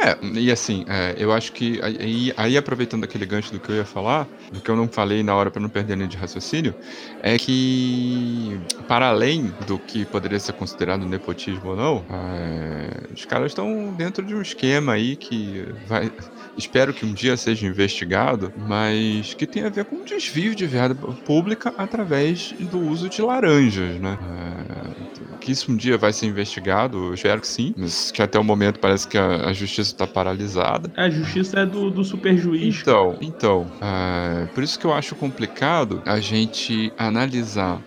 É, 0.00 0.16
e 0.34 0.50
assim, 0.50 0.84
é, 0.88 1.14
eu 1.18 1.32
acho 1.32 1.52
que 1.52 1.80
aí, 1.82 2.32
aí 2.36 2.56
aproveitando 2.56 3.04
aquele 3.04 3.26
gancho 3.26 3.52
do 3.52 3.58
que 3.58 3.70
eu 3.70 3.76
ia 3.76 3.84
falar, 3.84 4.28
do 4.52 4.60
que 4.60 4.70
eu 4.70 4.76
não 4.76 4.86
falei 4.86 5.22
na 5.22 5.34
hora 5.34 5.50
para 5.50 5.60
não 5.60 5.68
perder 5.68 5.96
linha 5.96 6.08
de 6.08 6.16
raciocínio, 6.16 6.74
é 7.22 7.36
que, 7.36 8.60
para 8.86 9.08
além 9.08 9.52
do 9.66 9.78
que 9.78 10.04
poderia 10.04 10.38
ser 10.38 10.52
considerado 10.52 11.04
nepotismo 11.04 11.70
ou 11.70 11.76
não, 11.76 12.04
é, 12.10 13.12
os 13.12 13.24
caras 13.24 13.50
estão 13.50 13.92
dentro 13.96 14.24
de 14.24 14.34
um 14.34 14.42
esquema 14.42 14.92
aí 14.92 15.16
que 15.16 15.64
vai. 15.86 16.12
Espero 16.56 16.92
que 16.92 17.06
um 17.06 17.12
dia 17.12 17.36
seja 17.36 17.66
investigado, 17.66 18.52
mas 18.56 19.34
que 19.34 19.46
tem 19.46 19.64
a 19.64 19.68
ver 19.68 19.84
com 19.84 20.04
desvio 20.04 20.54
de 20.54 20.66
verba 20.66 21.12
pública 21.24 21.72
através 21.76 22.52
do 22.58 22.80
uso 22.80 23.08
de 23.08 23.22
laranjas, 23.22 24.00
né? 24.00 24.18
É, 24.22 25.36
que 25.38 25.52
isso 25.52 25.70
um 25.70 25.76
dia 25.76 25.96
vai 25.96 26.12
ser 26.12 26.26
investigado, 26.26 27.06
eu 27.06 27.14
espero 27.14 27.40
que 27.40 27.46
sim, 27.46 27.72
mas 27.76 28.10
que 28.10 28.20
até 28.20 28.38
o 28.38 28.44
momento 28.44 28.78
parece 28.80 29.06
que 29.06 29.16
a, 29.16 29.46
a 29.46 29.52
justiça 29.52 29.87
está 29.88 30.06
paralisada. 30.06 30.90
A 30.96 31.08
justiça 31.10 31.60
é 31.60 31.66
do, 31.66 31.90
do 31.90 32.04
super 32.04 32.36
juiz. 32.36 32.80
Então, 32.80 33.16
então, 33.20 33.66
é, 33.80 34.46
por 34.46 34.62
isso 34.62 34.78
que 34.78 34.84
eu 34.84 34.92
acho 34.92 35.14
complicado 35.14 36.02
a 36.04 36.20
gente 36.20 36.92
analisar 36.96 37.80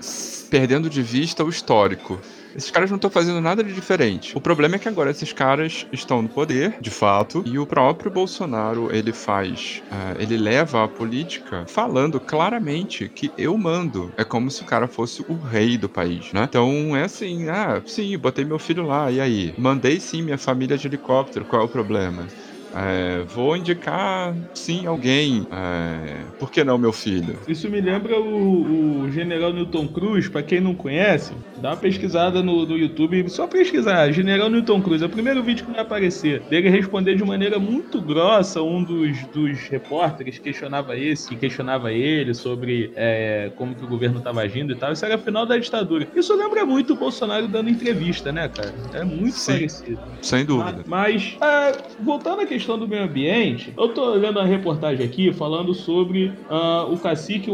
perdendo 0.50 0.90
de 0.90 1.02
vista 1.02 1.44
o 1.44 1.50
histórico. 1.50 2.20
Esses 2.56 2.70
caras 2.72 2.90
não 2.90 2.98
estão 2.98 3.10
fazendo 3.10 3.40
nada 3.42 3.64
de 3.64 3.74
diferente. 3.74 4.32
O 4.36 4.42
problema 4.42 4.76
é 4.76 4.80
que 4.80 4.88
agora 4.90 5.10
esses 5.12 5.32
caras 5.32 5.86
estão 5.92 6.22
no 6.22 6.30
poder, 6.30 6.76
de 6.82 6.92
fato, 6.92 7.42
e 7.46 7.58
o 7.58 7.66
próprio 7.66 8.12
Bolsonaro 8.12 8.94
ele 8.94 9.14
faz, 9.14 9.82
uh, 9.92 10.16
ele 10.20 10.38
leva 10.38 10.84
a 10.84 10.90
política 10.90 11.66
falando 11.68 12.20
claramente 12.20 13.10
que 13.10 13.34
eu 13.38 13.58
mando. 13.58 14.14
É 14.18 14.26
como 14.26 14.52
se 14.52 14.62
o 14.64 14.66
cara 14.66 14.88
fosse 14.88 15.24
o 15.28 15.38
rei 15.38 15.78
do 15.78 15.90
país, 15.90 16.30
né? 16.34 16.44
Então 16.44 16.96
é 16.96 17.04
assim, 17.04 17.48
ah, 17.48 17.82
sim, 17.86 18.18
botei 18.18 18.44
meu 18.46 18.60
filho 18.60 18.84
lá, 18.84 19.12
e 19.12 19.20
aí? 19.22 19.54
Mandei 19.58 20.00
sim 20.00 20.22
minha 20.22 20.38
família 20.38 20.78
de 20.78 20.88
helicóptero, 20.88 21.46
qual 21.46 21.62
é 21.62 21.66
o 21.66 21.70
problema? 21.70 22.34
É, 22.76 23.24
vou 23.28 23.56
indicar, 23.56 24.34
sim, 24.54 24.86
alguém. 24.86 25.46
É, 25.52 26.24
por 26.40 26.52
que 26.52 26.64
não, 26.64 26.78
meu 26.78 26.92
filho? 26.92 27.38
Isso 27.48 27.70
me 27.70 27.82
lembra 27.82 28.20
o, 28.20 29.04
o 29.04 29.12
General 29.12 29.52
Newton 29.52 29.88
Cruz, 29.88 30.28
para 30.28 30.42
quem 30.42 30.62
não 30.62 30.74
conhece, 30.74 31.34
dá 31.58 31.72
uma 31.72 31.78
pesquisada 31.78 32.42
no, 32.42 32.66
no 32.66 32.78
YouTube, 32.78 33.30
só 33.30 33.48
pesquisar, 33.48 34.12
General 34.12 34.50
Newton 34.50 34.82
Cruz, 34.82 35.02
é 35.02 35.06
o 35.06 35.10
primeiro 35.10 35.44
vídeo 35.44 35.66
que 35.66 35.72
vai 35.72 35.82
aparecer. 35.82 36.42
Dele 36.50 36.70
responder 36.70 37.16
de 37.16 37.24
maneira 37.24 37.60
muito 37.60 38.02
grossa 38.02 38.62
um 38.62 38.84
dos, 38.84 39.20
dos 39.28 39.60
repórteres 39.70 40.40
questionava 40.40 40.98
esse, 40.98 41.30
que 41.30 41.36
questionava 41.36 41.92
ele 41.92 42.34
sobre 42.34 42.92
é, 42.96 43.52
como 43.56 43.76
que 43.76 43.84
o 43.84 43.88
governo 43.88 44.20
estava 44.20 44.42
agindo 44.42 44.74
e 44.74 44.76
tal. 44.76 44.94
Isso 44.94 45.06
era 45.06 45.18
final 45.18 45.46
da 45.46 45.58
ditadura. 45.58 46.08
Isso 46.16 46.36
lembra 46.36 46.66
muito 46.66 46.94
o 46.94 46.96
Bolsonaro 46.96 47.48
dando 47.48 47.70
entrevista, 47.70 48.32
né, 48.32 48.48
cara? 48.48 48.74
É 48.94 49.04
muito 49.04 49.36
Sim, 49.36 49.54
parecido. 49.54 50.00
Sem 50.22 50.46
dúvida. 50.46 50.84
Mas, 50.86 51.38
é, 51.42 51.78
voltando 52.00 52.42
à 52.42 52.46
questão 52.46 52.61
questão 52.62 52.78
do 52.78 52.88
meio 52.88 53.06
ambiente, 53.06 53.74
eu 53.76 53.90
tô 53.90 54.12
olhando 54.12 54.40
a 54.40 54.46
reportagem 54.46 55.04
aqui 55.04 55.34
falando 55.34 55.74
sobre 55.74 56.28
uh, 56.48 56.94
o 56.94 56.98
cacique 57.00 57.50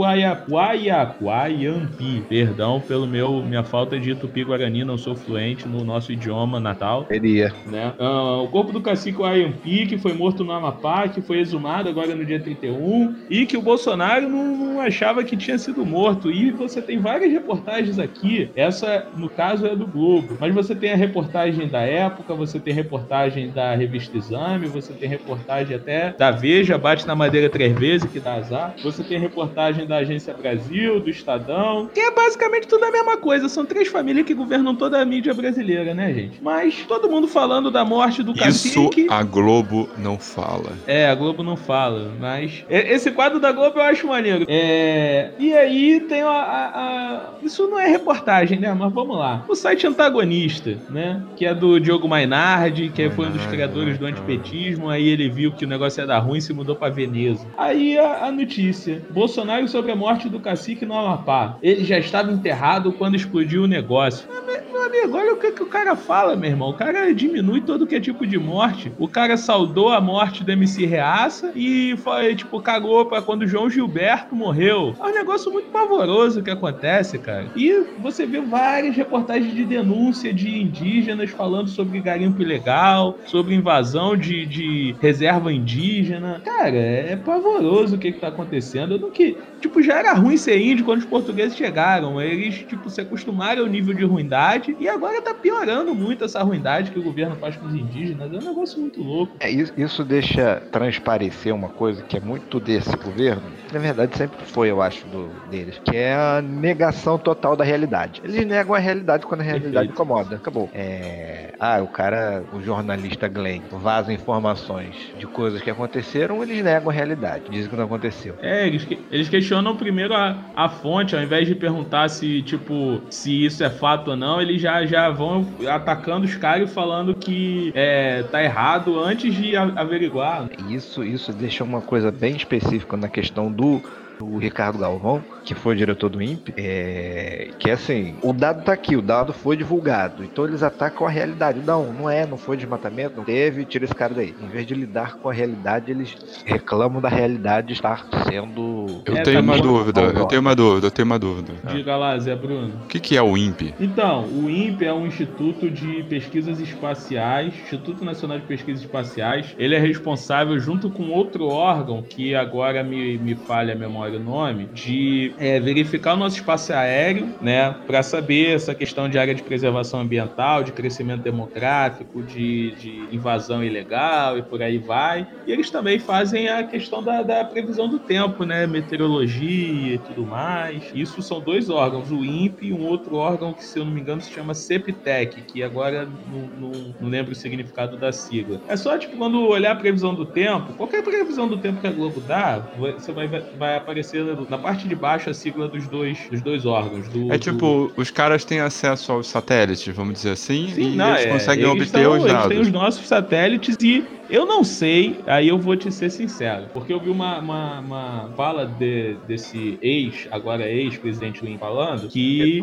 Guaiacuaiampi. 0.49 2.25
Perdão 2.27 2.81
pelo 2.81 3.07
meu 3.07 3.41
minha 3.41 3.63
falta 3.63 3.97
de 3.97 4.13
tupi-guarani, 4.15 4.83
não 4.83 4.97
sou 4.97 5.15
fluente 5.15 5.65
no 5.65 5.85
nosso 5.85 6.11
idioma 6.11 6.59
natal. 6.59 7.05
Seria. 7.07 7.53
Né? 7.65 7.93
Uh, 7.97 8.43
o 8.43 8.49
corpo 8.49 8.73
do 8.73 8.81
cacique 8.81 9.19
Guaiampi, 9.19 9.85
que 9.85 9.97
foi 9.97 10.11
morto 10.11 10.43
no 10.43 10.51
Amapá, 10.51 11.07
que 11.07 11.21
foi 11.21 11.39
exumado 11.39 11.87
agora 11.87 12.13
no 12.13 12.25
dia 12.25 12.41
31, 12.41 13.15
e 13.29 13.45
que 13.45 13.55
o 13.55 13.61
Bolsonaro 13.61 14.27
não, 14.27 14.57
não 14.57 14.81
achava 14.81 15.23
que 15.23 15.37
tinha 15.37 15.57
sido 15.57 15.85
morto. 15.85 16.29
E 16.29 16.51
você 16.51 16.81
tem 16.81 16.99
várias 16.99 17.31
reportagens 17.31 17.97
aqui, 17.97 18.49
essa, 18.57 19.07
no 19.15 19.29
caso, 19.29 19.65
é 19.65 19.73
do 19.73 19.87
Globo, 19.87 20.35
mas 20.37 20.53
você 20.53 20.75
tem 20.75 20.91
a 20.91 20.97
reportagem 20.97 21.69
da 21.69 21.79
época, 21.79 22.33
você 22.33 22.59
tem 22.59 22.73
reportagem 22.73 23.51
da 23.51 23.73
revista 23.73 24.17
Exame, 24.17 24.67
você 24.67 24.96
tem 24.97 25.09
reportagem 25.09 25.75
até 25.75 26.13
da 26.17 26.31
Veja, 26.31 26.77
bate 26.77 27.07
na 27.07 27.15
madeira 27.15 27.49
três 27.49 27.77
vezes, 27.77 28.09
que 28.09 28.19
dá 28.19 28.35
azar. 28.35 28.75
Você 28.83 29.03
tem 29.03 29.19
reportagem 29.19 29.85
da 29.85 29.97
Agência 29.97 30.33
Brasil, 30.33 30.99
do 30.99 31.09
Estadão, 31.09 31.89
que 31.93 31.99
é 31.99 32.11
basicamente 32.11 32.67
tudo 32.67 32.83
a 32.85 32.91
mesma 32.91 33.17
coisa. 33.17 33.49
São 33.49 33.65
três 33.65 33.87
famílias 33.87 34.25
que 34.25 34.33
governam 34.33 34.75
toda 34.75 34.99
a 34.99 35.05
mídia 35.05 35.33
brasileira, 35.33 35.93
né, 35.93 36.13
gente? 36.13 36.39
Mas 36.41 36.85
todo 36.87 37.09
mundo 37.09 37.27
falando 37.27 37.71
da 37.71 37.83
morte 37.83 38.23
do 38.23 38.33
cacique. 38.33 39.01
Isso 39.01 39.13
a 39.13 39.23
Globo 39.23 39.89
não 39.97 40.17
fala. 40.17 40.71
É, 40.85 41.07
a 41.07 41.15
Globo 41.15 41.43
não 41.43 41.55
fala, 41.55 42.11
mas 42.19 42.65
esse 42.69 43.11
quadro 43.11 43.39
da 43.39 43.51
Globo 43.51 43.79
eu 43.79 43.83
acho 43.83 44.07
maneiro. 44.07 44.45
É... 44.47 45.31
E 45.39 45.53
aí 45.53 45.99
tem 46.01 46.21
a, 46.21 46.29
a, 46.29 46.65
a, 46.65 47.21
Isso 47.41 47.67
não 47.67 47.79
é 47.79 47.87
reportagem, 47.87 48.59
né? 48.59 48.73
Mas 48.73 48.93
vamos 48.93 49.17
lá. 49.17 49.43
O 49.47 49.55
site 49.55 49.87
Antagonista, 49.87 50.77
né? 50.89 51.21
Que 51.35 51.45
é 51.45 51.53
do 51.53 51.79
Diogo 51.79 52.07
Mainardi, 52.07 52.89
que 52.89 53.09
foi 53.09 53.27
um 53.27 53.31
dos 53.31 53.45
criadores 53.45 53.97
do 53.97 54.05
antipetismo 54.05 54.86
aí 54.89 55.07
ele 55.07 55.29
viu 55.29 55.51
que 55.51 55.65
o 55.65 55.67
negócio 55.67 56.01
ia 56.01 56.07
dar 56.07 56.19
ruim 56.19 56.37
e 56.37 56.41
se 56.41 56.53
mudou 56.53 56.75
para 56.75 56.93
Veneza. 56.93 57.45
Aí 57.57 57.97
a, 57.97 58.25
a, 58.25 58.31
notícia: 58.31 59.01
Bolsonaro 59.09 59.67
sobre 59.67 59.91
a 59.91 59.95
morte 59.95 60.29
do 60.29 60.39
cacique 60.39 60.85
no 60.85 60.97
Amapá. 60.97 61.57
Ele 61.61 61.83
já 61.83 61.97
estava 61.97 62.31
enterrado 62.31 62.91
quando 62.91 63.15
explodiu 63.15 63.63
o 63.63 63.67
negócio. 63.67 64.27
Meu 64.45 64.66
amigo, 64.87 65.17
olha 65.17 65.33
o 65.33 65.37
que, 65.37 65.51
que 65.51 65.63
o 65.63 65.67
cara 65.67 65.95
fala, 65.95 66.35
meu 66.35 66.49
irmão. 66.49 66.69
O 66.69 66.73
cara 66.73 67.13
diminui 67.13 67.61
todo 67.61 67.85
que 67.85 67.95
é 67.95 67.99
tipo 67.99 68.25
de 68.25 68.37
morte. 68.37 68.91
O 68.97 69.07
cara 69.07 69.37
saudou 69.37 69.89
a 69.89 70.01
morte 70.01 70.43
do 70.43 70.51
MC 70.51 70.85
Reaça 70.85 71.51
e 71.55 71.95
foi, 71.97 72.35
tipo, 72.35 72.61
cagou 72.61 73.05
pra 73.05 73.21
quando 73.21 73.43
o 73.43 73.47
João 73.47 73.69
Gilberto 73.69 74.35
morreu. 74.35 74.95
É 74.99 75.03
um 75.03 75.13
negócio 75.13 75.51
muito 75.51 75.69
pavoroso 75.69 76.41
que 76.41 76.49
acontece, 76.49 77.17
cara. 77.19 77.47
E 77.55 77.85
você 77.99 78.25
vê 78.25 78.39
várias 78.41 78.95
reportagens 78.95 79.53
de 79.53 79.65
denúncia 79.65 80.33
de 80.33 80.61
indígenas 80.61 81.29
falando 81.29 81.69
sobre 81.69 81.99
garimpo 81.99 82.41
ilegal, 82.41 83.17
sobre 83.25 83.55
invasão 83.55 84.15
de, 84.15 84.45
de 84.45 84.95
reserva 85.01 85.51
indígena. 85.51 86.41
Cara, 86.43 86.77
é 86.77 87.15
pavoroso 87.15 87.95
o 87.95 87.99
que, 87.99 88.11
que 88.11 88.19
tá 88.19 88.29
acontecendo. 88.29 88.93
Eu 88.93 88.99
não 88.99 89.11
que, 89.11 89.37
tipo, 89.59 89.81
já 89.81 89.99
era 89.99 90.13
ruim 90.13 90.37
ser 90.37 90.59
índio 90.59 90.85
quando 90.85 90.99
os 90.99 91.05
portugueses 91.05 91.57
chegaram. 91.57 92.21
Eles, 92.21 92.59
tipo, 92.59 92.89
se 92.89 93.01
acostumaram 93.01 93.63
ao 93.63 93.67
nível 93.67 93.93
de 93.93 94.03
ruindade 94.03 94.76
e 94.79 94.87
agora 94.87 95.21
tá 95.21 95.33
piorando 95.33 95.93
muito 95.93 96.23
essa 96.23 96.41
ruindade 96.43 96.91
que 96.91 96.99
o 96.99 97.03
governo 97.03 97.35
faz 97.35 97.55
com 97.55 97.65
os 97.67 97.75
indígenas. 97.75 98.31
É 98.31 98.37
um 98.37 98.49
negócio 98.49 98.79
muito 98.79 99.01
louco. 99.01 99.33
É, 99.39 99.49
isso 99.49 100.03
deixa 100.03 100.61
transparecer 100.71 101.53
uma 101.53 101.69
coisa 101.69 102.01
que 102.03 102.17
é 102.17 102.19
muito 102.19 102.59
desse 102.59 102.95
governo, 102.97 103.43
na 103.71 103.79
verdade 103.79 104.17
sempre 104.17 104.45
foi, 104.45 104.69
eu 104.69 104.81
acho, 104.81 105.05
do, 105.07 105.29
deles, 105.49 105.79
que 105.83 105.95
é 105.95 106.13
a 106.13 106.41
negação 106.41 107.17
total 107.17 107.55
da 107.55 107.63
realidade. 107.63 108.21
Eles 108.23 108.45
negam 108.45 108.75
a 108.75 108.79
realidade 108.79 109.25
quando 109.25 109.41
a 109.41 109.43
realidade 109.43 109.73
Perfeito. 109.73 109.93
incomoda. 109.93 110.35
Acabou. 110.35 110.69
É... 110.73 111.53
Ah, 111.59 111.79
o 111.81 111.87
cara, 111.87 112.43
o 112.53 112.61
jornalista 112.61 113.27
Glenn, 113.27 113.61
vaza 113.71 114.13
informações 114.13 114.95
de 115.17 115.25
coisas 115.25 115.61
que 115.61 115.69
aconteceram, 115.69 116.41
eles 116.43 116.63
negam 116.63 116.89
a 116.89 116.93
realidade, 116.93 117.45
dizem 117.49 117.69
que 117.69 117.75
não 117.75 117.85
aconteceu. 117.85 118.35
É, 118.41 118.67
eles, 118.67 118.87
eles 119.11 119.29
questionam 119.29 119.75
primeiro 119.75 120.13
a, 120.13 120.37
a 120.55 120.69
fonte, 120.69 121.15
ao 121.15 121.21
invés 121.21 121.47
de 121.47 121.55
perguntar 121.55 122.09
se, 122.09 122.41
tipo, 122.43 123.01
se 123.09 123.45
isso 123.45 123.63
é 123.63 123.69
fato 123.69 124.11
ou 124.11 124.17
não, 124.17 124.41
eles 124.41 124.61
já, 124.61 124.66
já 124.85 125.09
vão 125.09 125.45
atacando 125.69 126.25
os 126.25 126.35
caras 126.35 126.69
e 126.69 126.73
falando 126.73 127.15
que 127.15 127.71
é, 127.75 128.23
tá 128.23 128.43
errado 128.43 128.99
antes 128.99 129.33
de 129.35 129.55
averiguar. 129.55 130.49
Isso, 130.69 131.03
isso 131.03 131.33
deixa 131.33 131.63
uma 131.63 131.81
coisa 131.81 132.11
bem 132.11 132.35
específica 132.35 132.97
na 132.97 133.07
questão 133.07 133.51
do 133.51 133.81
o 134.19 134.37
Ricardo 134.37 134.79
Galvão, 134.79 135.23
que 135.43 135.55
foi 135.55 135.75
diretor 135.75 136.09
do 136.09 136.21
INPE, 136.21 136.53
é, 136.57 137.49
que 137.57 137.69
é 137.69 137.73
assim, 137.73 138.15
o 138.21 138.33
dado 138.33 138.63
tá 138.63 138.73
aqui, 138.73 138.95
o 138.95 139.01
dado 139.01 139.33
foi 139.33 139.55
divulgado, 139.55 140.23
então 140.23 140.45
eles 140.45 140.63
atacam 140.63 141.07
a 141.07 141.09
realidade. 141.09 141.59
Não, 141.65 141.93
não 141.93 142.09
é, 142.09 142.25
não 142.25 142.37
foi 142.37 142.57
desmatamento, 142.57 143.17
não 143.17 143.23
teve, 143.23 143.65
tira 143.65 143.85
esse 143.85 143.95
cara 143.95 144.13
daí. 144.13 144.35
Em 144.41 144.47
vez 144.47 144.65
de 144.65 144.73
lidar 144.73 145.15
com 145.15 145.29
a 145.29 145.33
realidade, 145.33 145.91
eles 145.91 146.15
reclamam 146.45 147.01
da 147.01 147.09
realidade 147.09 147.73
estar 147.73 148.07
sendo... 148.27 149.01
Eu 149.05 149.17
é, 149.17 149.21
tenho 149.21 149.37
tá 149.37 149.41
uma 149.41 149.61
dúvida, 149.61 150.01
eu 150.01 150.25
tenho 150.25 150.41
uma 150.41 150.55
dúvida, 150.55 150.87
eu 150.87 150.91
tenho 150.91 151.05
uma 151.05 151.19
dúvida. 151.19 151.53
Diga 151.71 151.95
lá, 151.95 152.17
Zé 152.19 152.35
Bruno. 152.35 152.73
O 152.83 152.87
que, 152.87 152.99
que 152.99 153.15
é 153.15 153.21
o 153.21 153.37
INPE? 153.37 153.73
Então, 153.79 154.25
o 154.25 154.49
INPE 154.49 154.85
é 154.85 154.93
um 154.93 155.05
Instituto 155.05 155.69
de 155.69 156.03
Pesquisas 156.03 156.59
Espaciais, 156.59 157.53
Instituto 157.53 158.03
Nacional 158.03 158.39
de 158.39 158.45
Pesquisas 158.45 158.81
Espaciais. 158.81 159.55
Ele 159.57 159.75
é 159.75 159.79
responsável, 159.79 160.59
junto 160.59 160.89
com 160.89 161.09
outro 161.09 161.47
órgão, 161.47 162.01
que 162.01 162.35
agora 162.35 162.83
me, 162.83 163.17
me 163.17 163.35
falha 163.35 163.73
a 163.73 163.77
memória 163.77 164.06
o 164.15 164.19
nome, 164.19 164.65
de 164.73 165.33
é, 165.37 165.59
verificar 165.59 166.13
o 166.13 166.17
nosso 166.17 166.37
espaço 166.37 166.73
aéreo, 166.73 167.35
né, 167.41 167.75
para 167.85 168.01
saber 168.01 168.55
essa 168.55 168.73
questão 168.73 169.09
de 169.09 169.17
área 169.17 169.35
de 169.35 169.43
preservação 169.43 169.99
ambiental, 169.99 170.63
de 170.63 170.71
crescimento 170.71 171.21
demográfico, 171.21 172.23
de, 172.23 172.71
de, 172.71 173.07
invasão 173.11 173.63
ilegal 173.63 174.37
e 174.37 174.41
por 174.41 174.61
aí 174.61 174.77
vai. 174.77 175.27
E 175.45 175.51
eles 175.51 175.69
também 175.69 175.99
fazem 175.99 176.47
a 176.47 176.63
questão 176.63 177.03
da, 177.03 177.21
da 177.21 177.43
previsão 177.43 177.87
do 177.87 177.99
tempo, 177.99 178.43
né, 178.43 178.65
meteorologia 178.65 179.95
e 179.95 179.97
tudo 179.97 180.25
mais. 180.25 180.83
Isso 180.93 181.21
são 181.21 181.39
dois 181.39 181.69
órgãos, 181.69 182.11
o 182.11 182.23
INPE 182.23 182.67
e 182.67 182.73
um 182.73 182.85
outro 182.85 183.15
órgão 183.15 183.53
que, 183.53 183.63
se 183.63 183.79
eu 183.79 183.85
não 183.85 183.91
me 183.91 184.01
engano, 184.01 184.21
se 184.21 184.31
chama 184.31 184.53
CEPTEC, 184.53 185.41
que 185.41 185.63
agora 185.63 186.05
não, 186.05 186.69
não, 186.69 186.95
não 186.99 187.09
lembro 187.09 187.31
o 187.31 187.35
significado 187.35 187.97
da 187.97 188.11
sigla. 188.11 188.61
É 188.67 188.75
só, 188.75 188.97
tipo, 188.97 189.17
quando 189.17 189.47
olhar 189.47 189.71
a 189.71 189.75
previsão 189.75 190.13
do 190.13 190.25
tempo, 190.25 190.73
qualquer 190.73 191.03
previsão 191.03 191.47
do 191.47 191.57
tempo 191.57 191.81
que 191.81 191.87
a 191.87 191.91
Globo 191.91 192.21
dá, 192.21 192.59
você 192.97 193.11
vai, 193.11 193.27
vai 193.27 193.77
aparecer 193.77 193.96
aparecer 193.97 194.23
na 194.49 194.57
parte 194.57 194.87
de 194.87 194.95
baixo 194.95 195.29
a 195.29 195.33
sigla 195.33 195.67
dos 195.67 195.87
dois, 195.87 196.17
dos 196.29 196.41
dois 196.41 196.65
órgãos. 196.65 197.07
Do, 197.09 197.31
é 197.31 197.37
tipo, 197.37 197.91
do... 197.95 198.01
os 198.01 198.11
caras 198.11 198.45
têm 198.45 198.59
acesso 198.59 199.11
aos 199.11 199.27
satélites, 199.27 199.93
vamos 199.95 200.13
dizer 200.13 200.31
assim, 200.31 200.69
Sim, 200.69 200.93
e 200.93 200.95
não, 200.95 201.09
eles 201.09 201.25
é, 201.25 201.29
conseguem 201.29 201.65
eles 201.65 201.87
obter 201.87 202.07
os 202.07 202.23
dados. 202.23 202.45
Eles 202.45 202.47
têm 202.47 202.59
os 202.59 202.71
nossos 202.71 203.07
satélites 203.07 203.77
e 203.81 204.03
Eu 204.29 204.45
não 204.45 204.61
sei, 204.61 205.23
aí 205.25 205.47
eu 205.47 205.57
vou 205.57 205.77
te 205.77 205.89
ser 205.89 206.09
sincero, 206.09 206.69
porque 206.73 206.91
eu 206.91 206.99
vi 206.99 207.09
uma, 207.09 207.39
uma, 207.39 207.79
uma 207.79 208.33
fala 208.35 208.65
de, 208.65 209.15
desse 209.25 209.79
ex, 209.81 210.27
agora 210.29 210.69
ex-presidente 210.69 211.45
Lin 211.45 211.57
falando, 211.57 212.09
que 212.09 212.59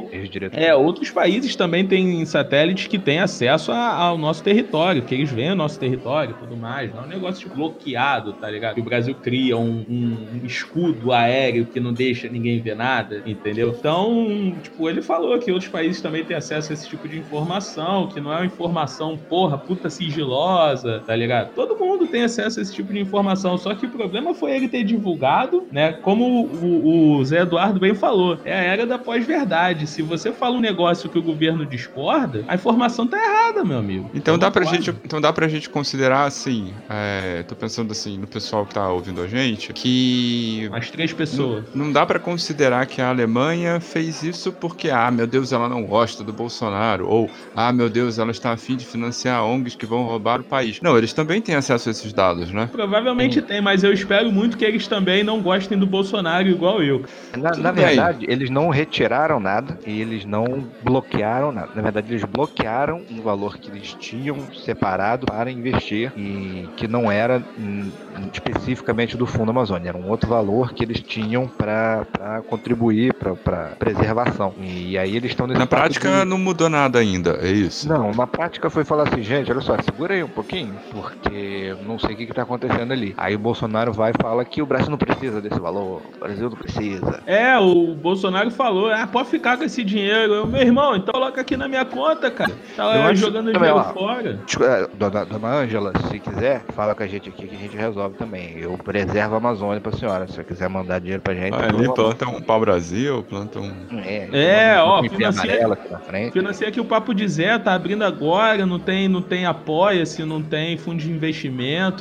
é, 0.52 0.74
outros 0.74 1.10
países 1.10 1.56
também 1.56 1.86
têm 1.88 2.24
satélites 2.26 2.86
que 2.86 2.98
têm 2.98 3.18
acesso 3.20 3.72
a- 3.72 3.94
ao 3.96 4.18
nosso 4.18 4.42
território, 4.42 5.06
que 5.06 5.14
eles 5.14 5.30
veem 5.32 5.52
o 5.52 5.54
nosso 5.56 5.78
território 5.78 6.32
e 6.34 6.38
tudo 6.38 6.54
mais. 6.54 6.92
Não 6.92 7.00
é 7.02 7.04
um 7.04 7.08
negócio 7.08 7.40
tipo, 7.40 7.54
bloqueado, 7.54 8.34
tá 8.34 8.50
ligado? 8.50 8.74
Que 8.74 8.80
o 8.80 8.84
Brasil 8.84 9.14
cria 9.14 9.56
um, 9.56 9.84
um 9.88 10.40
escudo 10.44 11.12
aéreo 11.12 11.66
que 11.66 11.80
não 11.80 11.94
deixa 11.94 12.28
ninguém 12.28 12.60
ver 12.62 12.74
nada, 12.76 13.22
entendeu? 13.24 13.74
Então, 13.78 14.58
tipo, 14.62 14.86
ele 14.88 15.00
falou 15.00 15.38
que 15.38 15.50
outros 15.50 15.70
países 15.70 16.02
também 16.02 16.26
têm 16.26 16.36
acesso 16.36 16.72
a 16.72 16.74
esse 16.74 16.86
tipo 16.86 17.08
de 17.08 17.18
informação, 17.18 18.06
que 18.08 18.20
não 18.20 18.30
é 18.32 18.36
uma 18.36 18.46
informação, 18.46 19.16
porra, 19.26 19.56
puta 19.58 19.88
sigilosa, 19.88 21.02
tá 21.06 21.16
ligado? 21.16 21.53
Todo 21.54 21.76
mundo 21.76 22.06
tem 22.06 22.24
acesso 22.24 22.58
a 22.58 22.62
esse 22.62 22.72
tipo 22.72 22.92
de 22.92 23.00
informação, 23.00 23.56
só 23.56 23.74
que 23.74 23.86
o 23.86 23.90
problema 23.90 24.34
foi 24.34 24.52
ele 24.52 24.68
ter 24.68 24.84
divulgado, 24.84 25.64
né? 25.70 25.92
Como 25.92 26.46
o, 26.46 27.18
o 27.18 27.24
Zé 27.24 27.40
Eduardo 27.40 27.78
bem 27.80 27.94
falou, 27.94 28.38
é 28.44 28.52
a 28.52 28.62
era 28.62 28.86
da 28.86 28.98
pós-verdade. 28.98 29.86
Se 29.86 30.02
você 30.02 30.32
fala 30.32 30.56
um 30.56 30.60
negócio 30.60 31.08
que 31.08 31.18
o 31.18 31.22
governo 31.22 31.64
discorda, 31.64 32.44
a 32.48 32.54
informação 32.54 33.06
tá 33.06 33.16
errada, 33.16 33.64
meu 33.64 33.78
amigo. 33.78 34.10
Então 34.14 34.38
dá, 34.38 34.50
pra 34.50 34.64
gente, 34.64 34.90
então 35.04 35.20
dá 35.20 35.32
pra 35.32 35.48
gente 35.48 35.68
considerar 35.70 36.24
assim, 36.24 36.72
é, 36.88 37.42
tô 37.44 37.54
pensando 37.54 37.92
assim 37.92 38.18
no 38.18 38.26
pessoal 38.26 38.66
que 38.66 38.74
tá 38.74 38.90
ouvindo 38.90 39.20
a 39.22 39.26
gente, 39.28 39.72
que 39.72 40.68
As 40.72 40.90
três 40.90 41.12
pessoas. 41.12 41.64
não 41.74 41.92
dá 41.92 42.04
pra 42.04 42.18
considerar 42.18 42.86
que 42.86 43.00
a 43.00 43.08
Alemanha 43.08 43.80
fez 43.80 44.22
isso 44.22 44.52
porque, 44.52 44.90
ah, 44.90 45.10
meu 45.10 45.26
Deus, 45.26 45.52
ela 45.52 45.68
não 45.68 45.84
gosta 45.84 46.24
do 46.24 46.32
Bolsonaro, 46.32 47.08
ou, 47.08 47.30
ah, 47.54 47.72
meu 47.72 47.88
Deus, 47.88 48.18
ela 48.18 48.30
está 48.30 48.52
afim 48.52 48.76
de 48.76 48.84
financiar 48.84 49.44
ONGs 49.44 49.74
que 49.76 49.86
vão 49.86 50.04
roubar 50.04 50.40
o 50.40 50.44
país. 50.44 50.80
Não, 50.80 50.96
eles 50.96 51.12
também 51.12 51.40
têm 51.44 51.54
acesso 51.54 51.88
a 51.88 51.92
esses 51.92 52.12
dados, 52.12 52.50
né? 52.52 52.68
Provavelmente 52.72 53.40
tem, 53.42 53.60
mas 53.60 53.84
eu 53.84 53.92
espero 53.92 54.32
muito 54.32 54.56
que 54.56 54.64
eles 54.64 54.86
também 54.88 55.22
não 55.22 55.40
gostem 55.42 55.78
do 55.78 55.86
Bolsonaro 55.86 56.48
igual 56.48 56.82
eu. 56.82 57.04
Na, 57.36 57.50
na 57.56 57.72
verdade, 57.72 58.24
eles 58.28 58.50
não 58.50 58.68
retiraram 58.68 59.38
nada 59.40 59.78
e 59.86 60.00
eles 60.00 60.24
não 60.24 60.44
bloquearam 60.82 61.52
nada. 61.52 61.68
Na 61.74 61.82
verdade, 61.82 62.12
eles 62.12 62.24
bloquearam 62.24 63.02
um 63.10 63.20
valor 63.22 63.58
que 63.58 63.70
eles 63.70 63.94
tinham 63.94 64.36
separado 64.64 65.26
para 65.26 65.50
investir 65.50 66.12
e 66.16 66.68
que 66.76 66.86
não 66.88 67.10
era 67.10 67.42
hum, 67.58 67.90
especificamente 68.32 69.16
do 69.16 69.26
Fundo 69.26 69.50
Amazônia, 69.50 69.88
era 69.88 69.98
um 69.98 70.08
outro 70.08 70.28
valor 70.28 70.72
que 70.72 70.84
eles 70.84 71.00
tinham 71.00 71.48
para 71.48 72.06
contribuir 72.48 73.12
para 73.14 73.74
preservação. 73.78 74.54
E 74.60 74.96
aí 74.96 75.16
eles 75.16 75.30
estão 75.30 75.46
nesse 75.46 75.58
Na 75.58 75.66
prática 75.66 76.20
de- 76.20 76.24
não 76.24 76.38
mudou 76.38 76.68
nada 76.68 76.98
ainda, 76.98 77.38
é 77.42 77.50
isso? 77.50 77.88
Não, 77.88 78.12
na 78.12 78.26
prática 78.26 78.70
foi 78.70 78.84
falar 78.84 79.08
assim, 79.08 79.22
gente, 79.22 79.50
olha 79.50 79.60
só, 79.60 79.76
segura 79.82 80.14
aí 80.14 80.22
um 80.22 80.28
pouquinho, 80.28 80.74
porque 80.90 81.33
eu 81.34 81.76
não 81.84 81.98
sei 81.98 82.14
o 82.14 82.16
que, 82.16 82.26
que 82.26 82.32
tá 82.34 82.42
acontecendo 82.42 82.92
ali. 82.92 83.14
Aí 83.16 83.34
o 83.34 83.38
Bolsonaro 83.38 83.92
vai 83.92 84.12
e 84.12 84.22
fala 84.22 84.44
que 84.44 84.62
o 84.62 84.66
Brasil 84.66 84.90
não 84.90 84.98
precisa 84.98 85.40
desse 85.40 85.58
valor, 85.58 86.02
o 86.16 86.18
Brasil 86.18 86.48
não 86.50 86.56
precisa. 86.56 87.22
É, 87.26 87.58
o 87.58 87.94
Bolsonaro 87.94 88.50
falou, 88.50 88.90
ah, 88.90 89.06
pode 89.06 89.28
ficar 89.28 89.56
com 89.56 89.64
esse 89.64 89.82
dinheiro. 89.82 90.32
Eu, 90.34 90.46
meu 90.46 90.60
irmão, 90.62 90.96
então 90.96 91.12
coloca 91.12 91.40
aqui 91.40 91.56
na 91.56 91.68
minha 91.68 91.84
conta, 91.84 92.30
cara. 92.30 92.52
Tá 92.76 93.06
acho 93.06 93.20
jogando 93.20 93.52
também, 93.52 93.70
dinheiro 93.70 93.78
ó. 93.78 93.92
fora. 93.92 94.38
É, 94.60 94.88
Dona, 94.96 95.24
dona 95.24 95.48
Ângela, 95.48 95.92
se 96.10 96.18
quiser, 96.18 96.62
fala 96.74 96.94
com 96.94 97.02
a 97.02 97.06
gente 97.06 97.28
aqui 97.28 97.46
que 97.46 97.54
a 97.54 97.58
gente 97.58 97.76
resolve 97.76 98.16
também. 98.16 98.58
Eu 98.58 98.76
preservo 98.78 99.34
a 99.34 99.38
Amazônia 99.38 99.80
pra 99.80 99.92
senhora. 99.92 100.26
Se 100.26 100.34
você 100.34 100.44
quiser 100.44 100.68
mandar 100.68 100.98
dinheiro 101.00 101.22
pra 101.22 101.34
gente. 101.34 101.54
Ah, 101.54 101.68
ali 101.68 101.92
planta 101.92 102.28
um 102.28 102.40
pau-brasil, 102.40 103.24
planta 103.28 103.58
um... 103.60 103.72
É, 104.04 104.28
É, 104.74 104.80
ó, 104.80 105.00
um 105.00 105.08
financia- 105.08 105.42
amarela 105.42 105.74
aqui 105.74 105.90
na 105.92 105.98
frente. 105.98 106.32
Financia 106.32 106.68
aqui 106.68 106.80
o 106.80 106.84
Papo 106.84 107.14
de 107.14 107.26
Zé, 107.28 107.58
tá 107.58 107.74
abrindo 107.74 108.02
agora, 108.04 108.66
não 108.66 108.78
tem, 108.78 109.08
não 109.08 109.22
tem 109.22 109.46
apoia-se, 109.46 110.24
não 110.24 110.42
tem 110.42 110.76
fundo 110.76 110.98
de 110.98 111.10
investimento, 111.10 111.23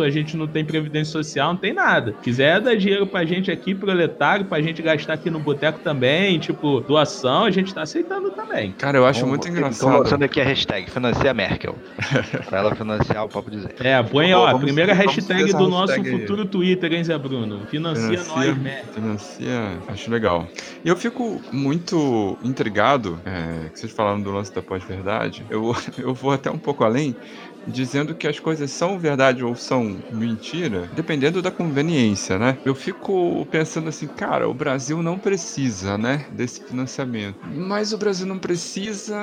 a 0.04 0.10
gente 0.10 0.36
não 0.36 0.48
tem 0.48 0.64
previdência 0.66 1.12
social, 1.12 1.50
não 1.54 1.58
tem 1.60 1.74
nada. 1.74 2.14
Quiser 2.24 2.60
dar 2.62 2.76
dinheiro 2.76 3.06
pra 3.08 3.24
gente 3.26 3.52
aqui, 3.52 3.74
proletário, 3.76 4.46
pra 4.46 4.62
gente 4.62 4.82
gastar 4.82 5.14
aqui 5.14 5.30
no 5.30 5.40
boteco 5.40 5.80
também, 5.80 6.40
tipo, 6.40 6.82
doação, 6.82 7.46
a 7.46 7.52
gente 7.52 7.74
tá 7.74 7.82
aceitando 7.84 8.32
também. 8.32 8.72
Cara, 8.74 8.98
eu 8.98 9.06
acho 9.06 9.22
Vamos- 9.22 9.30
muito 9.38 9.48
Então 9.48 9.58
engraçado. 9.60 9.98
lançando 10.00 10.24
aqui 10.24 10.42
a 10.42 10.44
hashtag 10.44 10.90
Financia 10.90 11.34
Merkel. 11.34 11.76
pra 12.50 12.60
ela 12.60 12.76
financiar 12.76 13.26
o 13.26 13.30
papo 13.30 13.50
dizer. 13.52 13.74
É, 13.80 14.02
põe, 14.04 14.32
Pô, 14.32 14.38
ó, 14.40 14.44
a 14.44 14.52
vamos- 14.52 14.64
primeira 14.64 14.94
vamos 14.94 15.16
hashtag 15.16 15.52
do 15.54 15.70
nosso 15.70 15.94
hashtag 15.94 16.20
futuro 16.22 16.46
Twitter, 16.46 16.94
hein, 16.94 17.04
Zé 17.04 17.18
Bruno? 17.18 17.62
Financia, 17.68 18.24
nós, 18.36 18.58
né? 18.58 18.84
Financia, 18.94 19.78
acho 19.88 20.10
legal. 20.12 20.48
E 20.84 20.90
eu 20.90 20.96
fico 20.96 21.42
muito 21.52 22.38
intrigado, 22.44 23.20
é, 23.26 23.70
que 23.70 23.80
vocês 23.80 23.92
falaram 23.92 24.22
do 24.22 24.32
lance 24.32 24.54
da 24.54 24.62
pós-verdade. 24.62 25.46
Eu, 25.50 25.76
eu 25.98 26.14
vou 26.14 26.32
até 26.32 26.50
um 26.52 26.58
pouco 26.58 26.84
além, 26.84 27.16
dizendo 27.68 28.16
que 28.16 28.28
as 28.28 28.40
coisas 28.40 28.72
são 28.72 29.00
verdade 29.00 29.44
ou 29.44 29.56
são 29.56 30.04
mentira, 30.10 30.90
dependendo 30.94 31.42
da 31.42 31.52
conveniência, 31.52 32.38
né? 32.40 32.58
Eu 32.66 32.76
fico 32.76 33.46
pensando 33.50 33.90
assim, 33.90 34.08
cara, 34.08 34.48
o 34.50 34.54
Brasil 34.54 35.02
não 35.02 35.20
precisa, 35.20 35.98
né, 35.98 36.26
desse 36.32 36.62
financiamento. 36.68 37.38
Mas 37.42 37.94
o 37.94 37.98
Brasil 37.98 38.26
não 38.26 38.40
precisa 38.40 39.16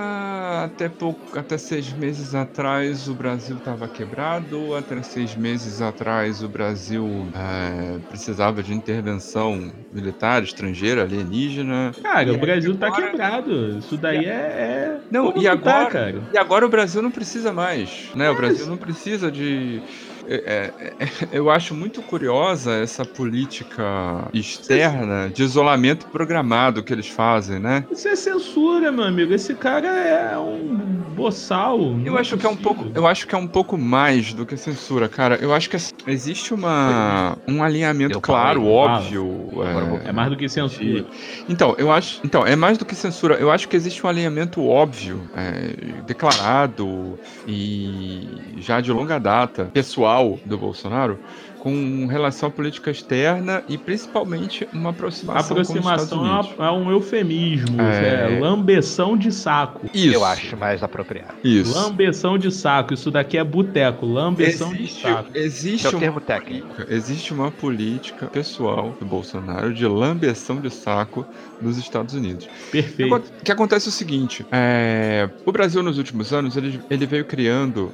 até 0.64 0.88
pouco, 0.88 1.38
até 1.38 1.58
seis 1.58 1.92
meses 1.92 2.34
atrás 2.34 3.08
o 3.08 3.14
Brasil 3.14 3.56
estava 3.58 3.88
quebrado, 3.88 4.74
até 4.74 5.02
seis 5.02 5.34
meses 5.34 5.80
atrás 5.80 6.42
o 6.42 6.48
Brasil 6.48 7.30
é, 7.34 7.98
precisava 8.08 8.62
de 8.62 8.72
intervenção 8.74 9.72
militar, 9.92 10.42
estrangeira, 10.42 11.02
alienígena. 11.02 11.92
Cara, 12.02 12.32
o 12.32 12.38
Brasil 12.38 12.76
tá 12.76 12.86
agora- 12.86 13.10
quebrado. 13.10 13.78
Isso 13.78 13.96
daí 13.96 14.24
é. 14.24 14.28
é... 14.28 14.98
Não, 15.10 15.32
como 15.32 15.38
e 15.38 15.40
que 15.40 15.46
tá, 15.46 15.52
agora, 15.52 15.90
cara? 15.90 16.22
e 16.32 16.38
agora 16.38 16.66
o 16.66 16.68
Brasil 16.68 17.02
não 17.02 17.10
precisa 17.10 17.52
mais, 17.52 18.10
né? 18.14 18.30
O 18.30 18.36
Brasil 18.36 18.66
não 18.66 18.76
precisa 18.76 19.30
de. 19.30 19.82
É, 20.30 20.72
é, 20.98 21.04
é, 21.04 21.08
eu 21.32 21.50
acho 21.50 21.74
muito 21.74 22.00
curiosa 22.02 22.72
essa 22.74 23.04
política 23.04 24.28
externa 24.32 25.28
de 25.28 25.42
isolamento 25.42 26.06
programado 26.06 26.82
que 26.82 26.92
eles 26.92 27.08
fazem, 27.08 27.58
né? 27.58 27.84
Isso 27.90 28.06
é 28.06 28.14
censura, 28.14 28.92
meu 28.92 29.04
amigo. 29.04 29.34
Esse 29.34 29.54
cara 29.54 29.88
é 29.88 30.38
um 30.38 30.76
boçal. 31.16 31.78
Eu 31.80 32.12
não 32.12 32.16
acho 32.16 32.36
que 32.38 32.46
é 32.46 32.48
um 32.48 32.56
pouco, 32.56 32.86
eu 32.94 33.06
acho 33.06 33.26
que 33.26 33.34
é 33.34 33.38
um 33.38 33.46
pouco 33.46 33.76
mais 33.76 34.32
do 34.32 34.46
que 34.46 34.56
censura, 34.56 35.08
cara. 35.08 35.36
Eu 35.40 35.52
acho 35.52 35.68
que 35.68 35.76
existe 36.06 36.54
uma 36.54 37.36
um 37.48 37.62
alinhamento 37.62 38.14
Eu 38.14 38.20
claro, 38.20 38.60
falei, 38.60 38.74
óbvio. 38.76 39.48
Vou- 39.52 40.00
É 40.04 40.12
mais 40.12 40.30
do 40.30 40.36
que 40.36 40.48
censura. 40.48 41.04
Então, 41.48 41.74
eu 41.76 41.90
acho. 41.90 42.20
Então, 42.24 42.46
é 42.46 42.54
mais 42.54 42.78
do 42.78 42.84
que 42.84 42.94
censura. 42.94 43.34
Eu 43.34 43.50
acho 43.50 43.68
que 43.68 43.76
existe 43.76 44.04
um 44.04 44.08
alinhamento 44.08 44.64
óbvio, 44.64 45.28
é, 45.36 46.02
declarado 46.06 47.18
e 47.46 48.28
já 48.58 48.80
de 48.80 48.92
longa 48.92 49.18
data, 49.18 49.64
pessoal 49.72 50.19
do 50.44 50.58
Bolsonaro, 50.58 51.18
com 51.60 52.06
relação 52.06 52.48
à 52.48 52.52
política 52.52 52.90
externa 52.90 53.62
e 53.68 53.76
principalmente 53.78 54.66
uma 54.72 54.90
aproximação. 54.90 55.54
com 55.54 55.60
os 55.60 55.70
Aproximação 55.70 56.04
Estados 56.04 56.12
é, 56.12 56.32
Unidos. 56.32 56.58
uma- 56.58 56.66
é 56.66 56.70
um 56.72 56.90
eufemismo. 56.90 57.80
É. 57.80 58.36
É. 58.36 58.40
lambeção 58.40 59.16
de 59.16 59.30
saco. 59.30 59.88
Isso. 59.94 60.14
Eu 60.14 60.24
acho 60.24 60.56
mais 60.56 60.82
apropriado. 60.82 61.34
Isso. 61.44 61.72
Lambeção 61.74 62.38
de 62.38 62.50
saco. 62.50 62.94
Isso 62.94 63.10
daqui 63.10 63.36
é 63.38 63.44
boteco. 63.44 64.06
Lambeção 64.06 64.70
de 64.72 64.82
Existe, 64.84 65.02
saco. 65.02 65.30
existe 65.34 65.86
é 65.86 65.88
o 65.90 65.92
uma 65.92 66.00
termo 66.00 66.20
técnico. 66.20 66.66
Existe 66.88 67.32
uma 67.34 67.50
política 67.50 68.26
pessoal 68.26 68.96
do 68.98 69.04
Bolsonaro 69.06 69.72
de 69.74 69.86
lambeção 69.86 70.60
de 70.60 70.70
saco 70.70 71.26
nos 71.60 71.76
Estados 71.76 72.14
Unidos. 72.14 72.48
Perfeito. 72.72 73.14
O 73.14 73.44
que 73.44 73.52
acontece 73.52 73.88
é 73.88 73.90
o 73.90 73.92
seguinte: 73.92 74.46
é, 74.50 75.28
o 75.44 75.52
Brasil 75.52 75.82
nos 75.82 75.98
últimos 75.98 76.32
anos 76.32 76.56
ele, 76.56 76.80
ele 76.90 77.04
veio 77.06 77.24
criando 77.26 77.92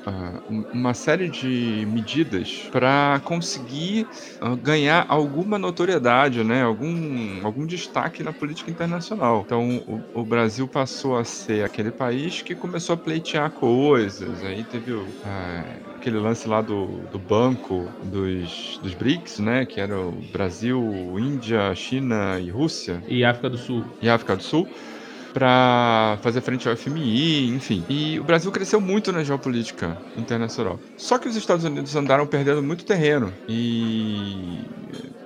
um- 0.49 0.65
uma 0.73 0.95
série 0.95 1.29
de 1.29 1.87
medidas 1.91 2.69
para 2.71 3.21
conseguir 3.25 3.56
ah, 4.41 4.57
ganhar 4.57 5.05
alguma 5.09 5.59
notoriedade, 5.59 6.43
né? 6.45 6.63
Algum, 6.63 7.45
algum 7.45 7.67
destaque 7.67 8.23
na 8.23 8.33
política 8.33 8.71
internacional. 8.71 9.43
Então 9.45 9.79
o, 9.87 10.05
o 10.13 10.25
Brasil 10.27 10.69
passou 10.69 11.17
a 11.17 11.25
ser 11.25 11.65
aquele 11.65 11.93
país 11.93 12.43
que 12.43 12.57
começou 12.57 12.95
a 12.95 12.99
pleitear 12.99 13.53
coisas. 13.53 14.43
Aí 14.43 14.65
teve 14.65 14.93
o, 14.93 15.17
ah, 15.23 15.79
aquele 15.95 16.19
lance 16.19 16.49
lá 16.49 16.63
do, 16.63 17.07
do 17.09 17.19
banco 17.19 17.97
dos, 18.01 18.79
dos 18.83 18.95
BRICS, 18.95 19.39
né? 19.39 19.67
Que 19.67 19.81
era 19.81 19.99
o 20.01 20.23
Brasil, 20.23 20.81
Índia, 21.19 21.75
China 21.75 22.41
e 22.41 22.51
Rússia 22.51 23.07
E 23.07 23.25
África 23.25 23.49
do 23.51 23.57
Sul. 23.59 23.97
e 24.01 24.09
África 24.09 24.37
do 24.37 24.43
Sul 24.43 24.71
para 25.37 26.17
fazer 26.23 26.41
frente 26.41 26.67
ao 26.67 26.75
FMI, 26.75 27.49
enfim. 27.51 27.85
E 27.91 28.19
o 28.19 28.25
Brasil 28.25 28.51
cresceu 28.51 28.81
muito 28.81 29.13
na 29.13 29.23
geopolítica 29.23 29.99
internacional. 30.17 30.81
Só 30.97 31.19
que 31.19 31.29
os 31.29 31.37
Estados 31.37 31.63
Unidos 31.63 31.95
andaram 31.95 32.27
perdendo 32.27 32.63
muito 32.63 32.87
terreno 32.87 33.31
e 33.47 34.61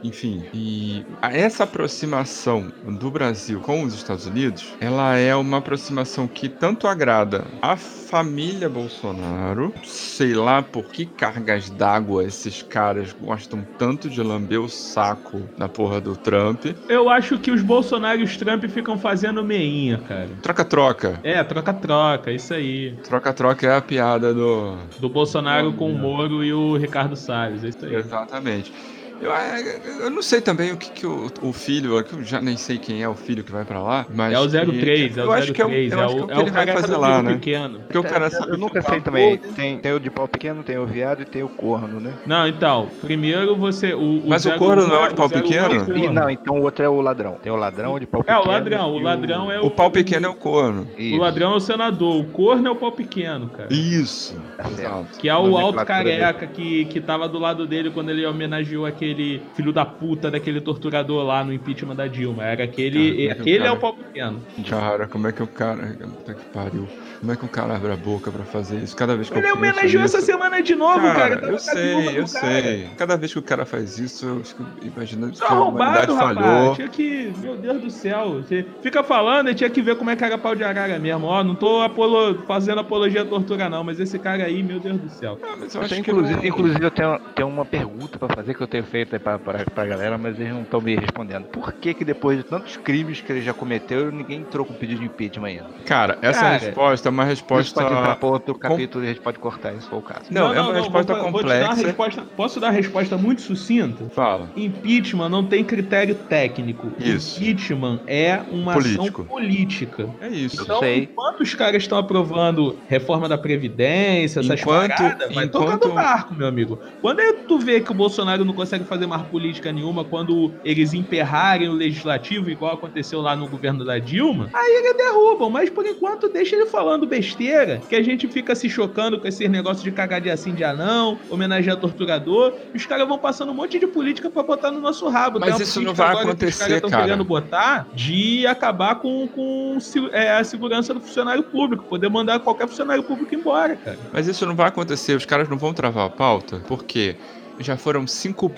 enfim, 0.03 0.45
e 0.53 1.05
essa 1.23 1.65
aproximação 1.65 2.73
do 2.85 3.11
Brasil 3.11 3.61
com 3.61 3.83
os 3.85 3.95
Estados 3.95 4.27
Unidos, 4.27 4.75
ela 4.81 5.17
é 5.17 5.35
uma 5.35 5.59
aproximação 5.59 6.27
que 6.27 6.49
tanto 6.49 6.87
agrada 6.87 7.45
a 7.61 7.77
família 7.77 8.69
Bolsonaro, 8.69 9.73
sei 9.85 10.35
lá 10.35 10.63
por 10.63 10.85
que 10.85 11.07
cargas 11.07 11.71
d'água 11.71 12.25
esses 12.25 12.63
caras 12.63 13.15
gostam 13.21 13.65
tanto 13.79 14.09
de 14.09 14.23
lamber 14.23 14.61
o 14.61 14.69
saco 14.69 15.43
da 15.57 15.69
porra 15.69 16.01
do 16.01 16.17
Trump. 16.17 16.67
Eu 16.89 17.09
acho 17.09 17.39
que 17.39 17.51
os 17.51 17.63
Bolsonaro 17.63 18.21
e 18.21 18.25
os 18.25 18.37
Trump 18.37 18.65
ficam 18.65 18.99
fazendo 18.99 19.45
meinha, 19.45 19.99
cara. 19.99 20.29
Troca-troca. 20.43 21.21
É, 21.23 21.43
troca-troca, 21.45 22.33
isso 22.33 22.53
aí. 22.53 22.97
Troca-troca 23.05 23.67
é 23.67 23.77
a 23.77 23.81
piada 23.81 24.35
do. 24.35 24.77
Do 24.99 25.09
Bolsonaro 25.09 25.73
com 25.73 25.91
o 25.93 25.99
Moro 25.99 26.43
e 26.43 26.53
o 26.53 26.77
Ricardo 26.77 27.15
Salles, 27.17 27.63
é 27.65 27.69
isso 27.69 27.85
aí. 27.85 27.95
Exatamente. 27.95 28.73
Eu, 29.21 29.35
é, 29.35 29.81
eu 30.01 30.11
não 30.11 30.23
sei 30.23 30.41
também 30.41 30.73
o 30.73 30.77
que, 30.77 30.91
que 30.91 31.07
o, 31.07 31.31
o 31.43 31.53
filho, 31.53 32.03
que 32.03 32.15
eu 32.15 32.25
já 32.25 32.41
nem 32.41 32.57
sei 32.57 32.79
quem 32.79 33.03
é 33.03 33.09
o 33.09 33.15
filho 33.15 33.45
que 33.45 33.53
vai 33.53 33.65
pra 33.65 33.83
lá, 33.83 34.07
mas. 34.15 34.33
É 34.33 34.41
o 34.41 34.49
que- 34.65 34.79
03, 34.81 35.19
é 35.19 35.21
eu 35.21 35.27
o 35.29 35.33
acho 35.33 35.53
que 35.53 35.61
é 35.61 35.65
o, 35.65 35.69
03, 35.69 35.93
eu 35.93 35.99
é 35.99 36.05
acho 36.05 36.15
que 36.15 36.21
é 36.21 36.25
o, 36.25 36.27
o 36.27 36.31
é 36.31 36.35
que 36.35 36.39
o 36.39 36.43
ele 36.43 36.51
vai 36.51 36.67
fazer 36.69 36.95
do 36.95 37.01
lá, 37.01 37.23
né? 37.23 37.35
pequeno. 37.35 37.79
Porque 37.81 37.99
o 37.99 38.03
cara 38.03 38.27
Eu- 38.27 38.31
sabe 38.31 38.53
eu 38.53 38.57
nunca 38.59 38.81
falar 38.83 38.95
sei 38.95 39.01
também. 39.03 39.37
Tem, 39.37 39.79
tem 39.79 39.93
o 39.93 40.01
de 40.01 40.11
pau 40.11 40.27
pequeno, 40.27 40.63
tem 40.63 40.79
o 40.79 40.87
viado 40.87 41.23
e 41.23 41.25
tem 41.27 41.43
o 41.43 41.49
corno, 41.49 42.01
né? 42.01 42.15
Não, 42.27 42.49
então, 42.49 42.89
primeiro 43.03 43.55
você. 43.57 43.93
O, 43.93 44.23
Mas 44.27 44.47
o 44.47 44.53
corno 44.57 44.87
não 44.87 44.97
é 45.05 45.07
o 45.07 45.09
de 45.11 45.15
pau 45.15 45.29
zero- 45.29 45.43
pequeno? 45.43 45.85
zero- 45.85 45.99
E, 45.99 46.09
não, 46.09 46.31
então 46.31 46.59
o 46.59 46.63
outro 46.63 46.83
é 46.85 46.89
o 46.89 47.01
ladrão. 47.01 47.37
Tem 47.43 47.53
o 47.53 47.57
ladrão 47.57 47.99
de 47.99 48.07
pau 48.07 48.23
É, 48.23 48.25
pequeno. 48.25 48.41
o 48.43 48.49
ladrão. 48.49 48.91
O 48.95 48.99
ladrão 49.01 49.53
é 49.53 49.61
o. 49.61 49.67
O 49.67 49.71
pau 49.71 49.91
pequeno 49.91 50.27
é 50.27 50.31
o 50.31 50.35
corno. 50.35 50.89
O 50.97 51.01
Isso, 51.01 51.19
ladrão 51.19 51.53
é 51.53 51.57
o 51.57 51.61
senador, 51.61 52.17
o 52.21 52.25
corno 52.25 52.67
é 52.69 52.71
o 52.71 52.77
pau 52.77 52.93
pequeno, 52.93 53.49
cara. 53.49 53.69
Isso. 53.71 54.35
Tá. 54.57 54.69
Exato. 54.71 55.19
Que 55.19 55.29
é 55.29 55.37
o 55.37 55.59
alto 55.59 55.85
careca 55.85 56.47
que, 56.47 56.87
que 56.87 57.01
tava 57.01 57.29
do 57.29 57.39
lado 57.39 57.67
dele 57.67 57.91
quando 57.91 58.09
ele 58.11 58.25
homenageou 58.25 58.87
aquele 58.87 59.10
filho 59.55 59.73
da 59.73 59.85
puta 59.85 60.31
daquele 60.31 60.61
torturador 60.61 61.25
lá 61.25 61.45
no 61.45 61.53
impeachment 61.53 61.95
da 61.97 62.07
Dilma. 62.07 62.45
Era 62.45 62.65
aquele. 62.65 63.29
Cara, 63.29 63.41
aquele 63.41 63.57
é 63.57 63.61
cara. 63.61 63.73
o 63.73 63.77
pau 63.79 63.95
pequeno. 63.95 64.43
Cara, 64.69 65.07
como 65.09 65.27
é 65.29 65.33
que 65.33 65.43
o 65.43 65.47
cara. 65.47 65.97
Puta 66.17 66.35
que 66.35 66.45
pariu. 66.53 66.87
Como 67.21 67.33
é 67.33 67.37
que 67.37 67.45
o 67.45 67.49
cara 67.49 67.77
abre 67.77 67.93
a 67.93 67.97
boca 67.97 68.31
pra 68.31 68.45
fazer 68.45 68.79
isso? 68.79 68.97
Cada 68.97 69.15
vez 69.15 69.29
que 69.29 69.37
Ele 69.39 69.47
eu 69.49 69.55
homenageou 69.55 70.03
essa 70.05 70.21
semana 70.23 70.63
de 70.63 70.75
novo, 70.75 71.01
cara. 71.03 71.19
Cara, 71.19 71.41
Tava 71.41 71.53
eu 71.53 71.59
sei, 71.59 72.19
eu 72.19 72.27
sei. 72.27 72.89
Cada 72.97 73.17
vez 73.17 73.33
que 73.33 73.39
o 73.39 73.43
cara 73.43 73.67
faz 73.67 73.99
isso, 73.99 74.27
eu 74.27 74.45
fico 74.45 74.65
imaginando 74.83 75.33
que 75.33 75.39
Tá 75.39 75.49
a 75.55 75.61
humanidade 75.63 76.07
roubado, 76.07 76.15
rapaz. 76.15 76.39
falhou. 76.47 76.75
Tinha 76.77 76.89
que. 76.89 77.33
Meu 77.39 77.57
Deus 77.57 77.81
do 77.83 77.91
céu. 77.91 78.37
Você 78.43 78.65
fica 78.83 79.03
falando 79.03 79.51
e 79.51 79.55
tinha 79.55 79.69
que 79.69 79.83
ver 79.83 79.97
como 79.97 80.11
é 80.11 80.17
que 80.17 80.25
era 80.25 80.39
pau 80.39 80.55
de 80.55 80.65
arara 80.65 80.99
mesmo. 80.99 81.27
Ó, 81.27 81.45
não 81.45 81.55
tô 81.55 81.81
apolo- 81.83 82.43
fazendo 82.47 82.81
apologia 82.81 83.23
à 83.23 83.25
tortura, 83.25 83.69
não, 83.69 83.85
mas 83.85 84.01
esse 84.01 84.19
cara 84.19 84.45
aí, 84.45 84.63
meu 84.63 84.81
Deus 84.81 84.99
do 84.99 85.09
céu. 85.11 85.39
Ah, 85.43 85.57
mas 85.59 85.75
eu 85.75 85.81
Eu 85.81 85.85
acho 85.85 85.95
tenho, 85.95 86.05
que 86.05 86.11
inclusive, 86.11 86.37
não- 86.41 86.45
inclusive, 86.47 86.85
eu 86.85 86.91
tenho, 86.91 87.19
tenho 87.35 87.49
uma 87.49 87.65
pergunta 87.67 88.19
pra 88.19 88.29
fazer 88.35 88.55
que 88.55 88.63
eu 88.63 88.69
tenho 88.69 88.85
feito 88.85 89.00
aí 89.01 89.19
pra, 89.19 89.39
pra, 89.39 89.65
pra 89.65 89.87
galera, 89.87 90.17
mas 90.19 90.39
eles 90.39 90.53
não 90.53 90.63
estão 90.63 90.81
me 90.81 90.95
respondendo. 90.97 91.45
Por 91.45 91.73
que 91.73 91.95
que 91.95 92.05
depois 92.05 92.39
de 92.39 92.45
tantos 92.45 92.77
crimes 92.77 93.21
que 93.21 93.31
ele 93.33 93.43
já 93.43 93.53
cometeu, 93.53 94.11
ninguém 94.13 94.41
entrou 94.41 94.65
com 94.65 94.75
pedido 94.75 95.01
de 95.01 95.07
impeachment 95.07 95.47
ainda? 95.49 95.67
Cara, 95.87 96.19
essa 96.23 96.41
Cara, 96.41 96.57
resposta 96.59 97.09
é 97.09 97.11
uma 97.11 97.25
resposta. 97.25 97.81
pode 97.83 97.95
entrar 97.95 98.17
pra 98.17 98.29
outro 98.29 98.55
capítulo 98.55 99.05
e 99.05 99.09
a 99.09 99.11
gente 99.13 99.21
pode 99.23 99.39
cortar 99.39 99.73
isso, 99.73 99.83
se 99.83 99.89
for 99.89 99.99
o 99.99 100.03
caso. 100.03 100.25
Não, 100.31 100.53
é 100.53 100.61
uma 100.61 100.75
resposta 100.75 101.15
vou- 101.15 101.31
vou 101.33 101.41
te 101.43 101.47
dar 101.47 101.59
complexa. 101.67 101.87
resposta- 101.87 102.23
posso 102.37 102.61
dar 102.61 102.67
uma 102.69 102.73
resposta 102.73 103.17
muito 103.17 103.41
sucinta? 103.43 104.05
Fala. 104.11 104.51
Impeachment 104.57 105.29
não 105.29 105.45
tem 105.45 105.65
critério 105.65 106.15
técnico. 106.15 106.93
Isso. 106.99 107.41
Impeachment 107.43 108.01
é 108.07 108.41
uma 108.51 108.73
Político. 108.75 109.23
ação 109.23 109.25
política. 109.25 110.09
É 110.21 110.29
isso. 110.29 110.63
Então, 110.63 110.79
sei. 110.81 111.05
enquanto 111.05 111.41
os 111.41 111.55
caras 111.55 111.83
estão 111.83 111.99
aprovando 111.99 112.77
reforma 112.89 113.29
da 113.29 113.39
Previdência, 113.39 114.41
essas 114.41 114.61
Enquanto- 114.61 114.95
paradas, 114.97 115.35
vai 115.35 115.45
enquanto- 115.47 115.79
tocando 115.81 115.95
barco, 115.95 116.35
meu 116.35 116.47
amigo. 116.47 116.79
Quando 117.01 117.21
é 117.21 117.33
tu 117.33 117.59
vê 117.59 117.81
que 117.81 117.91
o 117.91 117.95
Bolsonaro 117.95 118.45
não 118.45 118.53
consegue 118.53 118.85
fazer 118.91 119.07
mais 119.07 119.23
política 119.23 119.71
nenhuma, 119.71 120.05
quando 120.05 120.53
eles 120.65 120.93
emperrarem 120.93 121.69
o 121.69 121.73
legislativo, 121.73 122.51
igual 122.51 122.75
aconteceu 122.75 123.21
lá 123.21 123.37
no 123.37 123.47
governo 123.47 123.85
da 123.85 123.99
Dilma, 123.99 124.51
aí 124.53 124.73
eles 124.79 124.97
derrubam. 124.97 125.49
Mas 125.49 125.71
por 125.71 125.87
enquanto 125.87 126.29
deixa 126.29 126.57
ele 126.57 126.67
falando 126.67 127.07
besteira, 127.07 127.81
que 127.89 127.95
a 127.95 128.03
gente 128.03 128.27
fica 128.27 128.55
se 128.57 128.69
chocando 128.69 129.21
com 129.21 129.29
esses 129.29 129.49
negócios 129.49 129.85
de 129.85 129.93
cagar 129.93 130.21
de 130.21 130.29
assim 130.29 130.53
de 130.53 130.65
anão, 130.65 131.19
homenagear 131.31 131.77
torturador, 131.77 132.53
e 132.75 132.77
os 132.77 132.85
caras 132.85 133.07
vão 133.07 133.17
passando 133.17 133.53
um 133.53 133.55
monte 133.55 133.79
de 133.79 133.87
política 133.87 134.29
pra 134.29 134.43
botar 134.43 134.73
no 134.73 134.81
nosso 134.81 135.09
rabo. 135.09 135.39
Mas 135.39 135.61
isso 135.61 135.81
não 135.81 135.95
vai 135.95 136.09
agora 136.09 136.35
que 136.35 136.45
os 136.45 136.61
acontecer, 136.61 136.81
cara. 136.81 137.05
querendo 137.05 137.25
botar 137.25 137.87
de 137.95 138.45
acabar 138.47 138.97
com, 138.97 139.29
com 139.29 139.79
é, 140.11 140.33
a 140.33 140.43
segurança 140.43 140.93
do 140.93 141.01
funcionário 141.01 141.45
público, 141.45 141.85
poder 141.85 142.09
mandar 142.09 142.41
qualquer 142.41 142.67
funcionário 142.67 143.05
público 143.05 143.33
embora, 143.33 143.77
cara. 143.77 143.99
Mas 144.13 144.27
isso 144.27 144.45
não 144.45 144.57
vai 144.57 144.67
acontecer, 144.67 145.15
os 145.15 145.25
caras 145.25 145.49
não 145.49 145.57
vão 145.57 145.73
travar 145.73 146.07
a 146.07 146.11
pauta, 146.11 146.61
porque 146.67 147.15
já 147.61 147.77
foram 147.77 148.07
5 148.07 148.51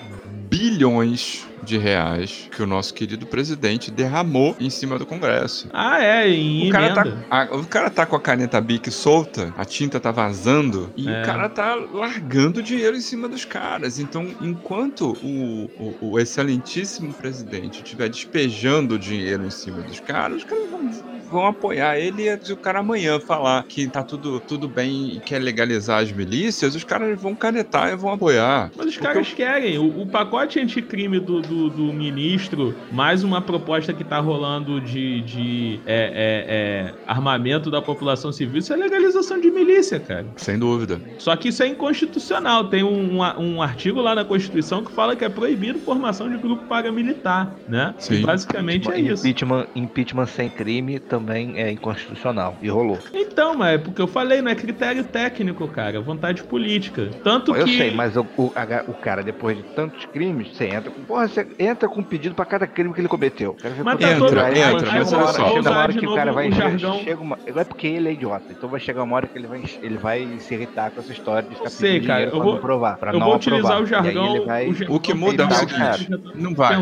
bilhões 0.49 1.45
de 1.63 1.77
reais 1.77 2.49
que 2.55 2.61
o 2.61 2.67
nosso 2.67 2.93
querido 2.93 3.25
presidente 3.25 3.89
derramou 3.89 4.55
em 4.59 4.69
cima 4.69 4.99
do 4.99 5.05
Congresso. 5.05 5.67
Ah, 5.73 6.03
é, 6.03 6.29
em 6.29 6.67
O 6.67 6.71
cara, 6.71 6.93
tá, 6.93 7.03
a- 7.29 7.55
o 7.55 7.65
cara 7.65 7.89
tá 7.89 8.05
com 8.05 8.15
a 8.15 8.19
caneta 8.19 8.59
Bic 8.61 8.91
solta, 8.91 9.53
a 9.57 9.63
tinta 9.65 9.99
tá 9.99 10.11
vazando 10.11 10.91
e 10.95 11.07
É. 11.09 11.21
o 11.21 11.25
cara 11.25 11.47
tá 11.49 11.73
largando 11.75 12.61
dinheiro 12.61 12.95
em 12.97 13.01
cima 13.01 13.27
dos 13.29 13.45
caras. 13.45 13.97
Então, 13.97 14.27
enquanto 14.41 15.17
o, 15.23 15.65
o- 15.79 15.97
o 16.11 16.19
excelentíssimo 16.19 17.13
presidente 17.13 17.77
estiver 17.77 18.09
despejando 18.09 18.99
dinheiro 18.99 19.45
em 19.45 19.49
cima 19.51 19.81
dos 19.81 19.99
caras, 20.01 20.37
os 20.39 20.43
caras 20.43 20.69
vão, 20.69 20.89
vão 21.31 21.47
apoiar 21.47 21.97
ele 21.97 22.29
e 22.29 22.39
se 22.43 22.53
o 22.53 22.57
cara 22.57 22.79
amanhã 22.79 23.19
falar 23.19 23.63
que 23.63 23.87
tá 23.87 24.03
tudo, 24.03 24.39
tudo 24.39 24.67
bem 24.67 25.15
e 25.15 25.19
quer 25.19 25.39
legalizar 25.39 26.01
as 26.01 26.11
milícias, 26.11 26.75
os 26.75 26.83
caras 26.83 27.19
vão 27.19 27.35
canetar 27.35 27.91
e 27.91 27.95
vão 27.95 28.13
apoiar. 28.13 28.71
Mas 28.75 28.87
os 28.87 28.93
Porque 28.93 29.07
caras 29.07 29.33
querem. 29.33 29.77
O, 29.77 30.01
o 30.01 30.05
pacote 30.05 30.59
anticrime 30.59 31.19
do, 31.19 31.41
do, 31.41 31.69
do 31.69 31.93
ministro, 31.93 32.75
mais 32.91 33.23
uma 33.23 33.41
proposta 33.41 33.93
que 33.93 34.03
tá 34.03 34.19
rolando 34.19 34.79
de, 34.79 35.21
de 35.21 35.79
é, 35.85 35.95
é, 35.95 36.91
é, 36.93 36.93
armamento 37.07 37.71
da 37.71 37.81
população 37.81 38.31
civil, 38.31 38.59
isso 38.59 38.73
é 38.73 38.75
legalização 38.75 39.39
de 39.39 39.49
milícia, 39.49 39.99
cara. 39.99 40.25
Sem 40.35 40.59
dúvida. 40.59 41.01
Só 41.17 41.35
que 41.35 41.49
isso 41.49 41.63
é 41.63 41.67
inconstitucional. 41.67 42.65
Tem 42.65 42.83
um, 42.83 43.19
um, 43.19 43.39
um 43.39 43.61
artigo 43.61 44.01
lá 44.01 44.13
na 44.13 44.23
Constituição 44.23 44.83
que 44.83 44.91
fala 44.91 45.15
que 45.15 45.25
é 45.25 45.29
proibido 45.29 45.79
formação 45.79 46.29
de 46.29 46.37
grupo 46.37 46.65
paramilitar, 46.65 47.53
né? 47.67 47.93
Sim. 47.97 48.15
E 48.15 48.21
basicamente 48.21 48.89
é 48.91 48.99
isso. 48.99 49.27
Impeachment, 49.27 49.67
impeachment 49.75 50.25
sem 50.27 50.49
crime 50.49 50.99
também 50.99 51.22
é 51.31 51.71
inconstitucional. 51.71 52.57
E 52.61 52.69
rolou. 52.69 52.97
Então, 53.13 53.55
mas 53.55 53.75
é 53.75 53.77
porque 53.77 54.01
eu 54.01 54.07
falei, 54.07 54.41
não 54.41 54.51
é 54.51 54.55
critério 54.55 55.03
técnico, 55.03 55.67
cara, 55.67 55.97
é 55.97 55.99
vontade 56.01 56.43
política. 56.43 57.09
Tanto 57.23 57.55
Eu 57.55 57.65
que. 57.65 57.77
sei, 57.77 57.91
mas 57.91 58.15
o, 58.17 58.25
o, 58.37 58.51
a- 58.55 58.83
o 58.87 58.93
cara, 58.93 59.23
depois 59.23 59.57
de 59.57 59.63
tantos 59.63 60.05
crimes, 60.05 60.55
você 60.55 60.65
entra 60.65 60.89
com. 60.91 61.01
Porra, 61.03 61.27
você 61.27 61.47
entra 61.59 61.87
com 61.87 61.99
um 62.01 62.03
pedido 62.03 62.35
pra 62.35 62.45
cada 62.45 62.65
crime 62.67 62.93
que 62.93 63.01
ele 63.01 63.07
cometeu. 63.07 63.53
Quero 63.53 63.75
ver 63.75 63.83
Mas 63.83 63.99
tá 63.99 64.07
tempo 64.07 64.19
todo- 64.25 64.31
entra, 64.39 64.49
chega 64.55 64.73
mas 64.99 65.11
uma 65.11 65.17
olha 65.17 65.25
hora- 65.27 65.33
só. 65.33 65.47
Chega 65.53 65.69
uma 65.69 65.77
hora 65.79 65.93
que 65.93 66.07
o 66.07 66.15
cara 66.15 66.31
vai. 66.33 66.49
o 66.49 66.53
chega- 66.53 66.69
jargão. 66.77 66.99
chega 67.03 67.21
uma- 67.21 67.37
é 67.45 67.63
porque 67.63 67.87
ele 67.87 68.09
é 68.09 68.13
idiota. 68.13 68.45
Então 68.49 68.69
vai 68.69 68.79
chegar 68.79 69.03
uma 69.03 69.15
hora 69.15 69.27
que 69.27 69.37
ele 69.37 69.47
vai, 69.47 69.63
ele 69.81 69.97
vai 69.97 70.27
se 70.39 70.53
irritar 70.53 70.91
com 70.91 70.99
essa 70.99 71.11
história 71.11 71.47
de 71.49 71.55
ficar 71.55 71.69
sei, 71.69 71.93
pedindo 71.93 72.07
cara, 72.07 72.19
dinheiro 72.19 72.35
eu 72.35 72.39
pra 72.39 72.43
vou- 72.45 72.53
não 72.55 72.61
provar. 72.61 72.97
Pra 72.97 73.13
eu 73.13 73.19
não 73.19 73.25
vou 73.27 73.35
utilizar 73.35 73.71
aprovar. 73.77 73.83
o 73.83 73.85
jargão. 73.85 74.23
Aí 74.23 74.35
ele 74.35 74.45
vai. 74.45 74.67
o 74.69 74.73
jargão 74.73 74.95
O 74.95 74.99
que 74.99 75.13
muda 75.13 75.43
é 75.43 75.45
o 75.47 75.51
seguinte, 75.51 76.09
Não 76.35 76.53
vai. 76.53 76.75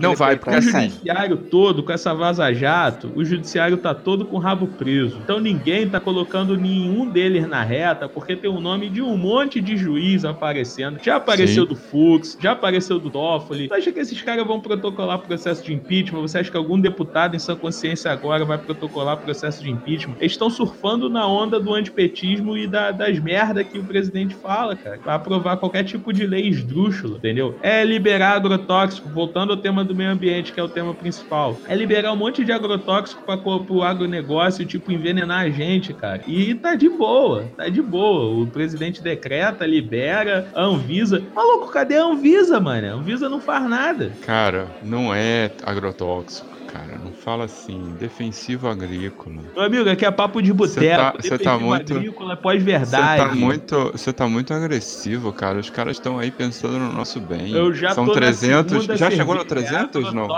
Não 0.00 0.14
vai, 0.14 0.36
porque 0.36 0.54
O 0.54 0.58
assim. 0.58 0.70
judiciário 0.90 1.36
todo, 1.36 1.82
com 1.82 1.92
essa 1.92 2.14
vaza-jato, 2.14 3.12
o 3.14 3.24
judiciário 3.24 3.69
tá 3.76 3.94
todo 3.94 4.24
com 4.24 4.36
o 4.36 4.38
rabo 4.38 4.66
preso. 4.66 5.18
Então 5.22 5.38
ninguém 5.40 5.88
tá 5.88 6.00
colocando 6.00 6.56
nenhum 6.56 7.08
deles 7.08 7.46
na 7.48 7.62
reta, 7.62 8.08
porque 8.08 8.36
tem 8.36 8.50
o 8.50 8.60
nome 8.60 8.88
de 8.88 9.02
um 9.02 9.16
monte 9.16 9.60
de 9.60 9.76
juiz 9.76 10.24
aparecendo. 10.24 10.98
Já 11.02 11.16
apareceu 11.16 11.64
Sim. 11.64 11.68
do 11.68 11.76
Fux, 11.76 12.36
já 12.40 12.52
apareceu 12.52 12.98
do 12.98 13.10
Toffoli. 13.10 13.68
Você 13.68 13.74
acha 13.74 13.92
que 13.92 14.00
esses 14.00 14.20
caras 14.22 14.46
vão 14.46 14.60
protocolar 14.60 15.18
processo 15.18 15.64
de 15.64 15.72
impeachment? 15.72 16.20
Você 16.22 16.38
acha 16.38 16.50
que 16.50 16.56
algum 16.56 16.80
deputado 16.80 17.34
em 17.34 17.38
sua 17.38 17.56
consciência 17.56 18.10
agora 18.10 18.44
vai 18.44 18.58
protocolar 18.58 19.16
processo 19.18 19.62
de 19.62 19.70
impeachment? 19.70 20.16
Eles 20.20 20.32
estão 20.32 20.50
surfando 20.50 21.08
na 21.08 21.26
onda 21.26 21.58
do 21.60 21.72
antipetismo 21.74 22.56
e 22.56 22.66
da- 22.66 22.90
das 22.90 23.18
merdas 23.18 23.66
que 23.66 23.78
o 23.78 23.84
presidente 23.84 24.34
fala, 24.36 24.74
cara, 24.76 24.98
pra 24.98 25.14
aprovar 25.14 25.56
qualquer 25.56 25.84
tipo 25.84 26.12
de 26.12 26.26
lei 26.26 26.48
esdrúxula, 26.48 27.16
entendeu? 27.18 27.56
É 27.62 27.84
liberar 27.84 28.36
agrotóxico, 28.36 29.08
voltando 29.08 29.50
ao 29.52 29.56
tema 29.56 29.84
do 29.84 29.94
meio 29.94 30.10
ambiente, 30.10 30.52
que 30.52 30.60
é 30.60 30.62
o 30.62 30.68
tema 30.68 30.94
principal. 30.94 31.58
É 31.68 31.74
liberar 31.74 32.12
um 32.12 32.16
monte 32.16 32.44
de 32.44 32.52
agrotóxico 32.52 33.22
pra, 33.24 33.36
co- 33.36 33.59
pro 33.64 33.82
agronegócio, 33.82 34.64
tipo, 34.66 34.92
envenenar 34.92 35.40
a 35.40 35.50
gente, 35.50 35.92
cara. 35.92 36.22
E 36.26 36.54
tá 36.54 36.74
de 36.74 36.88
boa, 36.88 37.44
tá 37.56 37.68
de 37.68 37.80
boa. 37.82 38.42
O 38.42 38.46
presidente 38.46 39.02
decreta, 39.02 39.66
libera, 39.66 40.48
Anvisa. 40.54 41.22
Maluco, 41.34 41.70
cadê 41.72 41.96
a 41.96 42.04
Anvisa, 42.04 42.60
mano? 42.60 42.86
A 42.86 42.92
Anvisa 42.92 43.28
não 43.28 43.40
faz 43.40 43.68
nada. 43.68 44.12
Cara, 44.22 44.66
não 44.82 45.14
é 45.14 45.50
agrotóxico. 45.64 46.49
Cara. 46.72 46.98
Não 47.02 47.12
fala 47.12 47.44
assim. 47.44 47.94
Defensivo 47.98 48.68
agrícola. 48.68 49.36
Meu 49.54 49.64
amigo, 49.64 49.88
aqui 49.90 50.04
é 50.04 50.10
papo 50.10 50.40
de 50.42 50.50
tá- 50.50 50.54
boteco. 50.54 50.76
cê 50.80 50.90
tá 50.96 51.12
defensivo 51.20 51.60
muito- 51.60 51.94
agrícola, 51.96 52.34
Você 52.36 52.42
pós-verdade. 52.42 53.22
tá 53.28 53.34
muito, 53.34 53.90
você 53.92 54.12
tá 54.12 54.28
muito 54.28 54.54
agressivo, 54.54 55.32
cara. 55.32 55.58
Os 55.58 55.70
caras 55.70 55.96
estão 55.96 56.18
aí 56.18 56.30
pensando 56.30 56.78
no 56.78 56.92
nosso 56.92 57.20
bem. 57.20 57.52
Eu 57.52 57.72
já 57.74 57.90
São 57.92 58.04
tô 58.06 58.12
300. 58.12 58.72
na 58.72 58.80
segunda 58.80 58.96
Já 58.96 59.10
chegou 59.10 59.34
no 59.34 59.40
cerveja, 59.48 59.66
300? 59.70 60.06
é 60.08 60.14
Não. 60.14 60.28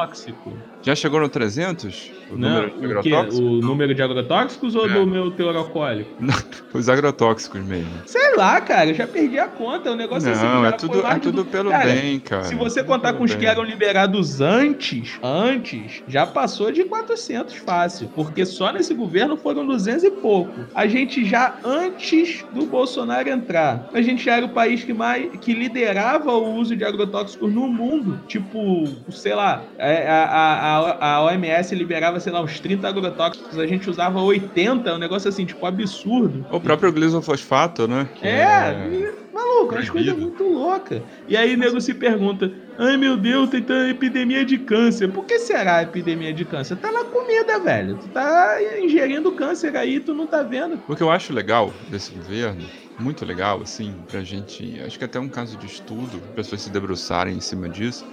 Já 0.82 0.94
chegou 0.96 1.20
no 1.20 1.28
300? 1.28 2.10
O 2.30 2.36
Não, 2.36 2.48
número 2.48 3.02
de 3.02 3.14
agrotóxicos? 3.14 3.38
O 3.38 3.42
número 3.60 3.94
de 3.94 4.02
agrotóxicos 4.02 4.74
ou 4.74 4.86
É. 4.86 4.88
do 4.94 5.06
meu 5.06 5.30
teor 5.30 5.54
alcoólico? 5.54 6.10
Os 6.72 6.88
agrotóxicos 6.88 7.60
mesmo. 7.60 7.90
Sei 8.06 8.34
lá, 8.36 8.60
cara, 8.60 8.88
eu 8.90 8.94
já 8.94 9.06
perdi 9.06 9.38
a 9.38 9.46
conta. 9.46 9.92
O 9.92 9.94
negócio 9.96 10.28
é 10.28 10.32
assim, 10.32 10.44
Não, 10.44 10.64
é 10.64 10.70
já 10.70 10.76
tudo, 10.76 11.06
é 11.06 11.18
tudo 11.18 11.44
do- 11.44 11.44
pelo 11.44 11.70
Cara, 11.70 11.84
bem, 11.84 12.18
cara. 12.18 12.44
Se 12.44 12.54
você 12.54 12.80
Tudo 12.80 12.88
contar 12.88 13.12
com 13.12 13.22
os 13.24 13.30
bem. 13.30 13.40
que 13.40 13.46
eram 13.46 13.62
liberados 13.62 14.40
antes, 14.40 15.18
antes, 15.22 16.02
já 16.08 16.21
passou 16.26 16.70
de 16.70 16.84
400 16.84 17.54
fácil. 17.56 18.08
Porque 18.14 18.44
só 18.44 18.72
nesse 18.72 18.94
governo 18.94 19.36
foram 19.36 19.66
200 19.66 20.04
e 20.04 20.10
pouco. 20.10 20.52
A 20.74 20.86
gente 20.86 21.24
já 21.24 21.58
antes 21.64 22.44
do 22.52 22.66
Bolsonaro 22.66 23.28
entrar, 23.28 23.88
a 23.92 24.02
gente 24.02 24.24
já 24.24 24.36
era 24.36 24.46
o 24.46 24.50
país 24.50 24.84
que 24.84 24.92
mais 24.92 25.30
que 25.40 25.54
liderava 25.54 26.32
o 26.32 26.54
uso 26.54 26.76
de 26.76 26.84
agrotóxicos 26.84 27.52
no 27.52 27.68
mundo. 27.68 28.20
Tipo, 28.26 28.84
sei 29.10 29.34
lá, 29.34 29.64
é, 29.78 30.08
a, 30.08 30.24
a, 30.24 31.14
a, 31.16 31.24
OMS 31.24 31.74
liberava, 31.74 32.20
sei 32.20 32.32
lá, 32.32 32.42
uns 32.42 32.60
30 32.60 32.88
agrotóxicos, 32.88 33.58
a 33.58 33.66
gente 33.66 33.88
usava 33.88 34.20
80, 34.20 34.94
um 34.94 34.98
negócio 34.98 35.28
assim, 35.28 35.44
tipo, 35.44 35.64
absurdo. 35.66 36.44
O 36.50 36.60
próprio 36.60 36.92
glisofosfato, 36.92 37.86
né? 37.88 38.08
que 38.14 38.26
É, 38.26 38.88
e- 38.90 39.22
maluco, 39.32 39.76
as 39.76 39.88
coisas 39.88 40.16
muito 40.16 40.44
loucas. 40.44 41.02
E 41.26 41.36
aí 41.36 41.54
o 41.54 41.58
nego 41.58 41.80
se 41.80 41.94
pergunta: 41.94 42.52
ai 42.78 42.96
meu 42.96 43.16
Deus, 43.16 43.50
tem 43.50 43.64
tanta 43.64 43.88
epidemia 43.90 44.44
de 44.44 44.58
câncer. 44.58 45.08
Por 45.12 45.24
que 45.26 45.38
será 45.38 45.76
a 45.78 45.82
epidemia 45.82 46.32
de 46.34 46.44
câncer? 46.44 46.76
Tá 46.76 46.90
na 46.92 47.04
comida, 47.04 47.60
velho. 47.62 47.98
Tu 47.98 48.08
tá 48.10 48.58
ingerindo 48.82 49.34
câncer 49.34 49.76
aí, 49.76 50.00
tu 50.00 50.14
não 50.14 50.26
tá 50.28 50.42
vendo. 50.42 50.82
O 50.88 50.96
que 50.96 51.02
eu 51.02 51.10
acho 51.10 51.32
legal 51.32 51.78
desse 51.88 52.12
governo, 52.12 52.72
muito 52.98 53.24
legal, 53.24 53.62
assim, 53.62 54.04
pra 54.04 54.22
gente. 54.24 54.80
Acho 54.80 54.98
que 54.98 55.04
até 55.04 55.18
um 55.20 55.28
caso 55.30 55.56
de 55.56 55.66
estudo, 55.66 56.30
pessoas 56.34 56.62
se 56.62 56.70
debruçarem 56.70 57.36
em 57.36 57.40
cima 57.40 57.68
disso. 57.68 58.06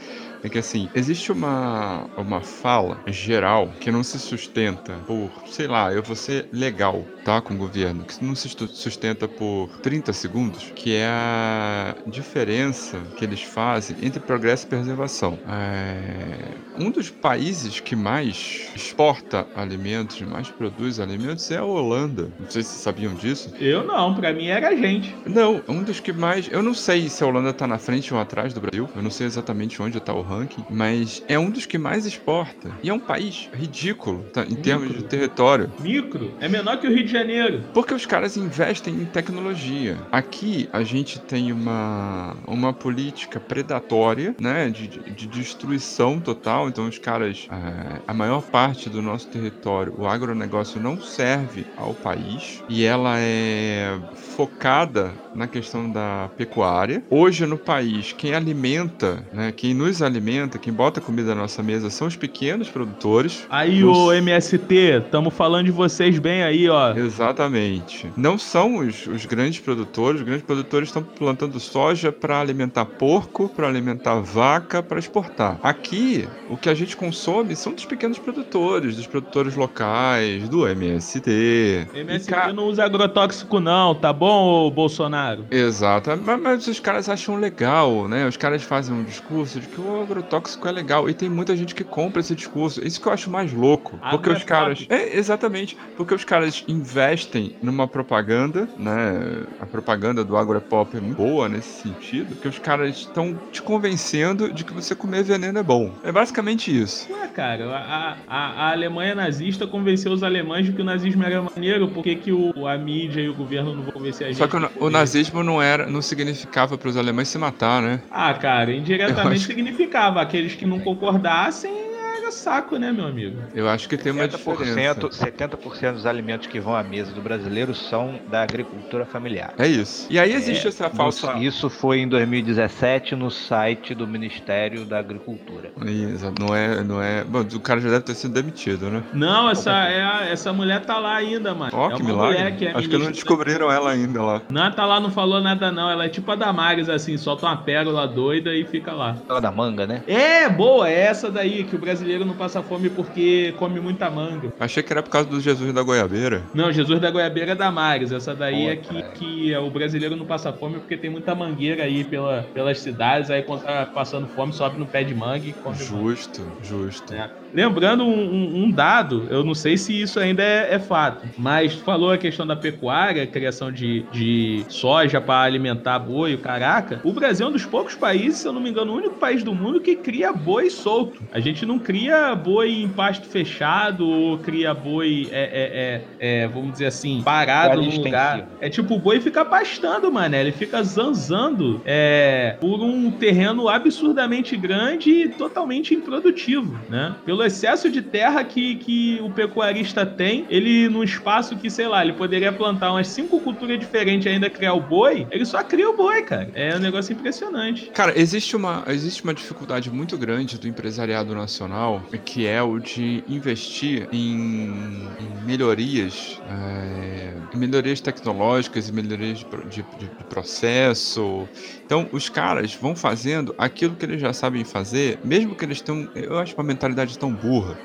É 0.44 0.50
que 0.50 0.58
assim, 0.58 0.90
existe 0.96 1.32
uma, 1.32 2.06
uma 2.18 2.42
fala 2.42 3.00
geral 3.08 3.70
que 3.80 3.92
não 3.92 4.04
se 4.04 4.18
sustenta 4.20 4.94
por, 5.06 5.30
sei 5.48 5.68
lá, 5.68 5.92
eu 5.94 6.02
vou 6.02 6.16
ser 6.16 6.48
legal, 6.52 7.04
tá? 7.26 7.42
Com 7.42 7.54
o 7.54 7.58
governo, 7.58 8.06
que 8.06 8.24
não 8.24 8.36
se 8.36 8.50
sustenta 8.50 9.28
por 9.28 9.70
30 9.82 10.14
segundos, 10.14 10.72
que 10.76 10.96
é 10.96 11.06
a 11.08 11.96
diferença 12.08 12.98
que 13.18 13.26
eles 13.26 13.42
fazem 13.42 13.98
entre 14.02 14.20
progresso 14.20 14.66
e 14.66 14.70
preservação. 14.70 15.38
É, 15.48 16.56
Um 16.78 16.90
dos 16.90 17.10
países 17.10 17.80
que 17.80 17.96
mais 17.96 18.70
exporta 18.76 19.46
alimentos, 19.56 20.22
mais 20.22 20.50
produz 20.50 21.00
alimentos 21.00 21.50
é 21.52 21.58
a 21.58 21.64
Holanda. 21.66 22.32
Não 22.40 22.50
sei 22.50 22.64
se 22.64 22.70
vocês 22.70 22.82
sabiam 22.82 23.14
disso. 23.16 23.54
Eu 23.60 23.84
não, 23.86 24.16
pra 24.16 24.32
mim 24.34 24.48
era 24.48 24.70
a 24.70 24.76
gente. 24.76 25.16
Não, 25.26 25.62
um 25.68 25.84
dos 25.84 26.00
que 26.00 26.14
mais. 26.14 26.48
Eu 26.52 26.64
não 26.64 26.74
sei 26.74 27.10
se 27.10 27.24
a 27.24 27.28
Holanda 27.28 27.52
tá 27.54 27.68
na 27.68 27.78
frente 27.78 28.14
ou 28.14 28.20
atrás 28.20 28.54
do 28.54 28.62
Brasil. 28.62 28.90
Eu 28.96 29.04
não 29.04 29.12
sei 29.12 29.28
exatamente 29.28 29.82
onde 29.82 30.00
tá 30.00 30.14
o 30.14 30.22
ranking. 30.30 30.64
Mas 30.70 31.24
é 31.28 31.38
um 31.40 31.50
dos 31.50 31.66
que 31.66 31.78
mais 31.78 32.06
exporta. 32.06 32.72
E 32.84 32.90
é 32.90 32.94
um 32.94 33.00
país 33.00 33.50
ridículo 33.54 34.24
tá, 34.34 34.44
em 34.44 34.56
termos 34.56 34.90
de 34.96 35.04
território. 35.04 35.72
Micro 35.80 36.32
é 36.40 36.48
menor 36.48 36.78
que 36.80 36.88
o 36.88 36.94
Rio 36.94 37.06
de 37.06 37.12
Janeiro. 37.12 37.64
Porque 37.74 37.94
os 37.94 38.06
caras 38.06 38.38
investem 38.38 38.94
em 38.94 39.06
tecnologia. 39.06 39.98
Aqui 40.12 40.70
a 40.72 40.84
gente 40.84 41.20
tem 41.20 41.52
uma, 41.52 42.36
uma 42.48 42.74
política 42.74 43.40
predatória, 43.40 44.36
né? 44.40 44.70
De, 44.70 44.88
de- 44.88 45.00
de 45.20 45.28
destruição 45.28 46.20
total. 46.20 46.70
Então 46.70 46.88
os 46.88 46.98
caras. 46.98 47.48
é, 47.52 48.02
a 48.08 48.14
maior 48.14 48.42
parte 48.42 48.90
do 48.90 49.02
nosso 49.02 49.28
território, 49.28 49.94
o 49.98 50.08
agronegócio 50.08 50.80
não 50.80 51.00
serve 51.02 51.66
ao 51.78 51.94
país. 51.94 52.62
E 52.70 52.84
ela 52.84 53.16
é 53.20 53.98
focada 54.14 55.12
na 55.34 55.48
questão 55.48 55.90
da 55.92 56.30
pecuária. 56.38 57.04
Hoje 57.10 57.46
no 57.46 57.58
país, 57.58 58.14
quem 58.14 58.34
alimenta, 58.34 59.24
né? 59.34 59.52
Quem 59.52 59.74
nos 59.74 60.02
alimenta, 60.02 60.19
quem 60.62 60.74
bota 60.74 61.00
comida 61.02 61.34
na 61.36 61.42
nossa 61.42 61.62
mesa 61.64 61.90
são 61.90 62.08
os 62.08 62.16
pequenos 62.16 62.70
produtores. 62.70 63.46
Aí, 63.50 63.84
Os- 63.84 63.98
ô 63.98 64.14
MST, 64.14 65.04
tamo 65.12 65.30
falando 65.30 65.66
de 65.66 65.72
vocês 65.72 66.18
bem 66.20 66.44
aí, 66.44 66.70
ó. 66.70 66.94
Exatamente. 66.94 68.08
Não 68.18 68.38
são 68.38 68.78
os, 68.78 69.06
os 69.08 69.26
grandes 69.26 69.60
produtores. 69.60 70.22
Os 70.22 70.26
grandes 70.26 70.46
produtores 70.46 70.90
estão 70.90 71.04
plantando 71.04 71.60
soja 71.60 72.12
para 72.12 72.40
alimentar 72.40 72.86
porco, 72.86 73.50
para 73.50 73.68
alimentar 73.68 74.16
vaca, 74.20 74.82
para 74.82 75.00
exportar. 75.00 75.60
Aqui, 75.64 76.28
o 76.50 76.58
que 76.58 76.70
a 76.70 76.74
gente 76.74 76.96
consome 76.98 77.56
são 77.56 77.74
dos 77.74 77.86
pequenos 77.86 78.18
produtores, 78.20 78.96
dos 78.96 79.08
produtores 79.08 79.56
locais, 79.56 80.48
do 80.50 80.68
MST. 80.68 81.88
MST 81.94 82.32
ca- 82.32 82.54
não 82.54 82.66
usa 82.66 82.84
agrotóxico 82.84 83.60
não, 83.60 83.94
tá 83.96 84.12
bom, 84.12 84.70
Bolsonaro? 84.72 85.46
Exato, 85.52 86.10
mas, 86.26 86.42
mas 86.42 86.68
os 86.68 86.80
caras 86.80 87.10
acham 87.10 87.36
legal, 87.38 88.08
né? 88.08 88.28
Os 88.28 88.38
caras 88.38 88.64
fazem 88.64 88.96
um 88.96 89.04
discurso 89.04 89.60
de 89.60 89.68
que 89.68 89.80
o 89.80 90.02
agrotóxico 90.10 90.68
é 90.68 90.72
legal 90.72 91.10
e 91.10 91.14
tem 91.14 91.30
muita 91.30 91.55
gente 91.55 91.76
que 91.76 91.84
compra 91.84 92.22
esse 92.22 92.36
discurso. 92.36 92.86
Isso 92.86 92.99
que 93.01 93.07
eu 93.07 93.14
acho 93.14 93.30
mais 93.30 93.51
louco, 93.53 93.99
porque 94.10 94.30
Agro 94.30 94.34
os 94.34 94.41
é 94.41 94.45
caras, 94.45 94.86
é 94.89 95.18
exatamente, 95.18 95.78
porque 95.95 96.14
os 96.14 96.24
caras 96.24 96.64
investem 96.68 97.55
numa 97.62 97.88
propaganda, 97.88 98.68
né? 98.78 99.45
A 99.60 99.66
propaganda 99.66 100.24
do 100.24 100.36
agro 100.36 100.57
é 100.57 100.62
pop 100.62 100.95
é 100.95 101.01
muito 101.01 101.18
boa 101.18 101.47
nesse 101.49 101.82
sentido, 101.82 102.36
que 102.36 102.47
os 102.47 102.60
caras 102.60 102.95
estão 102.97 103.38
te 103.51 103.62
convencendo 103.62 104.51
de 104.51 104.64
que 104.64 104.74
você 104.74 104.95
comer 104.95 105.24
veneno 105.24 105.60
é 105.60 105.64
bom. 105.64 105.93
É 106.03 106.12
basicamente 106.12 106.76
isso. 106.76 107.12
Ué, 107.12 107.28
cara, 107.28 107.70
a, 107.76 108.18
a, 108.28 108.68
a 108.68 108.72
Alemanha 108.72 109.14
nazista 109.16 109.68
convenceu 109.68 110.12
os 110.12 110.24
alemães 110.24 110.66
de 110.66 110.74
que 110.74 110.82
o 110.82 110.86
nazismo 110.86 111.24
era 111.24 111.43
maneiro, 111.55 111.88
por 111.89 112.03
que, 112.03 112.16
que 112.16 112.32
o, 112.32 112.51
a 112.68 112.78
mídia 112.78 113.22
e 113.22 113.30
o 113.30 113.36
governo 113.36 113.76
não 113.76 113.84
vão 113.84 113.91
convencer 113.91 114.28
a 114.28 114.30
gente? 114.30 114.38
Só 114.38 114.47
que 114.47 114.55
o, 114.55 114.86
o 114.86 114.89
nazismo 114.89 115.43
não 115.43 115.62
era, 115.62 115.86
não 115.88 116.01
significava 116.01 116.78
para 116.78 116.89
os 116.89 116.97
alemães 116.97 117.28
se 117.28 117.38
matar, 117.38 117.82
né? 117.82 118.01
Ah, 118.10 118.34
cara, 118.34 118.74
indiretamente 118.74 119.51
acho- 119.51 119.60
Aqueles 120.08 120.56
que 120.56 120.66
não 120.66 120.80
concordassem 120.80 121.89
era 122.30 122.32
saco, 122.32 122.78
né, 122.78 122.92
meu 122.92 123.06
amigo? 123.06 123.38
Eu 123.54 123.68
acho 123.68 123.90
que 123.90 123.98
tem 123.98 124.12
uma 124.12 124.28
70%, 124.28 124.58
diferença. 124.58 125.00
70% 125.10 125.94
dos 125.94 126.06
alimentos 126.06 126.48
que 126.48 126.60
vão 126.60 126.76
à 126.76 126.84
mesa 126.84 127.12
do 127.12 127.22
brasileiro 127.22 127.74
são 127.74 128.20
da 128.30 128.42
agricultura 128.44 129.06
familiar. 129.06 129.54
É 129.58 129.68
isso. 129.68 130.08
E 130.10 130.20
aí 130.20 130.34
existe 130.34 130.66
É, 130.66 130.70
essa 130.70 130.90
falsa. 130.90 131.34
Isso 131.40 131.70
foi 131.70 132.00
em 132.00 132.08
2017 132.08 133.16
no 133.16 133.30
site 133.32 133.94
do 133.96 134.08
Ministério 134.08 134.86
da 134.86 135.00
Agricultura. 135.00 135.72
Isso, 135.86 136.32
não 136.40 136.56
é, 136.56 136.84
não 136.84 137.02
é. 137.02 137.24
Bom, 137.24 137.42
o 137.42 137.60
cara 137.60 137.80
já 137.82 137.90
deve 137.90 138.02
ter 138.04 138.14
sido 138.16 138.34
demitido, 138.34 138.90
né? 138.90 139.04
Não, 139.14 139.50
essa, 139.50 139.72
é 139.72 140.04
a- 140.04 140.26
essa 140.30 140.54
mulher 140.54 140.82
tá 140.86 140.98
lá 141.00 141.16
ainda, 141.16 141.54
mano. 141.54 141.72
Ó, 141.74 141.88
é 141.92 141.96
que 141.96 142.02
uma 142.02 142.10
milagre. 142.12 142.38
mulher 142.38 142.56
que 142.58 142.66
é 142.68 142.72
Acho 142.76 142.90
que 142.90 142.98
não 142.98 143.12
descobriram 143.12 143.72
ela 143.72 143.92
ainda 143.92 144.22
lá. 144.22 144.42
Não, 144.52 144.72
tá 144.72 144.86
lá, 144.86 145.00
não 145.00 145.10
falou 145.12 145.42
nada 145.42 145.72
não. 145.72 145.90
Ela 145.90 146.06
é 146.06 146.10
tipo 146.10 146.32
a 146.32 146.36
Damares, 146.36 146.90
assim, 146.90 147.18
solta 147.18 147.46
uma 147.46 147.58
pérola 147.58 148.08
doida 148.08 148.54
e 148.56 148.64
fica 148.66 148.94
lá. 148.94 149.16
Ela 149.28 149.40
da 149.42 149.52
manga, 149.52 149.88
né? 149.88 150.04
É, 150.08 150.48
boa, 150.50 150.88
é 150.90 151.00
essa 151.00 151.32
daí, 151.32 151.64
que 151.64 151.76
o 151.76 151.80
brasileiro 151.80 152.19
não 152.26 152.36
passa 152.36 152.62
fome 152.62 152.90
porque 152.90 153.54
come 153.58 153.80
muita 153.80 154.10
manga. 154.10 154.52
Achei 154.60 154.84
que 154.84 154.92
era 154.92 155.04
por 155.04 155.10
causa 155.10 155.30
do 155.30 155.40
Jesus 155.40 155.74
da 155.74 155.82
Goiabeira. 155.82 156.44
Não, 156.54 156.72
Jesus 156.72 157.00
da 157.00 157.12
Goiabeira 157.12 157.52
é 157.52 157.56
Damares. 157.56 158.12
Essa 158.12 158.36
daí 158.36 158.64
Pô, 158.66 158.70
é 158.70 158.76
que, 158.76 159.02
cara. 159.02 159.14
que 159.14 159.54
é, 159.54 159.60
o 159.60 159.70
brasileiro 159.70 160.16
não 160.16 160.26
passa 160.26 160.52
fome 160.54 160.76
porque 160.80 160.98
tem 160.98 161.10
muita 161.10 161.34
mangueira 161.36 161.84
aí 161.84 162.04
pela, 162.04 162.44
pelas 162.54 162.80
cidades. 162.80 163.30
Aí 163.30 163.44
quando 163.44 163.64
tá 163.64 163.86
passando 163.86 164.28
fome, 164.28 164.54
sobe 164.54 164.80
no 164.80 164.86
pé 164.86 165.04
de 165.04 165.14
manga 165.14 165.46
e 165.46 165.54
come 165.54 165.76
manga. 165.78 165.86
Justo, 165.86 166.46
justo. 166.64 167.14
É. 167.14 167.30
Lembrando 167.54 168.04
um, 168.06 168.10
um- 168.10 168.64
um 168.66 168.72
dado, 168.72 169.28
eu 169.30 169.43
não 169.43 169.56
sei 169.56 169.76
se 169.78 170.00
isso 170.00 170.20
ainda 170.20 170.43
é, 170.43 170.76
é 170.76 170.80
fato, 170.80 171.32
mas 171.36 171.74
falou 171.74 172.12
a 172.12 172.18
questão 172.18 172.45
da 172.45 172.56
pecuária, 172.56 173.26
criação 173.26 173.72
de, 173.72 174.08
de 174.10 174.66
soja 174.70 175.20
para 175.20 175.41
alimentar 175.43 175.97
boi, 176.00 176.36
o 176.36 176.41
caraca. 176.41 177.00
O 177.04 177.12
Brasil 177.14 177.45
é 177.47 177.50
um 177.50 177.54
dos 177.54 177.66
poucos 177.66 177.95
países, 177.95 178.41
se 178.41 178.47
eu 178.47 178.54
não 178.54 178.62
me 178.62 178.70
engano, 178.70 178.91
o 178.93 178.95
único 178.95 179.18
país 179.18 179.43
do 179.43 179.56
mundo 179.56 179.82
que 179.82 179.95
cria 179.95 180.32
boi 180.32 180.70
solto. 180.70 181.28
A 181.32 181.39
gente 181.39 181.66
não 181.66 181.80
cria 181.80 182.36
boi 182.36 182.70
em 182.84 182.93
pasto 182.93 183.28
fechado 183.28 184.08
ou 184.08 184.39
cria 184.41 184.74
boi, 184.74 185.28
é, 185.32 186.06
é, 186.20 186.28
é, 186.30 186.43
é, 186.43 186.47
vamos 186.47 186.72
dizer 186.74 186.86
assim, 186.86 187.24
parado 187.24 187.82
no 187.82 187.91
lugar. 187.91 188.52
É 188.60 188.70
tipo, 188.70 188.95
o 188.95 189.00
boi 189.02 189.20
fica 189.20 189.43
pastando, 189.43 190.12
mano. 190.12 190.36
Ele 190.36 190.52
fica 190.52 190.84
zanzando 190.84 191.82
é, 191.86 192.58
por 192.62 192.84
um 192.84 193.12
terreno 193.18 193.68
absurdamente 193.68 194.56
grande 194.56 195.10
e 195.10 195.30
totalmente 195.36 195.93
improdutivo, 195.93 196.84
né? 196.88 197.16
Pelo 197.26 197.39
excesso 197.44 197.90
de 197.92 198.02
terra 198.02 198.44
que, 198.44 198.78
que 198.78 199.20
o 199.22 199.32
pecuarista 199.34 200.06
tem, 200.06 200.46
ele 200.50 200.90
num 200.90 201.04
espaço 201.04 201.58
que, 201.58 201.70
sei 201.70 201.88
lá, 201.88 202.04
ele 202.04 202.14
poderia 202.14 202.52
plantar 202.52 202.92
umas 202.92 203.08
cinco 203.10 203.42
culturas 203.42 203.80
diferentes 203.80 204.26
e 204.26 204.30
ainda 204.30 204.50
criar 204.50 204.74
o 204.74 204.82
boi, 204.82 205.28
ele 205.32 205.46
só 205.46 205.64
cria 205.64 205.90
o 205.90 205.96
boi, 205.96 206.22
cara. 206.24 206.52
É 206.54 206.76
um 206.76 206.80
negócio 206.80 207.14
impressionante. 207.14 207.90
Cara, 207.94 208.18
existe 208.18 208.56
uma, 208.56 208.84
existe 208.88 209.24
uma 209.24 209.34
dificuldade 209.34 209.90
muito 209.92 210.18
grande 210.18 210.58
do 210.60 210.68
empresariado 210.68 211.34
nacional, 211.36 212.08
que 212.26 212.46
é 212.46 212.62
o 212.62 212.80
de 212.80 213.24
investir 213.28 214.08
em, 214.12 215.16
em 215.18 215.36
melhorias, 215.36 216.40
é, 216.46 217.42
melhorias 217.56 218.00
tecnológicas 218.02 218.88
e 218.88 218.92
melhorias 218.92 219.40
de, 219.40 219.46
de- 219.68 219.84
de- 219.98 220.12
processo. 220.28 221.50
Então, 221.86 222.08
os 222.12 222.30
caras 222.30 222.76
vão 222.76 222.96
fazendo 222.96 223.54
aquilo 223.58 223.98
que 223.98 224.06
eles 224.06 224.22
já 224.22 224.34
sabem 224.34 224.64
fazer, 224.64 225.20
mesmo 225.24 225.56
que 225.56 225.66
eles 225.66 225.82
tenham, 225.82 226.08
eu 226.14 226.38
acho 226.38 226.54
uma 226.58 226.64
mentalidade 226.64 227.18
tão 227.18 227.29
burra. 227.36 227.76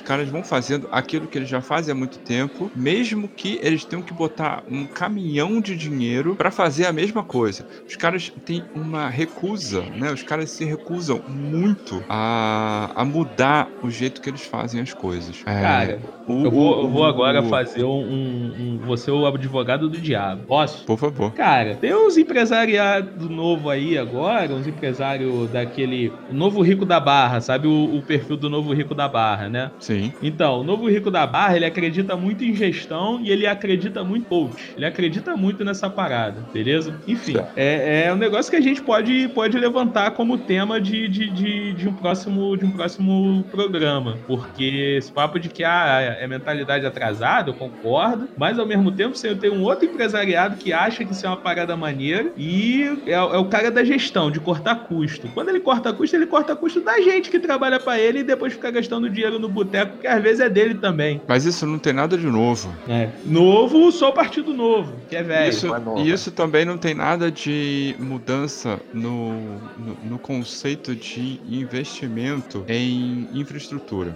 Os 0.00 0.02
caras 0.02 0.30
vão 0.30 0.42
fazendo 0.42 0.88
aquilo 0.90 1.28
que 1.28 1.36
eles 1.36 1.48
já 1.48 1.60
fazem 1.60 1.92
há 1.92 1.94
muito 1.94 2.18
tempo, 2.24 2.70
mesmo 2.74 3.30
que 3.36 3.60
eles 3.62 3.84
tenham 3.86 4.02
que 4.02 4.14
botar 4.14 4.62
um 4.66 4.88
caminhão 4.88 5.60
de 5.60 5.76
dinheiro 5.76 6.34
para 6.36 6.50
fazer 6.50 6.86
a 6.86 6.92
mesma 6.92 7.22
coisa. 7.22 7.66
Os 7.88 7.96
caras 7.96 8.30
têm 8.44 8.66
uma 8.74 9.10
recusa, 9.10 9.90
né? 9.92 10.10
Os 10.10 10.22
caras 10.22 10.52
se 10.52 10.64
recusam 10.64 11.22
muito 11.26 12.02
a, 12.08 12.90
a 12.98 13.04
mudar 13.04 13.72
o 13.82 13.90
jeito 13.90 14.22
que 14.22 14.30
eles 14.30 14.42
fazem 14.42 14.80
as 14.80 14.94
coisas. 14.94 15.42
É, 15.46 15.60
Cara, 15.60 16.02
o- 16.26 16.46
eu 16.46 16.50
vou, 16.50 16.80
eu 16.82 16.90
vou 16.90 17.04
agora 17.04 17.42
o- 17.42 17.48
fazer 17.50 17.84
um, 17.84 17.88
um, 17.90 18.54
um. 18.80 18.84
Você 18.86 19.10
o 19.10 19.26
advogado 19.26 19.88
do 19.88 20.00
diabo. 20.00 20.46
Posso? 20.46 20.86
Por 20.86 20.98
favor. 20.98 21.32
Cara, 21.34 21.76
tem 21.76 21.94
uns 21.94 22.16
empresariado 22.16 23.28
novo 23.28 23.68
aí 23.70 23.96
agora, 23.96 24.54
uns 24.54 24.66
empresários 24.66 25.50
daquele. 25.50 26.20
o 26.28 26.34
Novo 26.34 26.60
Rico 26.62 26.84
da 26.84 26.98
Barra, 27.00 27.40
sabe 27.40 27.66
o, 27.68 27.72
o 27.72 28.04
perfil 28.04 28.36
do 28.36 28.50
Novo 28.50 28.72
Rico 28.72 28.94
da 28.94 29.08
Barra, 29.08 29.48
né? 29.48 29.70
Sim. 29.78 29.89
Então, 30.22 30.60
o 30.60 30.64
Novo 30.64 30.88
Rico 30.88 31.10
da 31.10 31.26
Barra, 31.26 31.56
ele 31.56 31.64
acredita 31.64 32.16
muito 32.16 32.44
em 32.44 32.54
gestão 32.54 33.20
e 33.22 33.30
ele 33.30 33.46
acredita 33.46 34.04
muito 34.04 34.20
em 34.20 34.28
coach. 34.28 34.72
Ele 34.76 34.84
acredita 34.84 35.36
muito 35.36 35.64
nessa 35.64 35.88
parada, 35.88 36.44
beleza? 36.52 36.94
Enfim, 37.06 37.36
é, 37.56 38.04
é 38.06 38.12
um 38.12 38.16
negócio 38.16 38.50
que 38.50 38.56
a 38.56 38.60
gente 38.60 38.82
pode, 38.82 39.28
pode 39.28 39.58
levantar 39.58 40.12
como 40.12 40.38
tema 40.38 40.80
de, 40.80 41.08
de, 41.08 41.30
de, 41.30 41.72
de 41.72 41.88
um 41.88 41.92
próximo, 41.92 42.56
de 42.56 42.64
um 42.64 42.70
próximo 42.70 43.44
programa. 43.50 44.18
Porque 44.26 44.96
esse 44.98 45.10
papo 45.10 45.38
de 45.38 45.48
que 45.48 45.64
ah, 45.64 46.16
é 46.18 46.26
mentalidade 46.26 46.84
atrasada, 46.86 47.50
eu 47.50 47.54
concordo, 47.54 48.28
mas 48.36 48.58
ao 48.58 48.66
mesmo 48.66 48.92
tempo 48.92 49.16
você 49.16 49.34
tem 49.34 49.50
um 49.50 49.62
outro 49.62 49.86
empresariado 49.86 50.56
que 50.56 50.72
acha 50.72 51.04
que 51.04 51.12
isso 51.12 51.26
é 51.26 51.28
uma 51.28 51.36
parada 51.36 51.76
maneira 51.76 52.32
e 52.36 52.98
é, 53.06 53.12
é 53.12 53.18
o 53.38 53.44
cara 53.46 53.70
da 53.70 53.84
gestão, 53.84 54.30
de 54.30 54.40
cortar 54.40 54.74
custo. 54.86 55.28
Quando 55.34 55.48
ele 55.48 55.60
corta 55.60 55.92
custo, 55.92 56.16
ele 56.16 56.26
corta 56.26 56.54
custo 56.54 56.80
da 56.80 57.00
gente 57.00 57.30
que 57.30 57.38
trabalha 57.38 57.80
pra 57.80 57.98
ele 57.98 58.20
e 58.20 58.22
depois 58.22 58.52
fica 58.52 58.70
gastando 58.70 59.08
dinheiro 59.08 59.38
no 59.38 59.48
boteco, 59.48 59.79
que 59.86 60.06
às 60.06 60.22
vezes 60.22 60.40
é 60.40 60.48
dele 60.48 60.74
também. 60.74 61.20
Mas 61.26 61.44
isso 61.44 61.66
não 61.66 61.78
tem 61.78 61.92
nada 61.92 62.16
de 62.16 62.26
novo. 62.26 62.74
É. 62.88 63.08
Novo, 63.24 63.90
só 63.92 64.10
partido 64.10 64.52
novo, 64.52 64.94
que 65.08 65.16
é 65.16 65.22
velho. 65.22 65.50
Isso, 65.50 65.68
e 65.98 66.10
isso 66.10 66.30
também 66.30 66.64
não 66.64 66.78
tem 66.78 66.94
nada 66.94 67.30
de 67.30 67.94
mudança 67.98 68.80
no, 68.92 69.32
no, 69.78 69.96
no 70.04 70.18
conceito 70.18 70.94
de 70.94 71.40
investimento 71.48 72.64
em 72.68 73.28
infraestrutura. 73.32 74.14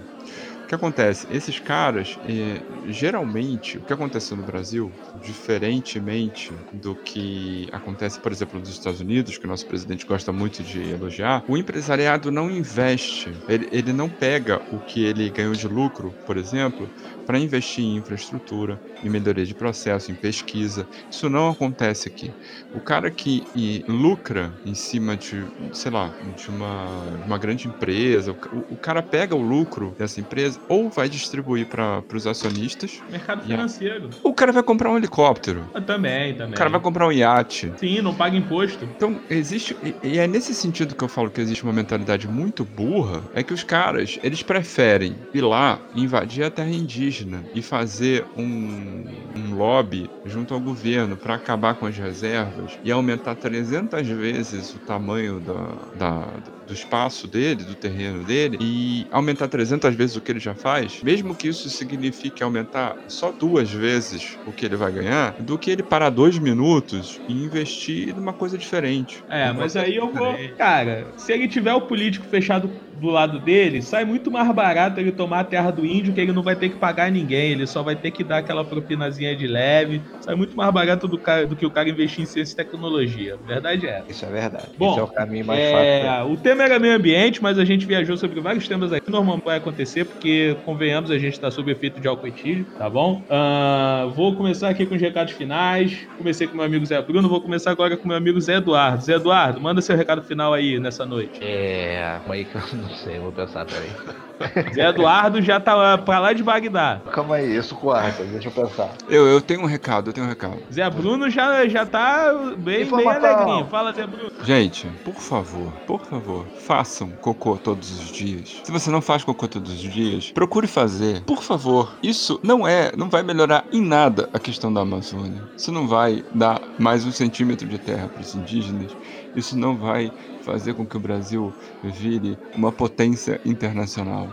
O 0.65 0.67
que 0.67 0.73
acontece? 0.73 1.27
Esses 1.29 1.59
caras, 1.59 2.17
eh, 2.23 2.63
geralmente, 2.87 3.77
o 3.77 3.83
que 3.83 3.93
aconteceu 3.93 4.35
no 4.35 4.41
Brasil, 4.43 4.91
diferentemente 5.13 6.59
do 6.71 6.95
que 6.95 7.69
acontece, 7.71 8.19
por 8.19 8.31
exemplo, 8.31 8.57
nos 8.57 8.69
Estados 8.69 8.99
Unidos, 8.99 9.37
que 9.37 9.45
o 9.45 9.47
nosso 9.47 9.67
presidente 9.67 10.07
gosta 10.07 10.31
muito 10.33 10.63
de 10.63 10.89
elogiar, 10.89 11.43
o 11.47 11.55
empresariado 11.55 12.31
não 12.31 12.49
investe, 12.49 13.39
ele, 13.47 13.69
ele 13.71 13.93
não 13.93 14.09
pega 14.09 14.59
o 14.71 14.79
que 14.79 15.03
ele 15.03 15.29
ganhou 15.29 15.53
de 15.55 15.67
lucro, 15.67 16.17
por 16.25 16.35
exemplo, 16.35 16.91
para 17.25 17.39
investir 17.39 17.83
em 17.83 17.97
infraestrutura, 17.97 18.79
em 19.01 19.09
melhoria 19.09 19.45
de 19.45 19.55
processo, 19.55 20.11
em 20.11 20.15
pesquisa. 20.15 20.87
Isso 21.11 21.29
não 21.29 21.49
acontece 21.49 22.07
aqui. 22.07 22.35
O 22.71 22.81
cara 22.81 23.11
que 23.11 23.45
lucra 23.87 24.53
em 24.63 24.73
cima 24.75 25.17
de, 25.17 25.47
sei 25.73 25.91
lá, 25.91 26.13
de 26.21 26.49
uma, 26.49 27.17
uma 27.25 27.37
grande 27.37 27.67
empresa, 27.67 28.31
o, 28.51 28.73
o- 28.73 28.77
cara 28.77 29.01
pega 29.01 29.35
o 29.35 29.41
lucro 29.41 29.95
dessa 29.97 30.19
empresa 30.21 30.59
ou 30.67 30.89
vai 30.91 31.09
distribuir 31.09 31.67
para 31.69 32.03
os 32.13 32.27
acionistas, 32.27 33.01
Mercado 33.09 33.43
financeiro. 33.43 34.09
ou 34.23 34.31
o 34.31 34.35
cara 34.35 34.51
vai 34.51 34.63
comprar 34.63 34.91
um 34.91 34.97
helicóptero, 34.97 35.69
Ah, 35.73 35.81
também, 35.81 36.35
também. 36.35 36.53
o 36.53 36.57
cara 36.57 36.69
vai 36.69 36.79
comprar 36.81 37.07
um 37.07 37.11
iate. 37.11 37.73
Sim, 37.77 38.01
não 38.01 38.15
paga 38.15 38.35
imposto. 38.37 38.85
Então, 38.85 39.19
existe. 39.29 39.75
e- 39.81 39.95
E 40.03 40.17
é 40.19 40.27
nesse 40.27 40.53
sentido 40.53 40.95
que 40.95 41.03
eu 41.03 41.09
falo 41.09 41.31
que 41.31 41.41
existe 41.41 41.63
uma 41.63 41.73
mentalidade 41.73 42.27
muito 42.27 42.63
burra. 42.65 43.27
É 43.33 43.43
que 43.43 43.53
os 43.53 43.63
caras, 43.63 44.17
eles 44.21 44.43
preferem 44.43 45.15
ir 45.33 45.41
lá, 45.41 45.81
invadir 45.93 46.43
a 46.43 46.51
terra 46.51 46.69
indígena 46.69 47.14
e 47.53 47.61
fazer 47.61 48.29
um, 48.35 49.21
um 49.35 49.53
lobby 49.55 50.13
junto 50.23 50.53
ao 50.53 50.61
governo 50.61 51.17
para 51.19 51.35
acabar 51.35 51.75
com 51.75 51.85
as 51.85 51.97
reservas 51.97 52.77
e 52.83 52.91
aumentar 52.91 53.35
300 53.35 54.07
vezes 54.07 54.73
o 54.75 54.79
tamanho 54.79 55.39
da, 55.41 55.87
da- 55.93 56.39
do 56.67 56.73
espaço 56.73 57.27
dele, 57.27 57.63
do 57.63 57.75
terreno 57.75 58.23
dele, 58.23 58.57
e 58.61 59.05
aumentar 59.11 59.47
300 59.47 59.93
vezes 59.95 60.15
o 60.15 60.21
que 60.21 60.31
ele 60.31 60.39
já 60.39 60.53
faz, 60.55 61.01
mesmo 61.03 61.35
que 61.35 61.47
isso 61.47 61.69
signifique 61.69 62.43
aumentar 62.43 62.95
só 63.07 63.31
duas 63.31 63.71
vezes 63.71 64.37
o 64.45 64.51
que 64.51 64.65
ele 64.65 64.75
vai 64.75 64.91
ganhar, 64.91 65.35
do 65.39 65.57
que 65.57 65.69
ele 65.71 65.83
parar 65.83 66.09
dois 66.09 66.37
minutos 66.37 67.19
e 67.27 67.33
investir 67.33 68.15
numa 68.15 68.33
coisa 68.33 68.57
diferente. 68.57 69.23
É, 69.29 69.51
mas 69.51 69.75
aí 69.75 69.95
eu 69.95 70.11
vou. 70.11 70.35
Cara, 70.57 71.07
se 71.17 71.31
ele 71.33 71.47
tiver 71.47 71.73
o 71.73 71.81
político 71.81 72.25
fechado 72.25 72.69
do 72.99 73.07
lado 73.07 73.39
dele, 73.39 73.81
sai 73.81 74.05
muito 74.05 74.31
mais 74.31 74.49
barato 74.53 74.99
ele 74.99 75.11
tomar 75.11 75.41
a 75.41 75.43
terra 75.43 75.71
do 75.71 75.85
índio, 75.85 76.13
que 76.13 76.21
ele 76.21 76.31
não 76.31 76.43
vai 76.43 76.55
ter 76.55 76.69
que 76.69 76.77
pagar 76.77 77.11
ninguém, 77.11 77.51
ele 77.51 77.67
só 77.67 77.83
vai 77.83 77.95
ter 77.95 78.11
que 78.11 78.23
dar 78.23 78.37
aquela 78.37 78.63
propinazinha 78.63 79.35
de 79.35 79.47
leve. 79.47 80.01
Sai 80.21 80.35
muito 80.35 80.55
mais 80.55 80.71
barato 80.73 81.07
do, 81.07 81.17
cara, 81.17 81.45
do 81.45 81.55
que 81.55 81.65
o 81.65 81.71
cara 81.71 81.89
investir 81.89 82.23
em 82.23 82.25
ciência 82.25 82.53
e 82.53 82.55
tecnologia. 82.55 83.37
Verdade 83.45 83.85
é. 83.87 83.99
essa. 83.99 84.11
Isso 84.11 84.25
é 84.25 84.29
verdade. 84.29 84.67
Bom, 84.77 84.91
Esse 84.91 84.99
é 84.99 85.03
o 85.03 85.07
caminho 85.07 85.45
mais 85.45 85.59
É, 85.59 86.03
fácil. 86.03 86.31
o 86.33 86.37
tema 86.37 86.54
era 86.63 86.79
meio 86.79 86.95
ambiente, 86.95 87.41
mas 87.41 87.57
a 87.57 87.65
gente 87.65 87.85
viajou 87.85 88.17
sobre 88.17 88.39
vários 88.39 88.67
temas 88.67 88.91
aqui. 88.91 89.09
Normalmente 89.09 89.45
vai 89.45 89.57
acontecer, 89.57 90.05
porque, 90.05 90.55
convenhamos, 90.65 91.11
a 91.11 91.17
gente 91.17 91.39
tá 91.39 91.49
sob 91.51 91.71
efeito 91.71 91.99
de 91.99 92.07
álcool 92.07 92.27
etílico, 92.27 92.71
tá 92.77 92.89
bom? 92.89 93.23
Ah, 93.29 94.07
vou 94.15 94.35
começar 94.35 94.69
aqui 94.69 94.85
com 94.85 94.95
os 94.95 95.01
recados 95.01 95.33
finais. 95.33 96.07
Comecei 96.17 96.47
com 96.47 96.55
meu 96.55 96.65
amigo 96.65 96.85
Zé 96.85 97.01
Bruno, 97.01 97.27
vou 97.29 97.41
começar 97.41 97.71
agora 97.71 97.95
com 97.97 98.07
meu 98.07 98.17
amigo 98.17 98.39
Zé 98.39 98.55
Eduardo. 98.55 99.03
Zé 99.03 99.15
Eduardo, 99.15 99.59
manda 99.61 99.81
seu 99.81 99.95
recado 99.95 100.21
final 100.23 100.53
aí 100.53 100.79
nessa 100.79 101.05
noite. 101.05 101.39
É, 101.41 102.17
calma 102.19 102.33
aí 102.35 102.45
que 102.45 102.55
eu 102.55 102.61
não 102.77 102.89
sei, 102.89 103.19
vou 103.19 103.31
pensar, 103.31 103.65
peraí. 103.65 103.89
Zé 104.73 104.89
Eduardo 104.89 105.41
já 105.41 105.59
tá 105.59 105.97
pra 105.97 106.19
lá 106.19 106.33
de 106.33 106.43
Bagdá. 106.43 107.01
Calma 107.11 107.35
aí, 107.35 107.55
isso 107.55 107.75
quarta, 107.75 108.23
deixa 108.23 108.49
eu 108.49 108.51
pensar. 108.51 108.91
Eu, 109.09 109.27
eu 109.27 109.41
tenho 109.41 109.61
um 109.61 109.65
recado, 109.65 110.09
eu 110.09 110.13
tenho 110.13 110.25
um 110.25 110.29
recado. 110.29 110.57
Zé 110.71 110.89
Bruno 110.89 111.29
já, 111.29 111.67
já 111.67 111.85
tá 111.85 112.33
bem, 112.57 112.85
bem 112.85 113.07
alegrinho. 113.07 113.65
Fala, 113.67 113.93
Zé 113.93 114.05
Bruno. 114.05 114.31
Gente, 114.43 114.87
por 115.03 115.15
favor, 115.15 115.71
por 115.87 116.05
favor, 116.05 116.44
façam 116.59 117.09
cocô 117.21 117.57
todos 117.57 117.91
os 117.99 118.11
dias. 118.11 118.61
Se 118.63 118.71
você 118.71 118.89
não 118.89 119.01
faz 119.01 119.23
cocô 119.23 119.47
todos 119.47 119.71
os 119.71 119.79
dias, 119.79 120.31
procure 120.31 120.67
fazer. 120.67 121.23
Por 121.23 121.43
favor, 121.43 121.93
isso 122.01 122.39
não 122.43 122.67
é, 122.67 122.91
não 122.95 123.09
vai 123.09 123.23
melhorar 123.23 123.65
em 123.71 123.81
nada 123.81 124.29
a 124.33 124.39
questão 124.39 124.73
da 124.73 124.81
Amazônia. 124.81 125.43
Isso 125.57 125.71
não 125.71 125.87
vai 125.87 126.23
dar 126.33 126.61
mais 126.79 127.05
um 127.05 127.11
centímetro 127.11 127.67
de 127.67 127.77
terra 127.77 128.07
para 128.07 128.21
os 128.21 128.35
indígenas. 128.35 128.91
Isso 129.35 129.57
não 129.57 129.75
vai 129.75 130.11
fazer 130.45 130.73
com 130.75 130.85
que 130.85 130.95
o 130.95 130.99
Brasil 130.99 131.51
vire 131.83 132.37
uma 132.55 132.71
potência 132.71 133.41
internacional. 133.43 134.27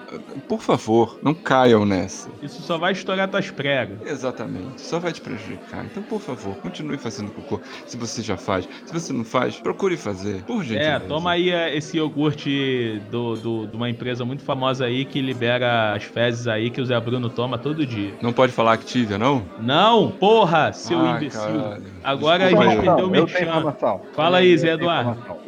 Por 0.48 0.60
favor, 0.60 1.18
não 1.22 1.32
caiam 1.34 1.84
nessa. 1.86 2.28
Isso 2.42 2.60
só 2.62 2.76
vai 2.76 2.92
estourar 2.92 3.28
tuas 3.28 3.50
pregas. 3.50 3.98
Exatamente, 4.04 4.80
só 4.80 4.98
vai 4.98 5.12
te 5.12 5.20
prejudicar. 5.20 5.84
Então, 5.86 6.02
por 6.02 6.20
favor, 6.20 6.54
continue 6.56 6.98
fazendo 6.98 7.30
cocô. 7.30 7.60
Se 7.86 7.96
você 7.96 8.20
já 8.22 8.36
faz, 8.36 8.68
se 8.84 8.92
você 8.92 9.12
não 9.12 9.24
faz, 9.24 9.56
procure 9.56 9.96
fazer. 9.96 10.42
Por 10.44 10.62
gentileza. 10.62 10.90
É, 10.90 10.98
toma 11.00 11.32
aí 11.32 11.50
é, 11.50 11.74
esse 11.76 11.96
iogurte 11.96 13.00
do, 13.10 13.34
do- 13.36 13.66
de 13.66 13.76
uma 13.76 13.88
empresa 13.88 14.24
muito 14.24 14.42
famosa 14.42 14.84
aí 14.84 15.04
que 15.04 15.20
libera 15.22 15.94
as 15.94 16.04
fezes 16.04 16.46
aí 16.46 16.70
que 16.70 16.80
o 16.80 16.84
Zé 16.86 16.98
Bruno 17.00 17.30
toma 17.30 17.56
todo 17.58 17.86
dia. 17.86 18.14
Não 18.20 18.32
pode 18.32 18.52
falar 18.52 18.72
Activia, 18.72 19.16
não? 19.18 19.42
Não, 19.60 20.10
porra, 20.10 20.72
seu 20.72 20.98
Ah, 20.98 21.16
imbecil. 21.16 21.40
caralho. 21.40 21.84
Agora 22.02 22.44
Desculpa 22.44 22.64
a 22.64 22.70
gente 22.74 22.84
perdeu 22.84 23.06
o 23.06 23.10
merchan. 23.10 23.74
Fala 24.12 24.38
aí, 24.38 24.58
Zé 24.58 24.72
Eduardo. 24.72 25.10
informação. 25.12 25.38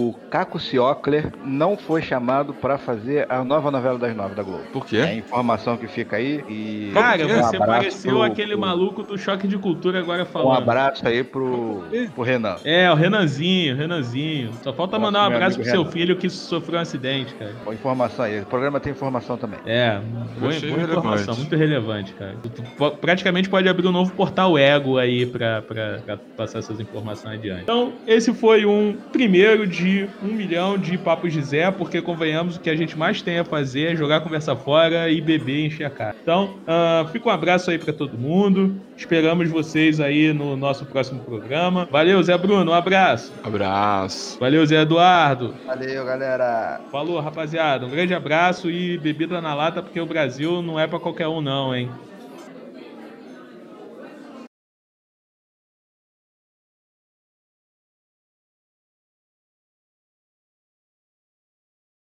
O 0.00 0.14
Caco 0.30 0.58
Ciocler 0.58 1.30
não 1.44 1.76
foi 1.76 2.00
chamado 2.00 2.54
pra 2.54 2.78
fazer 2.78 3.26
a 3.28 3.44
nova 3.44 3.70
novela 3.70 3.98
das 3.98 4.16
nove 4.16 4.34
da 4.34 4.42
Globo. 4.42 4.62
Por 4.72 4.84
É 4.84 4.86
quê? 4.88 4.96
a 4.98 5.14
informação 5.14 5.76
que 5.76 5.86
fica 5.86 6.16
aí 6.16 6.42
e 6.48 6.90
Cara, 6.94 7.24
Um 7.24 7.28
você 7.28 7.56
abraço 7.56 7.58
pareceu 7.58 8.12
pro- 8.12 8.22
aquele 8.22 8.52
pro- 8.52 8.60
maluco 8.60 9.02
do 9.02 9.18
choque 9.18 9.46
de 9.46 9.58
cultura 9.58 9.98
agora 9.98 10.22
um 10.22 10.26
falando. 10.26 10.58
abraço 10.62 11.06
aí 11.06 11.22
pro, 11.22 11.84
pro 12.14 12.22
Renan. 12.24 12.56
É, 12.64 12.90
o 12.90 12.94
Renanzinho, 12.94 13.76
Renanzinho. 13.76 14.52
Só 14.62 14.72
falta 14.72 14.98
Nosso 14.98 15.12
mandar 15.12 15.24
um 15.28 15.34
abraço 15.34 15.56
pro 15.56 15.64
seu 15.64 15.80
Renan. 15.82 15.90
filho 15.92 16.16
que 16.16 16.30
sofreu 16.30 16.78
um 16.78 16.82
acidente, 16.82 17.34
cara. 17.34 17.52
Boa 17.64 17.74
informação 17.74 18.24
aí. 18.24 18.40
O 18.40 18.46
programa 18.46 18.80
tem 18.80 18.92
informação 18.92 19.36
também. 19.36 19.58
É, 19.66 19.98
boa, 20.38 20.52
boa 20.52 20.82
informação, 20.82 21.36
muito 21.36 21.56
relevante, 21.56 22.12
cara. 22.14 22.36
Tu, 22.42 22.90
praticamente 23.00 23.48
pode 23.50 23.68
abrir 23.68 23.86
um 23.86 23.92
novo 23.92 24.12
portal 24.14 24.56
Ego 24.56 24.96
aí 24.98 25.26
pra, 25.26 25.62
pra, 25.62 25.98
pra 26.04 26.16
passar 26.36 26.60
essas 26.60 26.80
informações 26.80 27.38
adiante. 27.38 27.62
Então, 27.64 27.92
esse 28.06 28.32
foi 28.32 28.64
um 28.64 28.96
primeiro 29.12 29.66
de 29.66 29.89
um 30.22 30.32
milhão 30.32 30.78
de 30.78 30.96
papos 30.98 31.32
de 31.32 31.42
Zé, 31.42 31.70
porque 31.70 32.00
convenhamos, 32.02 32.56
o 32.56 32.60
que 32.60 32.70
a 32.70 32.76
gente 32.76 32.98
mais 32.98 33.22
tem 33.22 33.38
a 33.38 33.44
fazer 33.44 33.92
é 33.92 33.96
jogar 33.96 34.20
conversa 34.20 34.54
fora 34.54 35.08
e 35.08 35.20
beber 35.20 35.60
e 35.60 35.66
encher 35.66 35.84
a 35.84 35.90
cara. 35.90 36.16
Então, 36.22 36.56
ah, 36.66 37.06
fica 37.12 37.28
um 37.28 37.32
abraço 37.32 37.70
aí 37.70 37.78
pra 37.78 37.92
todo 37.92 38.18
mundo. 38.18 38.76
Esperamos 38.96 39.48
vocês 39.48 40.00
aí 40.00 40.32
no 40.32 40.56
nosso 40.56 40.84
próximo 40.84 41.20
programa. 41.20 41.88
Valeu, 41.90 42.22
Zé 42.22 42.36
Bruno, 42.36 42.70
um 42.70 42.74
abraço. 42.74 43.32
Abraço. 43.42 44.38
Valeu, 44.38 44.64
Zé 44.66 44.82
Eduardo. 44.82 45.54
Valeu, 45.66 46.04
galera. 46.04 46.80
Falou, 46.90 47.20
rapaziada. 47.20 47.86
Um 47.86 47.90
grande 47.90 48.14
abraço 48.14 48.70
e 48.70 48.98
bebida 48.98 49.40
na 49.40 49.54
lata, 49.54 49.82
porque 49.82 50.00
o 50.00 50.06
Brasil 50.06 50.62
não 50.62 50.78
é 50.78 50.86
pra 50.86 51.00
qualquer 51.00 51.28
um, 51.28 51.40
não, 51.40 51.74
hein? 51.74 51.90